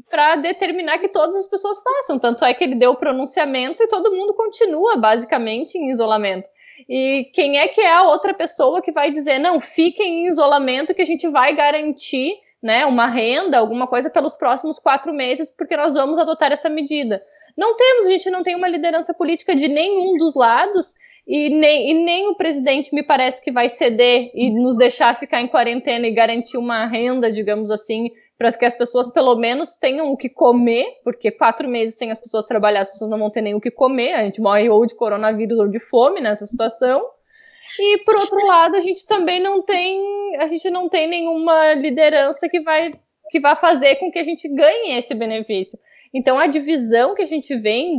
para 0.08 0.36
determinar 0.36 0.98
que 0.98 1.08
todas 1.08 1.36
as 1.36 1.46
pessoas 1.46 1.80
façam. 1.82 2.18
Tanto 2.18 2.44
é 2.44 2.54
que 2.54 2.64
ele 2.64 2.74
deu 2.74 2.92
o 2.92 2.96
pronunciamento 2.96 3.82
e 3.82 3.88
todo 3.88 4.12
mundo 4.12 4.34
continua 4.34 4.96
basicamente 4.96 5.76
em 5.76 5.90
isolamento. 5.90 6.48
E 6.88 7.30
quem 7.34 7.58
é 7.58 7.68
que 7.68 7.80
é 7.80 7.92
a 7.92 8.02
outra 8.02 8.34
pessoa 8.34 8.82
que 8.82 8.92
vai 8.92 9.10
dizer, 9.10 9.38
não, 9.38 9.60
fiquem 9.60 10.24
em 10.24 10.26
isolamento 10.26 10.94
que 10.94 11.02
a 11.02 11.06
gente 11.06 11.28
vai 11.28 11.54
garantir 11.54 12.34
né, 12.66 12.84
uma 12.84 13.06
renda, 13.06 13.58
alguma 13.58 13.86
coisa 13.86 14.10
pelos 14.10 14.36
próximos 14.36 14.78
quatro 14.78 15.14
meses, 15.14 15.50
porque 15.50 15.76
nós 15.76 15.94
vamos 15.94 16.18
adotar 16.18 16.52
essa 16.52 16.68
medida. 16.68 17.22
Não 17.56 17.76
temos, 17.76 18.06
a 18.06 18.10
gente 18.10 18.28
não 18.28 18.42
tem 18.42 18.56
uma 18.56 18.68
liderança 18.68 19.14
política 19.14 19.54
de 19.54 19.68
nenhum 19.68 20.18
dos 20.18 20.34
lados, 20.34 20.94
e 21.26 21.48
nem, 21.48 21.90
e 21.90 21.94
nem 21.94 22.28
o 22.28 22.36
presidente 22.36 22.94
me 22.94 23.02
parece 23.02 23.42
que 23.42 23.50
vai 23.50 23.68
ceder 23.68 24.30
e 24.34 24.50
nos 24.50 24.76
deixar 24.76 25.16
ficar 25.16 25.40
em 25.40 25.48
quarentena 25.48 26.06
e 26.06 26.12
garantir 26.12 26.56
uma 26.56 26.86
renda, 26.86 27.32
digamos 27.32 27.70
assim, 27.70 28.10
para 28.38 28.52
que 28.52 28.64
as 28.64 28.76
pessoas 28.76 29.10
pelo 29.10 29.34
menos 29.34 29.78
tenham 29.78 30.12
o 30.12 30.16
que 30.16 30.28
comer, 30.28 30.86
porque 31.02 31.30
quatro 31.30 31.68
meses 31.68 31.96
sem 31.96 32.10
as 32.10 32.20
pessoas 32.20 32.44
trabalhar, 32.44 32.80
as 32.80 32.88
pessoas 32.88 33.10
não 33.10 33.18
vão 33.18 33.30
ter 33.30 33.40
nem 33.40 33.54
o 33.54 33.60
que 33.60 33.70
comer, 33.70 34.12
a 34.12 34.24
gente 34.24 34.40
morre 34.40 34.68
ou 34.68 34.84
de 34.86 34.94
coronavírus 34.94 35.58
ou 35.58 35.68
de 35.68 35.80
fome 35.80 36.20
nessa 36.20 36.46
situação. 36.46 37.04
E 37.78 37.98
por 38.04 38.16
outro 38.16 38.46
lado, 38.46 38.76
a 38.76 38.80
gente 38.80 39.06
também 39.06 39.40
não 39.40 39.62
tem, 39.62 40.36
a 40.38 40.46
gente 40.46 40.68
não 40.70 40.88
tem 40.88 41.08
nenhuma 41.08 41.74
liderança 41.74 42.48
que 42.48 42.60
vai 42.60 42.90
que 43.28 43.40
vai 43.40 43.56
fazer 43.56 43.96
com 43.96 44.10
que 44.10 44.20
a 44.20 44.22
gente 44.22 44.48
ganhe 44.48 44.96
esse 44.96 45.12
benefício. 45.14 45.78
Então, 46.14 46.38
a 46.38 46.46
divisão 46.46 47.14
que 47.14 47.22
a 47.22 47.26
gente 47.26 47.54
vê 47.56 47.92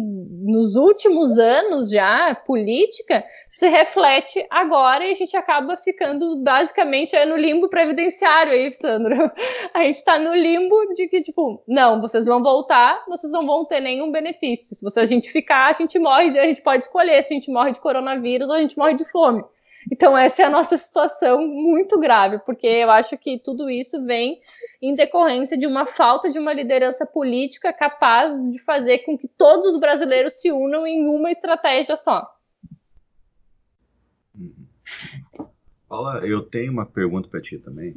nos 0.44 0.76
últimos 0.76 1.38
anos 1.38 1.92
já, 1.92 2.34
política, 2.34 3.24
se 3.50 3.68
reflete 3.68 4.44
agora 4.50 5.06
e 5.06 5.12
a 5.12 5.14
gente 5.14 5.36
acaba 5.38 5.78
ficando 5.78 6.42
basicamente 6.42 7.16
é, 7.16 7.26
no 7.26 7.36
limbo 7.36 7.70
previdenciário 7.70 8.54
aí, 8.54 8.74
Sandro. 8.74 9.32
A 9.74 9.84
gente 9.84 9.96
está 9.96 10.18
no 10.18 10.34
limbo 10.34 10.94
de 10.96 11.08
que, 11.08 11.22
tipo, 11.22 11.62
não, 11.68 12.02
vocês 12.02 12.26
vão 12.26 12.42
voltar, 12.42 13.04
vocês 13.08 13.32
não 13.32 13.46
vão 13.46 13.66
ter 13.66 13.82
nenhum 13.82 14.12
benefício. 14.12 14.76
Se 14.76 14.84
você, 14.84 15.02
a 15.02 15.06
gente 15.06 15.30
ficar, 15.30 15.68
a 15.68 15.74
gente 15.74 16.00
morre, 16.00 16.40
a 16.40 16.48
gente 16.48 16.62
pode 16.62 16.84
escolher 16.84 17.22
se 17.24 17.34
a 17.34 17.36
gente 17.36 17.52
morre 17.52 17.72
de 17.72 17.82
coronavírus 17.82 18.48
ou 18.48 18.56
a 18.56 18.62
gente 18.62 18.78
morre 18.78 18.96
de 18.96 19.06
fome. 19.06 19.44
Então, 19.92 20.18
essa 20.18 20.42
é 20.42 20.46
a 20.46 20.50
nossa 20.50 20.78
situação 20.78 21.46
muito 21.48 22.00
grave, 22.00 22.40
porque 22.40 22.68
eu 22.68 22.92
acho 22.92 23.18
que 23.18 23.40
tudo 23.40 23.70
isso 23.70 24.04
vem 24.06 24.42
em 24.82 24.96
decorrência 24.96 25.58
de 25.58 25.66
uma 25.66 25.86
falta 25.86 26.30
de 26.30 26.38
uma 26.38 26.54
liderança 26.54 27.06
política 27.06 27.74
capaz 27.74 28.34
de 28.52 28.60
fazer 28.60 29.00
com 29.00 29.18
que 29.18 29.28
todos 29.28 29.74
os 29.74 29.80
brasileiros 29.80 30.34
se 30.34 30.52
unam 30.52 30.86
em 30.86 31.08
uma 31.08 31.32
estratégia 31.32 31.96
só. 31.96 32.32
Paula, 35.88 36.20
eu 36.26 36.44
tenho 36.44 36.72
uma 36.72 36.86
pergunta 36.86 37.28
para 37.28 37.42
ti 37.42 37.58
também. 37.58 37.96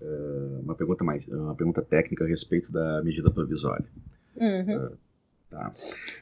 Uh, 0.00 0.60
uma 0.62 0.74
pergunta 0.74 1.02
mais, 1.02 1.26
uma 1.28 1.54
pergunta 1.54 1.82
técnica 1.82 2.24
a 2.24 2.28
respeito 2.28 2.70
da 2.70 3.02
medida 3.02 3.30
provisória. 3.30 3.86
Uhum. 4.36 4.86
Uh, 4.86 4.98
tá. 5.50 5.70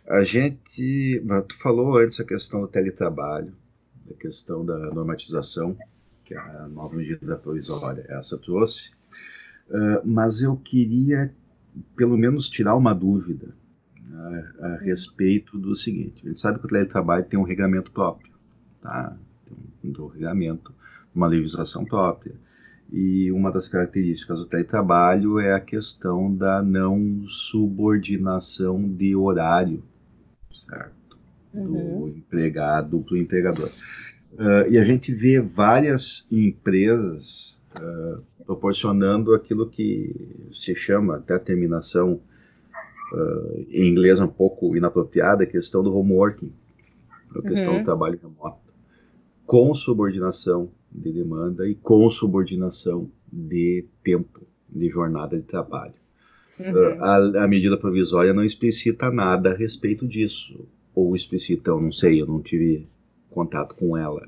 A 0.09 0.25
gente, 0.25 1.23
tu 1.49 1.59
falou 1.59 1.99
antes 1.99 2.21
a 2.21 2.25
questão 2.25 2.61
do 2.61 2.69
teletrabalho, 2.69 3.55
a 4.13 4.17
questão 4.17 4.65
da 4.65 4.77
normatização, 4.93 5.77
que 6.25 6.35
é 6.35 6.39
a 6.39 6.69
nova 6.69 6.97
medida 6.97 7.37
provisória 7.37 8.05
essa 8.09 8.39
trouxe, 8.39 8.91
uh, 9.71 10.01
mas 10.05 10.43
eu 10.43 10.57
queria 10.57 11.33
pelo 11.95 12.17
menos 12.17 12.49
tirar 12.49 12.75
uma 12.75 12.95
dúvida 12.95 13.55
né, 14.09 14.53
a 14.61 14.77
respeito 14.77 15.59
do 15.59 15.75
seguinte: 15.75 16.23
a 16.25 16.29
gente 16.29 16.41
sabe 16.41 16.59
que 16.59 16.67
o 16.67 16.69
teletrabalho 16.69 17.25
tem 17.25 17.39
um 17.39 17.45
regulamento 17.45 17.91
próprio, 17.91 18.33
tá? 18.81 19.17
tem 19.83 19.93
um, 19.93 20.05
um 20.05 20.07
regulamento, 20.09 20.75
uma 21.15 21.27
legislação 21.27 21.85
própria. 21.85 22.35
E 22.91 23.33
uma 23.33 23.51
das 23.51 23.69
características 23.69 24.39
do 24.39 24.47
teletrabalho 24.47 25.41
é 25.41 25.53
a 25.53 25.61
questão 25.61 26.33
da 26.33 26.63
não 26.63 27.27
subordinação 27.29 28.81
de 28.81 29.17
horário, 29.17 29.83
certo? 30.69 30.95
Uhum. 31.57 32.01
do 32.01 32.09
empregado 32.09 33.01
para 33.01 33.15
o 33.15 33.17
empregador. 33.17 33.69
Uh, 34.33 34.71
e 34.71 34.79
a 34.79 34.85
gente 34.85 35.15
vê 35.15 35.41
várias 35.41 36.27
empresas 36.31 37.59
uh, 37.81 38.23
proporcionando 38.45 39.35
aquilo 39.35 39.69
que 39.69 40.15
se 40.53 40.75
chama, 40.75 41.17
até 41.17 41.35
a 41.35 41.39
terminação 41.39 42.21
uh, 43.13 43.67
em 43.71 43.89
inglês 43.89 44.21
um 44.21 44.29
pouco 44.29 44.77
inapropriada, 44.77 45.45
a 45.45 45.47
questão 45.47 45.83
do 45.83 45.97
homeworking, 45.97 46.53
a 47.35 47.43
questão 47.43 47.75
uhum. 47.75 47.79
do 47.81 47.85
trabalho 47.85 48.19
remoto, 48.23 48.73
com 49.47 49.75
subordinação 49.75 50.71
de 50.93 51.13
demanda 51.13 51.69
e 51.69 51.75
com 51.75 52.09
subordinação 52.11 53.11
de 53.33 53.87
tempo 54.03 54.47
de 54.69 54.89
jornada 54.89 55.37
de 55.37 55.45
trabalho. 55.45 55.95
Uhum. 56.59 57.03
A, 57.03 57.45
a 57.45 57.49
medida 57.49 57.77
provisória 57.77 58.33
não 58.33 58.45
explicita 58.45 59.11
nada 59.11 59.53
a 59.53 59.55
respeito 59.55 60.07
disso 60.07 60.67
ou 60.97 61.15
explicita, 61.15 61.71
eu 61.71 61.81
não 61.81 61.93
sei, 61.93 62.23
eu 62.23 62.27
não 62.27 62.41
tive 62.41 62.89
contato 63.31 63.77
com 63.77 63.97
ela. 63.99 64.23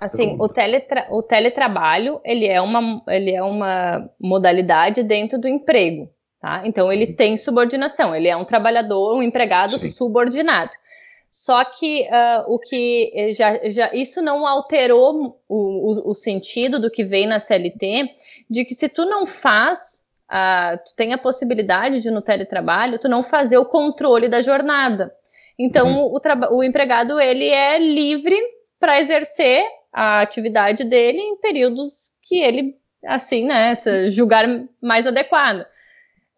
Assim, 0.00 0.36
o, 0.40 0.48
teletra 0.48 1.06
o 1.10 1.22
teletrabalho, 1.22 2.18
ele 2.24 2.46
é, 2.46 2.60
uma, 2.60 3.02
ele 3.06 3.30
é 3.30 3.42
uma 3.42 4.10
modalidade 4.18 5.02
dentro 5.02 5.38
do 5.38 5.46
emprego, 5.46 6.10
tá? 6.40 6.62
Então, 6.64 6.90
ele 6.90 7.08
Sim. 7.08 7.14
tem 7.14 7.36
subordinação, 7.36 8.16
ele 8.16 8.26
é 8.26 8.36
um 8.36 8.44
trabalhador, 8.44 9.16
um 9.16 9.22
empregado 9.22 9.78
Sim. 9.78 9.92
subordinado. 9.92 10.72
Só 11.30 11.64
que 11.64 12.02
uh, 12.02 12.52
o 12.52 12.58
que 12.58 13.32
já, 13.32 13.68
já 13.68 13.94
isso 13.94 14.20
não 14.20 14.46
alterou 14.46 15.38
o, 15.48 15.56
o, 15.56 16.10
o, 16.10 16.14
sentido 16.14 16.80
do 16.80 16.90
que 16.90 17.04
vem 17.04 17.26
na 17.26 17.38
CLT, 17.38 18.10
de 18.50 18.64
que 18.64 18.74
se 18.74 18.88
tu 18.88 19.06
não 19.06 19.26
faz, 19.26 20.02
uh, 20.30 20.76
tu 20.84 20.94
tem 20.94 21.14
a 21.14 21.18
possibilidade 21.18 22.02
de 22.02 22.10
no 22.10 22.20
teletrabalho, 22.20 22.98
tu 22.98 23.08
não 23.08 23.22
fazer 23.22 23.56
o 23.56 23.64
controle 23.64 24.28
da 24.28 24.42
jornada. 24.42 25.14
Então, 25.58 25.88
uhum. 25.88 26.16
o, 26.50 26.56
o 26.56 26.64
empregado 26.64 27.20
ele 27.20 27.48
é 27.48 27.78
livre 27.78 28.38
para 28.78 28.98
exercer 29.00 29.64
a 29.92 30.20
atividade 30.20 30.84
dele 30.84 31.18
em 31.18 31.36
períodos 31.36 32.12
que 32.22 32.40
ele, 32.40 32.74
assim, 33.06 33.44
né, 33.46 33.74
julgar 34.08 34.46
mais 34.80 35.06
adequado. 35.06 35.60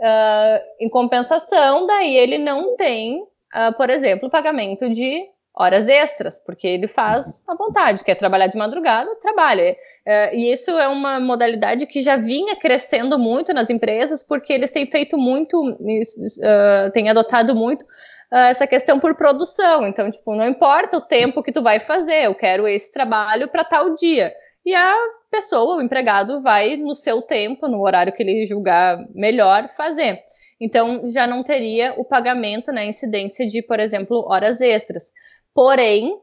Uh, 0.01 0.59
em 0.81 0.89
compensação, 0.89 1.87
daí 1.87 2.17
ele 2.17 2.37
não 2.37 2.77
tem, 2.77 3.23
uh, 3.23 3.73
por 3.77 3.89
exemplo, 3.89 4.29
pagamento 4.29 4.91
de 4.91 5.23
horas 5.57 5.89
extras, 5.89 6.37
porque 6.45 6.67
ele 6.67 6.89
faz 6.89 7.45
à 7.47 7.55
vontade, 7.55 8.03
quer 8.03 8.17
trabalhar 8.17 8.49
de 8.49 8.59
madrugada, 8.59 9.15
trabalha. 9.23 9.77
Uh, 10.05 10.35
e 10.35 10.53
isso 10.53 10.73
é 10.73 10.89
uma 10.89 11.21
modalidade 11.21 11.87
que 11.87 12.03
já 12.03 12.17
vinha 12.17 12.57
crescendo 12.57 13.17
muito 13.17 13.55
nas 13.55 13.71
empresas, 13.71 14.21
porque 14.21 14.53
eles 14.53 14.73
têm 14.73 14.91
feito 14.91 15.17
muito, 15.17 15.63
uh, 15.63 16.91
têm 16.93 17.09
adotado 17.09 17.55
muito 17.55 17.87
uh, 18.35 18.49
essa 18.51 18.67
questão 18.67 18.99
por 18.99 19.15
produção. 19.15 19.87
Então, 19.87 20.11
tipo, 20.11 20.35
não 20.35 20.49
importa 20.49 20.97
o 20.97 21.01
tempo 21.01 21.43
que 21.43 21.53
tu 21.53 21.63
vai 21.63 21.79
fazer, 21.79 22.25
eu 22.25 22.35
quero 22.35 22.67
esse 22.67 22.93
trabalho 22.93 23.49
para 23.49 23.65
tal 23.65 23.95
dia. 23.95 24.33
E 24.67 24.75
a 24.75 24.95
pessoa, 25.31 25.77
o 25.77 25.83
empregado, 25.83 26.43
vai 26.43 26.77
no 26.77 26.95
seu 26.95 27.23
tempo, 27.23 27.69
no 27.69 27.81
horário 27.81 28.13
que 28.13 28.23
ele 28.23 28.45
julgar 28.45 28.99
melhor, 29.15 29.71
fazer. 29.77 30.21
Então, 30.61 31.09
já 31.11 31.27
não 31.27 31.43
teria 31.43 31.95
o 31.97 32.05
pagamento, 32.05 32.73
né, 32.73 32.87
incidência 32.87 33.47
de, 33.47 33.63
por 33.63 33.79
exemplo, 33.79 34.25
horas 34.27 34.61
extras. 34.61 35.13
Porém, 35.55 36.19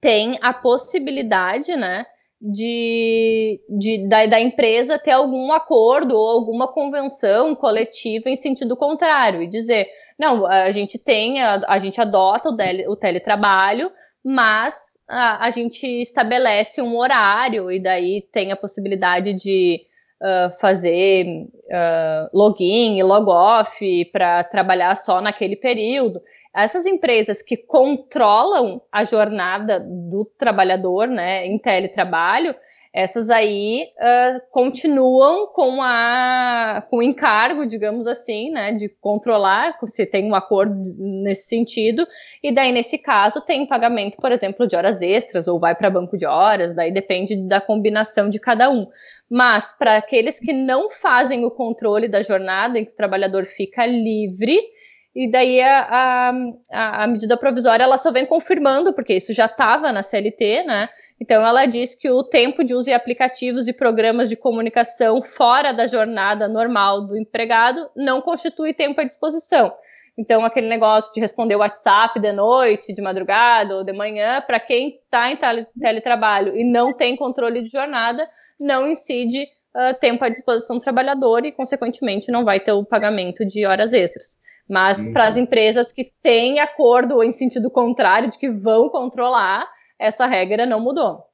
tem 0.00 0.38
a 0.40 0.52
possibilidade, 0.52 1.74
né, 1.76 2.06
de, 2.40 3.60
de 3.68 4.08
da, 4.08 4.26
da, 4.26 4.40
empresa 4.40 4.98
ter 4.98 5.10
algum 5.10 5.50
acordo 5.52 6.16
ou 6.16 6.30
alguma 6.30 6.68
convenção 6.72 7.54
coletiva 7.56 8.30
em 8.30 8.36
sentido 8.36 8.76
contrário 8.76 9.42
e 9.42 9.48
dizer 9.48 9.88
não, 10.18 10.46
a 10.46 10.70
gente 10.70 10.98
tem, 10.98 11.40
a, 11.40 11.62
a 11.68 11.78
gente 11.78 12.00
adota 12.00 12.48
o, 12.48 12.52
dele, 12.52 12.88
o 12.88 12.96
teletrabalho, 12.96 13.90
mas 14.24 14.74
a, 15.08 15.46
a, 15.46 15.50
gente 15.50 15.86
estabelece 15.86 16.82
um 16.82 16.96
horário 16.96 17.70
e 17.70 17.80
daí 17.80 18.26
tem 18.32 18.50
a 18.50 18.56
possibilidade 18.56 19.32
de 19.32 19.80
uh, 20.20 20.58
fazer 20.60 21.24
uh, 21.24 22.36
login 22.36 22.98
e 22.98 23.02
log-off 23.02 24.04
para 24.06 24.42
trabalhar 24.44 24.94
só 24.96 25.20
naquele 25.20 25.54
período. 25.54 26.20
Essas 26.54 26.84
empresas 26.86 27.40
que 27.40 27.56
controlam 27.56 28.82
a 28.90 29.04
jornada 29.04 29.78
do 29.78 30.24
trabalhador 30.36 31.06
né, 31.06 31.46
em 31.46 31.58
teletrabalho, 31.58 32.54
essas 32.92 33.28
aí 33.30 33.86
uh, 33.98 34.40
continuam 34.50 35.46
com, 35.48 35.82
a, 35.82 36.84
com 36.88 36.98
o 36.98 37.02
encargo, 37.02 37.66
digamos 37.66 38.06
assim, 38.06 38.50
né, 38.50 38.72
de 38.72 38.88
controlar, 38.88 39.78
se 39.84 40.06
tem 40.06 40.24
um 40.24 40.34
acordo 40.34 40.82
nesse 40.98 41.48
sentido, 41.48 42.06
e 42.42 42.52
daí, 42.52 42.72
nesse 42.72 42.98
caso, 42.98 43.44
tem 43.44 43.66
pagamento, 43.66 44.16
por 44.16 44.32
exemplo, 44.32 44.66
de 44.66 44.74
horas 44.74 45.02
extras, 45.02 45.46
ou 45.46 45.58
vai 45.58 45.74
para 45.74 45.90
banco 45.90 46.16
de 46.16 46.26
horas, 46.26 46.74
daí 46.74 46.92
depende 46.92 47.36
da 47.36 47.60
combinação 47.60 48.28
de 48.28 48.40
cada 48.40 48.70
um. 48.70 48.86
Mas, 49.30 49.76
para 49.76 49.98
aqueles 49.98 50.40
que 50.40 50.52
não 50.52 50.88
fazem 50.90 51.44
o 51.44 51.50
controle 51.50 52.08
da 52.08 52.22
jornada, 52.22 52.78
em 52.78 52.84
que 52.84 52.92
o 52.92 52.96
trabalhador 52.96 53.44
fica 53.44 53.84
livre, 53.84 54.58
e 55.14 55.30
daí 55.30 55.60
a, 55.60 56.30
a, 56.70 57.04
a 57.04 57.06
medida 57.06 57.36
provisória 57.36 57.82
ela 57.82 57.98
só 57.98 58.10
vem 58.10 58.24
confirmando, 58.24 58.92
porque 58.94 59.14
isso 59.14 59.32
já 59.32 59.46
estava 59.46 59.92
na 59.92 60.02
CLT, 60.02 60.64
né? 60.64 60.88
Então, 61.20 61.44
ela 61.44 61.66
diz 61.66 61.94
que 61.94 62.10
o 62.10 62.22
tempo 62.22 62.62
de 62.62 62.74
uso 62.74 62.84
de 62.84 62.92
aplicativos 62.92 63.66
e 63.66 63.72
programas 63.72 64.28
de 64.28 64.36
comunicação 64.36 65.20
fora 65.20 65.72
da 65.72 65.86
jornada 65.86 66.48
normal 66.48 67.06
do 67.06 67.18
empregado 67.18 67.90
não 67.96 68.20
constitui 68.20 68.72
tempo 68.72 69.00
à 69.00 69.04
disposição. 69.04 69.72
Então, 70.16 70.44
aquele 70.44 70.68
negócio 70.68 71.12
de 71.12 71.20
responder 71.20 71.54
o 71.54 71.60
WhatsApp 71.60 72.18
de 72.18 72.32
noite, 72.32 72.92
de 72.92 73.00
madrugada 73.00 73.76
ou 73.76 73.84
de 73.84 73.92
manhã, 73.92 74.42
para 74.44 74.58
quem 74.58 74.98
está 75.04 75.30
em 75.30 75.38
teletrabalho 75.80 76.56
e 76.56 76.64
não 76.64 76.92
tem 76.92 77.16
controle 77.16 77.62
de 77.62 77.68
jornada, 77.68 78.28
não 78.58 78.88
incide 78.88 79.44
uh, 79.76 79.96
tempo 80.00 80.24
à 80.24 80.28
disposição 80.28 80.76
do 80.76 80.82
trabalhador 80.82 81.46
e, 81.46 81.52
consequentemente, 81.52 82.32
não 82.32 82.44
vai 82.44 82.58
ter 82.58 82.72
o 82.72 82.84
pagamento 82.84 83.44
de 83.44 83.64
horas 83.64 83.92
extras. 83.92 84.36
Mas 84.68 84.98
uhum. 84.98 85.12
para 85.12 85.28
as 85.28 85.36
empresas 85.36 85.92
que 85.92 86.10
têm 86.20 86.58
acordo 86.58 87.22
em 87.22 87.30
sentido 87.30 87.70
contrário, 87.70 88.28
de 88.28 88.38
que 88.38 88.50
vão 88.50 88.88
controlar, 88.88 89.68
essa 89.98 90.26
regra 90.26 90.66
não 90.66 90.80
mudou. 90.80 91.24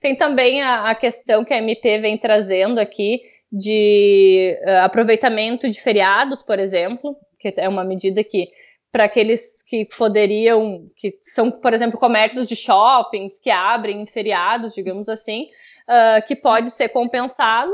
Tem 0.00 0.16
também 0.16 0.62
a, 0.62 0.90
a 0.90 0.94
questão 0.94 1.44
que 1.44 1.52
a 1.52 1.58
MP 1.58 1.98
vem 1.98 2.18
trazendo 2.18 2.78
aqui 2.78 3.22
de 3.50 4.58
uh, 4.66 4.84
aproveitamento 4.84 5.68
de 5.68 5.80
feriados, 5.80 6.42
por 6.42 6.58
exemplo, 6.58 7.16
que 7.38 7.52
é 7.56 7.68
uma 7.68 7.84
medida 7.84 8.22
que 8.22 8.48
para 8.90 9.04
aqueles 9.04 9.62
que 9.62 9.84
poderiam, 9.84 10.90
que 10.96 11.18
são, 11.20 11.50
por 11.50 11.74
exemplo, 11.74 11.98
comércios 11.98 12.46
de 12.46 12.56
shoppings 12.56 13.38
que 13.38 13.50
abrem 13.50 14.02
em 14.02 14.06
feriados, 14.06 14.74
digamos 14.74 15.08
assim, 15.08 15.48
uh, 15.88 16.26
que 16.26 16.34
pode 16.34 16.70
ser 16.70 16.88
compensado 16.88 17.72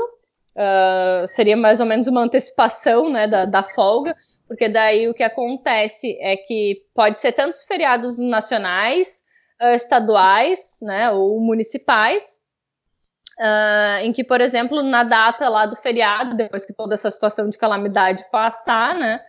uh, 0.55 1.27
seria 1.27 1.57
mais 1.57 1.79
ou 1.79 1.85
menos 1.85 2.07
uma 2.07 2.21
antecipação 2.21 3.09
né, 3.09 3.27
da, 3.27 3.45
da 3.45 3.63
folga, 3.63 4.15
porque 4.47 4.69
daí 4.69 5.07
o 5.07 5.13
que 5.13 5.23
acontece 5.23 6.17
é 6.21 6.37
que 6.37 6.81
pode 6.93 7.19
ser 7.19 7.31
tanto 7.31 7.55
feriados 7.67 8.19
nacionais, 8.19 9.23
uh, 9.61 9.75
estaduais, 9.75 10.77
né, 10.81 11.11
ou 11.11 11.39
municipais, 11.39 12.39
uh, 13.39 14.03
em 14.03 14.13
que, 14.13 14.23
por 14.23 14.41
exemplo, 14.41 14.83
na 14.83 15.03
data 15.03 15.49
lá 15.49 15.65
do 15.65 15.75
feriado, 15.75 16.37
depois 16.37 16.65
que 16.65 16.73
toda 16.73 16.93
essa 16.93 17.09
situação 17.09 17.49
de 17.49 17.57
calamidade 17.57 18.23
passar, 18.31 18.95
né, 18.95 19.19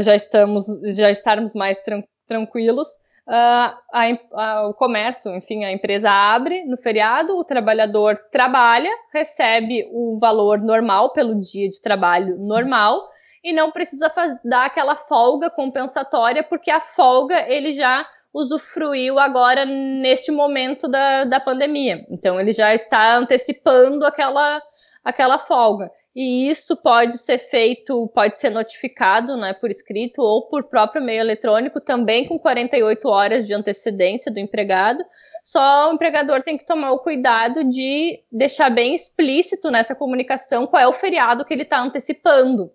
já 0.00 0.14
estamos, 0.14 0.64
já 0.96 1.10
estarmos 1.10 1.54
mais 1.54 1.78
tran 1.78 2.02
tranquilos, 2.26 2.88
uh, 3.26 3.74
a, 3.92 4.18
a, 4.34 4.68
o 4.68 4.74
comércio, 4.74 5.34
enfim, 5.34 5.64
a 5.64 5.72
empresa 5.72 6.08
abre 6.10 6.64
no 6.64 6.76
feriado, 6.76 7.36
o 7.36 7.44
trabalhador 7.44 8.16
trabalha, 8.30 8.90
recebe 9.12 9.88
o 9.92 10.16
valor 10.18 10.60
normal 10.60 11.12
pelo 11.12 11.40
dia 11.40 11.68
de 11.68 11.80
trabalho 11.80 12.36
normal 12.38 13.10
e 13.42 13.52
não 13.52 13.70
precisa 13.70 14.12
dar 14.44 14.66
aquela 14.66 14.94
folga 14.94 15.50
compensatória, 15.50 16.42
porque 16.42 16.70
a 16.70 16.80
folga 16.80 17.48
ele 17.48 17.72
já 17.72 18.06
usufruiu 18.32 19.18
agora 19.18 19.64
neste 19.64 20.30
momento 20.30 20.88
da, 20.88 21.24
da 21.24 21.40
pandemia. 21.40 22.06
Então 22.10 22.38
ele 22.40 22.52
já 22.52 22.74
está 22.74 23.16
antecipando 23.16 24.04
aquela, 24.04 24.62
aquela 25.04 25.38
folga. 25.38 25.90
E 26.14 26.48
isso 26.48 26.76
pode 26.76 27.18
ser 27.18 27.38
feito, 27.38 28.10
pode 28.14 28.38
ser 28.38 28.50
notificado 28.50 29.36
né, 29.36 29.54
por 29.54 29.70
escrito 29.70 30.20
ou 30.20 30.48
por 30.48 30.64
próprio 30.64 31.02
meio 31.02 31.20
eletrônico, 31.20 31.80
também 31.80 32.26
com 32.26 32.38
48 32.38 33.08
horas 33.08 33.46
de 33.46 33.54
antecedência 33.54 34.32
do 34.32 34.38
empregado. 34.38 35.04
Só 35.42 35.88
o 35.88 35.94
empregador 35.94 36.42
tem 36.42 36.58
que 36.58 36.66
tomar 36.66 36.92
o 36.92 36.98
cuidado 36.98 37.64
de 37.64 38.22
deixar 38.30 38.70
bem 38.70 38.94
explícito 38.94 39.70
nessa 39.70 39.94
comunicação 39.94 40.66
qual 40.66 40.82
é 40.82 40.88
o 40.88 40.94
feriado 40.94 41.44
que 41.44 41.54
ele 41.54 41.62
está 41.62 41.80
antecipando, 41.80 42.70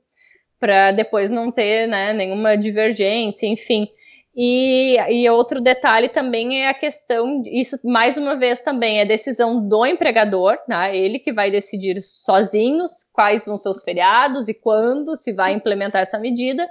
para 0.59 0.91
depois 0.91 1.29
não 1.29 1.51
ter 1.51 1.87
né, 1.87 2.13
nenhuma 2.13 2.57
divergência, 2.57 3.47
enfim. 3.47 3.87
E, 4.37 4.97
e, 5.09 5.29
outro 5.29 5.61
detalhe 5.61 6.09
também 6.09 6.61
é 6.61 6.67
a 6.67 6.73
questão, 6.73 7.41
isso 7.45 7.79
mais 7.85 8.17
uma 8.17 8.35
vez 8.35 8.59
também 8.59 8.99
é 8.99 9.05
decisão 9.05 9.65
do 9.65 9.85
empregador, 9.85 10.57
né? 10.67 10.95
ele 10.95 11.19
que 11.19 11.31
vai 11.31 11.49
decidir 11.49 12.01
sozinhos 12.01 12.91
quais 13.13 13.45
vão 13.45 13.57
ser 13.57 13.69
os 13.69 13.81
feriados 13.81 14.49
e 14.49 14.53
quando 14.53 15.15
se 15.15 15.31
vai 15.31 15.53
implementar 15.53 16.01
essa 16.01 16.19
medida. 16.19 16.67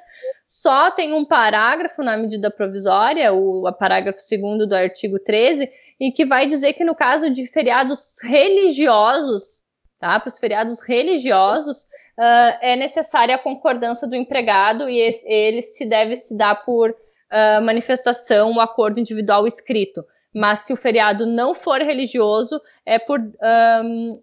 Só 0.47 0.91
tem 0.91 1.15
um 1.15 1.25
parágrafo 1.25 2.03
na 2.03 2.19
medida 2.19 2.51
provisória, 2.51 3.33
o, 3.33 3.73
parágrafo 3.73 4.21
segundo 4.21 4.67
do 4.67 4.75
artigo 4.75 5.19
13, 5.19 5.67
e 5.99 6.13
que 6.13 6.27
vai 6.27 6.47
dizer 6.47 6.75
que 6.75 6.85
no 6.85 6.95
caso 6.95 7.31
de 7.31 7.47
feriados 7.47 8.17
religiosos, 8.23 9.63
tá? 9.99 10.21
Para 10.21 10.29
os 10.29 10.39
feriados 10.39 10.87
religiosos, 10.87 11.87
uh, 12.19 12.59
é 12.61 12.77
necessária 12.77 13.35
a 13.35 13.39
concordância 13.39 14.09
do 14.09 14.15
empregado 14.15 14.89
e 14.89 14.99
ele 15.25 15.63
se 15.63 15.85
deve 15.85 16.17
se 16.17 16.37
dar 16.37 16.65
por 16.65 16.91
uh, 16.91 17.63
manifestação, 17.63 18.51
o 18.51 18.55
um 18.55 18.61
acordo 18.61 19.01
individual 19.01 19.47
escrito. 19.47 20.05
Mas 20.35 20.61
se 20.61 20.73
o 20.73 20.77
feriado 20.77 21.27
não 21.27 21.55
for 21.55 21.81
religioso, 21.81 22.61
é 22.85 22.99
por 22.99 23.21
um, 23.21 24.21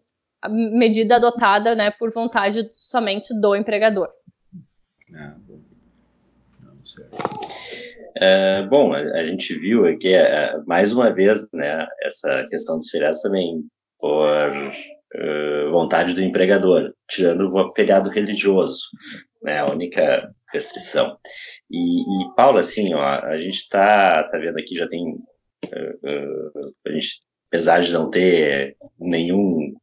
medida 0.49 1.15
adotada 1.15 1.75
né, 1.75 1.91
por 1.91 2.11
vontade 2.11 2.69
somente 2.75 3.33
do 3.33 3.55
empregador. 3.55 4.09
Ah, 5.15 5.35
bom. 5.47 5.59
Não, 6.61 6.85
certo. 6.85 7.17
É, 8.15 8.63
bom, 8.63 8.93
a, 8.93 8.99
a, 8.99 9.25
gente 9.25 9.53
viu 9.53 9.85
aqui, 9.85 10.13
é, 10.13 10.57
mais 10.65 10.91
uma 10.91 11.13
vez, 11.13 11.47
né, 11.53 11.87
essa 12.03 12.45
questão 12.49 12.77
dos 12.77 12.89
feriados 12.89 13.21
também 13.21 13.63
por 13.99 14.73
uh, 15.15 15.71
vontade 15.71 16.13
do 16.13 16.21
empregador, 16.21 16.93
tirando 17.09 17.53
o 17.53 17.71
feriado 17.71 18.09
religioso, 18.09 18.83
né, 19.41 19.59
a 19.59 19.71
única 19.71 20.33
restrição. 20.51 21.17
E, 21.69 22.01
e 22.01 22.35
Paulo, 22.35 22.57
assim, 22.57 22.93
ó, 22.93 23.01
a 23.01 23.37
gente 23.37 23.55
está 23.55 24.23
tá 24.23 24.37
vendo 24.37 24.59
aqui, 24.59 24.75
já 24.75 24.87
tem, 24.87 25.03
uh, 25.03 26.07
uh, 26.07 26.73
a 26.87 26.91
gente, 26.91 27.19
apesar 27.49 27.81
de 27.81 27.93
não 27.93 28.09
ter 28.09 28.75
nenhum 28.99 29.73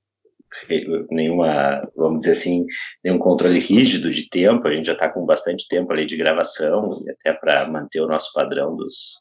nenhuma, 1.11 1.89
vamos 1.95 2.21
dizer 2.21 2.33
assim, 2.33 2.65
nenhum 3.05 3.19
controle 3.19 3.59
rígido 3.59 4.11
de 4.11 4.29
tempo, 4.29 4.67
a 4.67 4.75
gente 4.75 4.87
já 4.87 4.95
está 4.95 5.09
com 5.09 5.25
bastante 5.25 5.69
tempo 5.69 5.93
ali 5.93 6.07
de 6.07 6.17
gravação, 6.17 7.03
e 7.05 7.11
até 7.11 7.33
para 7.33 7.69
manter 7.69 8.01
o 8.01 8.09
nosso 8.09 8.33
padrão 8.33 8.75
dos, 8.75 9.21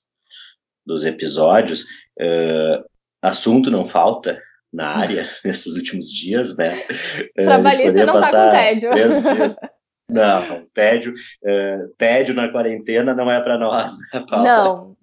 dos 0.86 1.06
episódios, 1.06 1.84
uh, 2.20 2.84
assunto 3.22 3.70
não 3.70 3.86
falta 3.86 4.42
na 4.72 4.98
área 4.98 5.28
nesses 5.44 5.76
últimos 5.76 6.12
dias, 6.12 6.56
né? 6.58 6.84
Trabalhista 7.36 8.06
não 8.06 8.20
está 8.20 8.32
com 8.32 8.52
tédio. 8.52 8.90
Não, 10.10 10.66
tédio, 10.74 11.14
uh, 11.44 11.94
tédio 11.98 12.34
na 12.34 12.50
quarentena 12.50 13.14
não 13.14 13.30
é 13.30 13.42
para 13.42 13.58
nós, 13.58 13.92
né, 14.14 14.26
Paula? 14.30 14.96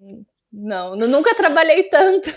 Não, 0.51 0.95
não, 0.95 0.95
nunca 0.95 1.35
trabalhei 1.35 1.83
tanto. 1.89 2.27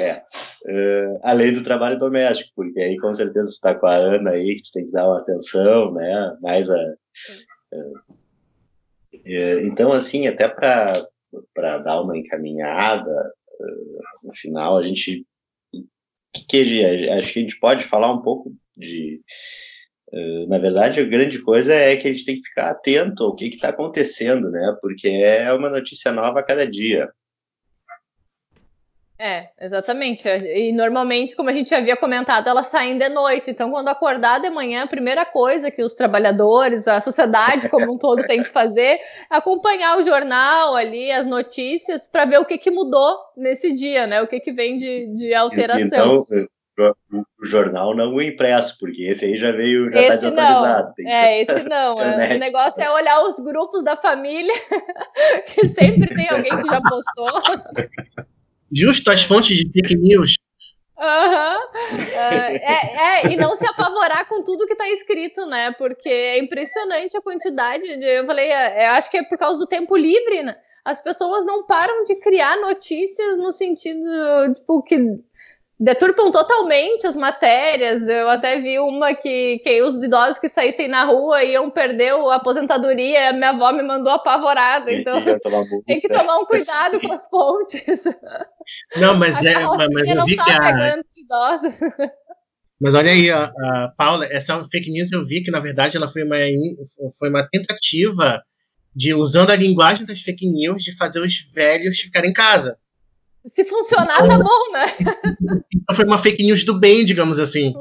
é, 0.00 0.16
uh, 0.66 1.20
além 1.22 1.52
do 1.52 1.62
trabalho 1.62 1.96
doméstico, 1.96 2.50
porque 2.56 2.80
aí 2.80 2.96
com 2.96 3.14
certeza 3.14 3.50
você 3.50 3.54
está 3.54 3.72
com 3.72 3.86
a 3.86 3.94
Ana 3.94 4.30
aí, 4.30 4.56
que 4.56 4.72
tem 4.72 4.86
que 4.86 4.90
dar 4.90 5.06
uma 5.06 5.20
atenção, 5.20 5.94
né, 5.94 6.36
mais 6.42 6.68
a... 6.68 6.76
Uh, 7.72 8.00
então, 9.62 9.92
assim, 9.92 10.26
até 10.26 10.48
para 10.48 10.94
dar 11.84 12.02
uma 12.02 12.16
encaminhada, 12.16 13.32
no 14.24 14.34
final, 14.34 14.78
a 14.78 14.82
gente 14.82 15.26
que, 16.32 16.84
acho 17.10 17.32
que 17.32 17.38
a 17.38 17.42
gente 17.42 17.58
pode 17.58 17.84
falar 17.84 18.12
um 18.12 18.22
pouco 18.22 18.54
de. 18.76 19.20
Uh, 20.12 20.46
na 20.46 20.58
verdade, 20.58 21.00
a 21.00 21.04
grande 21.04 21.40
coisa 21.40 21.74
é 21.74 21.96
que 21.96 22.06
a 22.06 22.10
gente 22.10 22.24
tem 22.24 22.36
que 22.36 22.48
ficar 22.48 22.70
atento 22.70 23.24
ao 23.24 23.34
que 23.34 23.46
está 23.46 23.70
acontecendo, 23.70 24.50
né? 24.50 24.76
Porque 24.80 25.08
é 25.08 25.52
uma 25.52 25.70
notícia 25.70 26.12
nova 26.12 26.40
a 26.40 26.42
cada 26.42 26.66
dia. 26.66 27.10
É, 29.24 29.50
exatamente. 29.60 30.26
E 30.26 30.72
normalmente, 30.72 31.36
como 31.36 31.48
a 31.48 31.52
gente 31.52 31.72
havia 31.72 31.96
comentado, 31.96 32.48
elas 32.48 32.66
saem 32.66 32.98
de 32.98 33.08
noite. 33.08 33.52
Então, 33.52 33.70
quando 33.70 33.86
acordar 33.86 34.40
de 34.40 34.50
manhã, 34.50 34.82
a 34.82 34.88
primeira 34.88 35.24
coisa 35.24 35.70
que 35.70 35.80
os 35.80 35.94
trabalhadores, 35.94 36.88
a 36.88 37.00
sociedade 37.00 37.68
como 37.68 37.94
um 37.94 37.98
todo 37.98 38.26
tem 38.26 38.42
que 38.42 38.48
fazer 38.48 38.98
é 38.98 39.00
acompanhar 39.30 39.96
o 39.96 40.02
jornal 40.02 40.74
ali, 40.74 41.12
as 41.12 41.24
notícias, 41.24 42.08
para 42.08 42.24
ver 42.24 42.40
o 42.40 42.44
que, 42.44 42.58
que 42.58 42.72
mudou 42.72 43.16
nesse 43.36 43.72
dia, 43.72 44.08
né? 44.08 44.20
O 44.20 44.26
que, 44.26 44.40
que 44.40 44.50
vem 44.50 44.76
de, 44.76 45.14
de 45.14 45.32
alteração. 45.32 46.26
Então, 46.28 46.88
o 47.40 47.46
jornal 47.46 47.94
não 47.94 48.14
o 48.14 48.20
impresso, 48.20 48.76
porque 48.80 49.02
esse 49.04 49.26
aí 49.26 49.36
já 49.36 49.52
veio, 49.52 49.88
já 49.92 50.00
está 50.00 50.14
desatualizado. 50.16 50.94
é, 50.98 51.42
esse 51.42 51.62
não. 51.62 51.94
o 52.34 52.38
negócio 52.40 52.82
é 52.82 52.90
olhar 52.90 53.22
os 53.22 53.36
grupos 53.36 53.84
da 53.84 53.96
família, 53.96 54.54
que 55.46 55.68
sempre 55.68 56.12
tem 56.12 56.28
alguém 56.28 56.60
que 56.60 56.66
já 56.66 56.80
postou. 56.80 57.30
Justo 58.74 59.10
as 59.10 59.22
fontes 59.22 59.56
de 59.56 59.70
fake 59.70 59.96
news. 59.96 60.34
Uhum. 60.98 61.04
Uh, 61.04 62.56
é, 62.62 63.26
é, 63.26 63.32
e 63.32 63.36
não 63.36 63.54
se 63.56 63.66
apavorar 63.66 64.28
com 64.28 64.42
tudo 64.42 64.66
que 64.66 64.72
está 64.72 64.88
escrito, 64.90 65.44
né? 65.46 65.72
Porque 65.72 66.08
é 66.08 66.38
impressionante 66.38 67.16
a 67.16 67.22
quantidade. 67.22 67.82
De, 67.82 68.04
eu 68.04 68.26
falei, 68.26 68.50
é, 68.50 68.86
eu 68.86 68.90
acho 68.92 69.10
que 69.10 69.16
é 69.16 69.24
por 69.24 69.36
causa 69.36 69.58
do 69.58 69.66
tempo 69.66 69.96
livre, 69.96 70.42
né? 70.42 70.56
As 70.84 71.00
pessoas 71.00 71.44
não 71.44 71.64
param 71.64 72.04
de 72.04 72.16
criar 72.16 72.56
notícias 72.60 73.38
no 73.38 73.52
sentido, 73.52 74.04
tipo, 74.54 74.82
que 74.82 74.96
deturpam 75.78 76.30
totalmente 76.30 77.06
as 77.06 77.16
matérias. 77.16 78.08
Eu 78.08 78.28
até 78.28 78.60
vi 78.60 78.78
uma 78.78 79.14
que, 79.14 79.58
que 79.58 79.82
os 79.82 80.02
idosos 80.02 80.38
que 80.38 80.48
saíssem 80.48 80.88
na 80.88 81.04
rua 81.04 81.42
iam 81.44 81.70
perder 81.70 82.12
a 82.12 82.36
aposentadoria. 82.36 83.30
A 83.30 83.32
minha 83.32 83.50
avó 83.50 83.72
me 83.72 83.82
mandou 83.82 84.12
apavorada. 84.12 84.92
Então 84.92 85.22
tem 85.86 86.00
que 86.00 86.08
tomar 86.08 86.38
um 86.38 86.46
cuidado 86.46 87.00
com 87.00 87.12
as 87.12 87.28
fontes. 87.28 88.04
Não, 88.96 89.16
mas, 89.16 89.44
é, 89.44 89.54
mas 89.66 90.16
eu 90.16 90.24
vi 90.24 90.36
tá 90.36 90.44
que 90.44 90.50
a. 90.50 91.02
Mas 92.80 92.96
olha 92.96 93.12
aí, 93.12 93.30
a, 93.30 93.44
a, 93.44 93.92
Paula, 93.96 94.26
essa 94.26 94.60
fake 94.64 94.90
news 94.90 95.12
eu 95.12 95.24
vi 95.24 95.42
que, 95.44 95.52
na 95.52 95.60
verdade, 95.60 95.96
ela 95.96 96.08
foi 96.08 96.24
uma, 96.24 96.36
foi 97.16 97.28
uma 97.28 97.48
tentativa 97.48 98.42
de, 98.94 99.14
usando 99.14 99.50
a 99.50 99.56
linguagem 99.56 100.04
das 100.04 100.20
fake 100.20 100.50
news, 100.50 100.82
de 100.82 100.96
fazer 100.96 101.20
os 101.20 101.48
velhos 101.54 102.00
ficarem 102.00 102.30
em 102.30 102.34
casa. 102.34 102.76
Se 103.48 103.64
funcionar, 103.64 104.26
tá 104.26 104.38
bom, 104.38 104.72
né? 104.72 104.86
Então 105.74 105.96
foi 105.96 106.04
uma 106.04 106.18
fake 106.18 106.44
news 106.44 106.64
do 106.64 106.78
bem, 106.78 107.04
digamos 107.04 107.38
assim. 107.38 107.74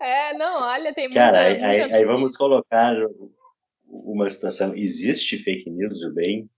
É, 0.00 0.36
não, 0.36 0.62
olha, 0.62 0.94
tem 0.94 1.10
Cara, 1.10 1.50
muita, 1.50 1.66
aí, 1.66 1.80
muita 1.80 1.96
aí 1.96 2.04
vamos 2.04 2.36
colocar 2.36 2.94
uma 3.86 4.28
situação. 4.30 4.76
Existe 4.76 5.38
fake 5.38 5.70
news 5.70 6.00
do 6.00 6.14
bem? 6.14 6.48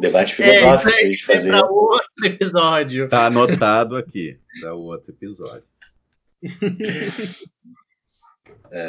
Debate 0.00 0.40
é, 0.42 0.60
filosófico 0.60 0.92
é, 0.92 1.08
isso 1.08 1.26
fazer. 1.26 1.50
Para 1.50 1.66
outro 1.66 2.24
episódio. 2.24 3.08
Tá 3.08 3.26
anotado 3.26 3.96
aqui 3.96 4.38
para 4.60 4.74
o 4.74 4.82
outro 4.82 5.12
episódio. 5.12 5.64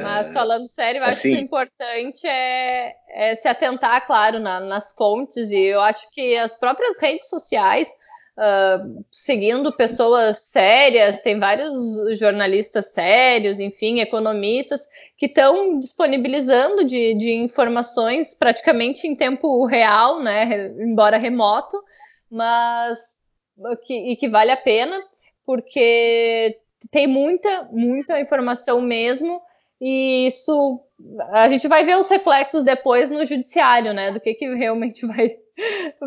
Mas 0.02 0.34
falando 0.34 0.66
sério, 0.66 1.00
eu 1.00 1.04
acho 1.04 1.20
assim, 1.20 1.36
que 1.36 1.42
o 1.42 1.44
importante 1.44 2.28
é, 2.28 2.96
é 3.10 3.36
se 3.36 3.48
atentar, 3.48 4.06
claro, 4.06 4.40
na, 4.40 4.60
nas 4.60 4.92
fontes, 4.94 5.52
e 5.52 5.60
eu 5.60 5.82
acho 5.82 6.10
que 6.12 6.36
as 6.38 6.58
próprias 6.58 7.00
redes 7.00 7.30
sociais 7.30 7.88
uh, 8.36 9.06
seguindo 9.12 9.76
pessoas 9.76 10.40
sérias, 10.40 11.22
tem 11.22 11.40
vários 11.40 12.20
jornalistas 12.20 12.94
sérios, 12.94 13.60
enfim, 13.60 14.00
economistas, 14.00 14.88
que 15.18 15.26
estão 15.26 15.80
disponibilizando 15.80 16.84
de, 16.84 17.16
de 17.16 17.34
informações 17.34 18.36
praticamente 18.36 19.08
em 19.08 19.16
tempo 19.16 19.66
real, 19.66 20.22
né, 20.22 20.68
embora 20.80 21.18
remoto, 21.18 21.82
mas 22.30 23.00
que, 23.86 24.12
e 24.12 24.16
que 24.18 24.28
vale 24.28 24.52
a 24.52 24.58
pena, 24.58 25.02
porque 25.46 26.58
tem 26.92 27.08
muita, 27.08 27.64
muita 27.72 28.20
informação 28.20 28.82
mesmo, 28.82 29.42
e 29.80 30.28
isso 30.28 30.80
a 31.32 31.50
gente 31.50 31.68
vai 31.68 31.84
ver 31.84 31.98
os 31.98 32.10
reflexos 32.10 32.64
depois 32.64 33.12
no 33.12 33.26
judiciário, 33.26 33.94
né, 33.94 34.12
do 34.12 34.20
que, 34.20 34.34
que 34.34 34.54
realmente 34.56 35.06
vai, 35.08 35.36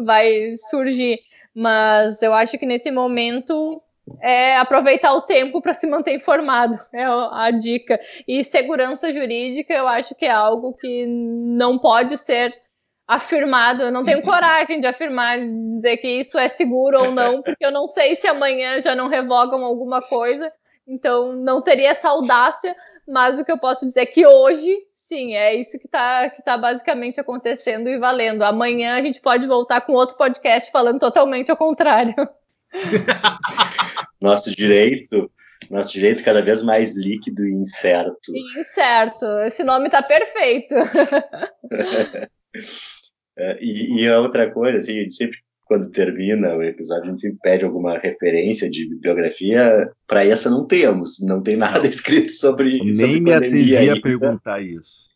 vai 0.04 0.56
surgir. 0.70 1.18
Mas 1.54 2.22
eu 2.22 2.32
acho 2.32 2.56
que 2.58 2.66
nesse 2.66 2.90
momento 2.90 3.82
é 4.20 4.56
aproveitar 4.56 5.12
o 5.12 5.22
tempo 5.22 5.60
para 5.60 5.72
se 5.72 5.86
manter 5.86 6.14
informado, 6.14 6.78
é 6.94 7.04
a 7.04 7.50
dica. 7.50 8.00
E 8.26 8.42
segurança 8.44 9.12
jurídica, 9.12 9.72
eu 9.74 9.88
acho 9.88 10.14
que 10.14 10.26
é 10.26 10.30
algo 10.30 10.74
que 10.74 11.06
não 11.06 11.78
pode 11.78 12.16
ser 12.16 12.54
afirmado. 13.06 13.82
Eu 13.82 13.92
não 13.92 14.04
tenho 14.04 14.22
coragem 14.22 14.80
de 14.80 14.86
afirmar, 14.86 15.40
de 15.40 15.68
dizer 15.68 15.96
que 15.96 16.08
isso 16.08 16.38
é 16.38 16.46
seguro 16.46 17.00
ou 17.00 17.12
não, 17.12 17.40
porque 17.42 17.64
eu 17.64 17.72
não 17.72 17.86
sei 17.86 18.14
se 18.14 18.26
amanhã 18.26 18.78
já 18.80 18.94
não 18.94 19.08
revogam 19.08 19.64
alguma 19.64 20.02
coisa. 20.02 20.52
Então, 20.88 21.34
não 21.34 21.60
teria 21.60 21.90
essa 21.90 22.08
audácia, 22.08 22.74
mas 23.06 23.38
o 23.38 23.44
que 23.44 23.52
eu 23.52 23.58
posso 23.58 23.86
dizer 23.86 24.00
é 24.00 24.06
que 24.06 24.26
hoje, 24.26 24.74
sim, 24.94 25.34
é 25.34 25.54
isso 25.54 25.78
que 25.78 25.86
está 25.86 26.30
que 26.30 26.42
tá 26.42 26.56
basicamente 26.56 27.20
acontecendo 27.20 27.88
e 27.88 27.98
valendo. 27.98 28.42
Amanhã 28.42 28.96
a 28.96 29.02
gente 29.02 29.20
pode 29.20 29.46
voltar 29.46 29.82
com 29.82 29.92
outro 29.92 30.16
podcast 30.16 30.72
falando 30.72 30.98
totalmente 30.98 31.50
ao 31.50 31.56
contrário. 31.56 32.14
nosso 34.18 34.50
direito, 34.50 35.30
nosso 35.70 35.92
direito 35.92 36.24
cada 36.24 36.42
vez 36.42 36.62
mais 36.62 36.96
líquido 36.96 37.46
e 37.46 37.52
incerto. 37.52 38.32
Incerto, 38.58 39.26
esse 39.46 39.62
nome 39.62 39.86
está 39.86 40.02
perfeito. 40.02 40.74
É, 43.40 43.56
e, 43.60 44.00
e 44.00 44.08
a 44.08 44.18
outra 44.18 44.50
coisa, 44.50 44.78
assim, 44.78 44.98
a 44.98 45.02
gente 45.02 45.14
sempre 45.14 45.38
quando 45.68 45.90
termina 45.90 46.56
o 46.56 46.62
episódio, 46.62 47.04
a 47.04 47.06
gente 47.08 47.20
sempre 47.20 47.38
pede 47.42 47.64
alguma 47.64 47.98
referência 47.98 48.70
de 48.70 48.88
bibliografia. 48.88 49.90
Para 50.06 50.24
essa 50.24 50.50
não 50.50 50.66
temos, 50.66 51.18
não 51.20 51.42
tem 51.42 51.56
nada 51.56 51.86
escrito 51.86 52.32
sobre 52.32 52.78
Nem 52.78 52.94
sobre 52.94 53.20
me 53.20 53.32
atrevi 53.32 53.90
a 53.90 54.00
perguntar 54.00 54.62
isso. 54.62 55.06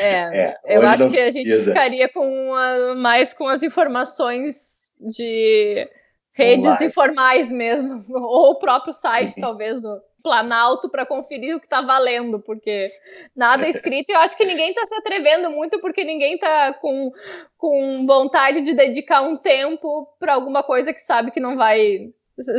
É, 0.00 0.56
é 0.64 0.76
eu 0.76 0.82
acho 0.82 1.08
que 1.10 1.18
a 1.18 1.30
gente 1.30 1.46
precisa. 1.46 1.72
ficaria 1.72 2.08
com 2.08 2.54
a, 2.54 2.94
mais 2.96 3.32
com 3.32 3.46
as 3.46 3.62
informações 3.62 4.56
de 4.98 5.86
redes 6.32 6.66
Online. 6.66 6.86
informais 6.86 7.52
mesmo, 7.52 8.02
ou 8.16 8.52
o 8.52 8.58
próprio 8.58 8.92
site, 8.92 9.34
uhum. 9.36 9.42
talvez, 9.42 9.82
do 9.82 10.00
Planalto, 10.28 10.90
para 10.90 11.06
conferir 11.06 11.56
o 11.56 11.58
que 11.58 11.64
está 11.64 11.80
valendo, 11.80 12.38
porque 12.38 12.92
nada 13.34 13.64
é 13.64 13.70
escrito. 13.70 14.10
E 14.10 14.12
eu 14.12 14.18
acho 14.18 14.36
que 14.36 14.44
ninguém 14.44 14.68
está 14.68 14.84
se 14.84 14.94
atrevendo 14.94 15.50
muito, 15.50 15.80
porque 15.80 16.04
ninguém 16.04 16.34
está 16.34 16.74
com, 16.74 17.10
com 17.56 18.04
vontade 18.06 18.60
de 18.60 18.74
dedicar 18.74 19.22
um 19.22 19.38
tempo 19.38 20.06
para 20.20 20.34
alguma 20.34 20.62
coisa 20.62 20.92
que 20.92 21.00
sabe 21.00 21.30
que 21.30 21.40
não 21.40 21.56
vai, 21.56 22.10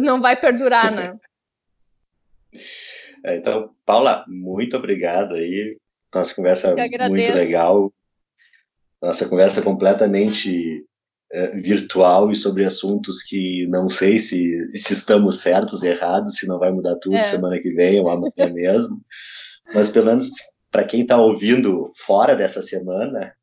não 0.01 0.19
vai 0.19 0.35
perdurar, 0.35 0.91
né? 0.91 1.15
É, 3.21 3.35
então, 3.35 3.75
Paula, 3.85 4.23
muito 4.29 4.77
obrigado 4.77 5.35
aí. 5.35 5.77
Nossa 6.15 6.33
conversa 6.33 6.73
muito 6.73 7.33
legal. 7.33 7.91
Nossa 9.01 9.27
conversa 9.27 9.61
completamente 9.61 10.85
virtual 11.55 12.31
e 12.31 12.35
sobre 12.35 12.65
assuntos 12.65 13.21
que 13.21 13.67
não 13.67 13.87
sei 13.87 14.17
se, 14.17 14.69
se 14.73 14.93
estamos 14.93 15.41
certos, 15.41 15.83
errados, 15.83 16.35
se 16.35 16.47
não 16.47 16.57
vai 16.57 16.71
mudar 16.71 16.95
tudo 16.95 17.15
é. 17.15 17.21
semana 17.21 17.59
que 17.59 17.71
vem 17.71 17.99
ou 17.99 18.09
amanhã 18.09 18.49
mesmo. 18.51 18.99
Mas 19.73 19.91
pelo 19.91 20.07
menos 20.07 20.31
para 20.71 20.83
quem 20.83 21.01
está 21.01 21.17
ouvindo 21.17 21.91
fora 21.95 22.35
dessa 22.35 22.61
semana, 22.61 23.33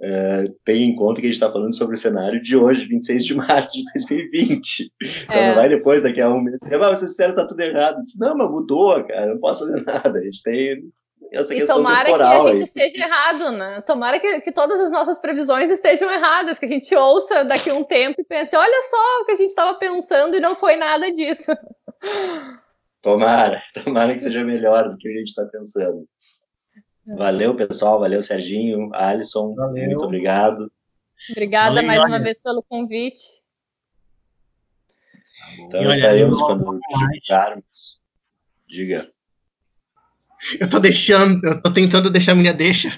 uh, 0.00 0.56
tenha 0.64 0.86
em 0.86 0.94
conta 0.94 1.20
que 1.20 1.26
a 1.26 1.30
gente 1.30 1.40
está 1.40 1.50
falando 1.50 1.76
sobre 1.76 1.94
o 1.94 1.98
cenário 1.98 2.42
de 2.42 2.56
hoje, 2.56 2.86
26 2.86 3.24
de 3.24 3.34
março 3.34 3.76
de 3.76 3.84
2020. 4.06 4.92
Então 5.24 5.40
é. 5.40 5.48
não 5.48 5.54
vai 5.54 5.68
depois, 5.68 6.02
daqui 6.02 6.20
a 6.20 6.28
um 6.28 6.40
mês, 6.40 6.58
ah, 6.62 6.88
vocês 6.88 7.10
disseram 7.10 7.34
que 7.34 7.40
tá 7.40 7.46
tudo 7.46 7.60
errado. 7.60 8.02
Disse, 8.02 8.18
não, 8.18 8.36
mas 8.36 8.50
mudou, 8.50 9.04
cara, 9.04 9.26
não 9.26 9.38
posso 9.38 9.66
fazer 9.66 9.84
nada. 9.84 10.18
A 10.18 10.22
gente 10.22 10.42
tem 10.42 10.82
essa 11.32 11.54
e 11.54 11.66
tomara 11.66 12.04
temporal, 12.04 12.30
que 12.30 12.48
a 12.48 12.50
gente 12.52 12.62
esteja 12.62 13.04
errado, 13.04 13.50
né? 13.52 13.80
Tomara 13.82 14.20
que, 14.20 14.40
que 14.40 14.52
todas 14.52 14.80
as 14.80 14.90
nossas 14.90 15.18
previsões 15.18 15.70
estejam 15.70 16.10
erradas, 16.10 16.58
que 16.58 16.66
a 16.66 16.68
gente 16.68 16.94
ouça 16.94 17.44
daqui 17.44 17.70
a 17.70 17.74
um 17.74 17.84
tempo 17.84 18.20
e 18.20 18.24
pense, 18.24 18.56
olha 18.56 18.82
só 18.82 19.22
o 19.22 19.24
que 19.24 19.32
a 19.32 19.34
gente 19.36 19.48
estava 19.48 19.74
pensando 19.78 20.36
e 20.36 20.40
não 20.40 20.56
foi 20.56 20.76
nada 20.76 21.12
disso. 21.12 21.50
Tomara, 23.02 23.62
tomara 23.72 24.12
que 24.14 24.18
seja 24.18 24.42
melhor 24.42 24.88
do 24.88 24.96
que 24.96 25.08
a 25.08 25.12
gente 25.12 25.28
está 25.28 25.44
pensando. 25.44 26.08
Valeu, 27.06 27.54
pessoal, 27.54 28.00
valeu, 28.00 28.20
Serginho, 28.20 28.90
Alisson, 28.92 29.54
valeu. 29.54 29.86
muito 29.86 30.02
obrigado. 30.02 30.72
Obrigada 31.30 31.76
valeu, 31.76 31.86
mais 31.86 32.00
olha. 32.00 32.08
uma 32.08 32.18
vez 32.18 32.42
pelo 32.42 32.64
convite. 32.64 33.22
Então 35.60 35.82
estaremos 35.82 36.40
quando 36.42 36.80
divulgarmos. 36.88 38.00
Diga. 38.66 39.08
Eu 40.60 40.68
tô 40.68 40.78
deixando, 40.78 41.44
eu 41.44 41.62
tô 41.62 41.72
tentando 41.72 42.10
deixar 42.10 42.32
a 42.32 42.36
minha 42.36 42.52
deixa. 42.52 42.96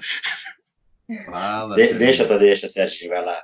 Fala, 1.24 1.74
de, 1.74 1.94
deixa 1.94 2.24
a 2.24 2.26
tua 2.26 2.38
deixa, 2.38 2.68
Sérgio, 2.68 3.08
vai 3.08 3.24
lá. 3.24 3.42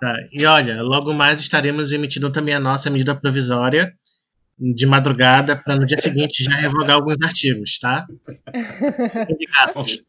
Tá, 0.00 0.16
e 0.32 0.44
olha, 0.44 0.82
logo 0.82 1.12
mais 1.12 1.40
estaremos 1.40 1.92
emitindo 1.92 2.30
também 2.30 2.54
a 2.54 2.60
nossa 2.60 2.90
medida 2.90 3.14
provisória 3.14 3.92
de 4.58 4.86
madrugada 4.86 5.56
para 5.56 5.76
no 5.76 5.84
dia 5.84 5.98
seguinte 5.98 6.44
já 6.44 6.52
revogar 6.52 6.96
alguns 6.96 7.16
artigos, 7.22 7.78
tá? 7.78 8.06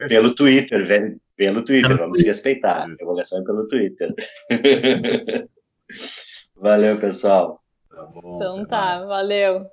pelo 0.07 0.35
Twitter, 0.35 0.87
velho. 0.87 1.19
Pelo 1.35 1.65
Twitter, 1.65 1.89
pelo 1.89 1.99
vamos 1.99 2.19
se 2.19 2.25
respeitar. 2.25 2.87
Revogação 2.99 3.41
é 3.41 3.43
pelo 3.43 3.67
Twitter. 3.67 4.13
Valeu, 6.55 6.97
pessoal. 6.97 7.61
Tá 7.89 8.03
bom, 8.05 8.37
então 8.37 8.65
tá, 8.65 9.05
valeu. 9.05 9.65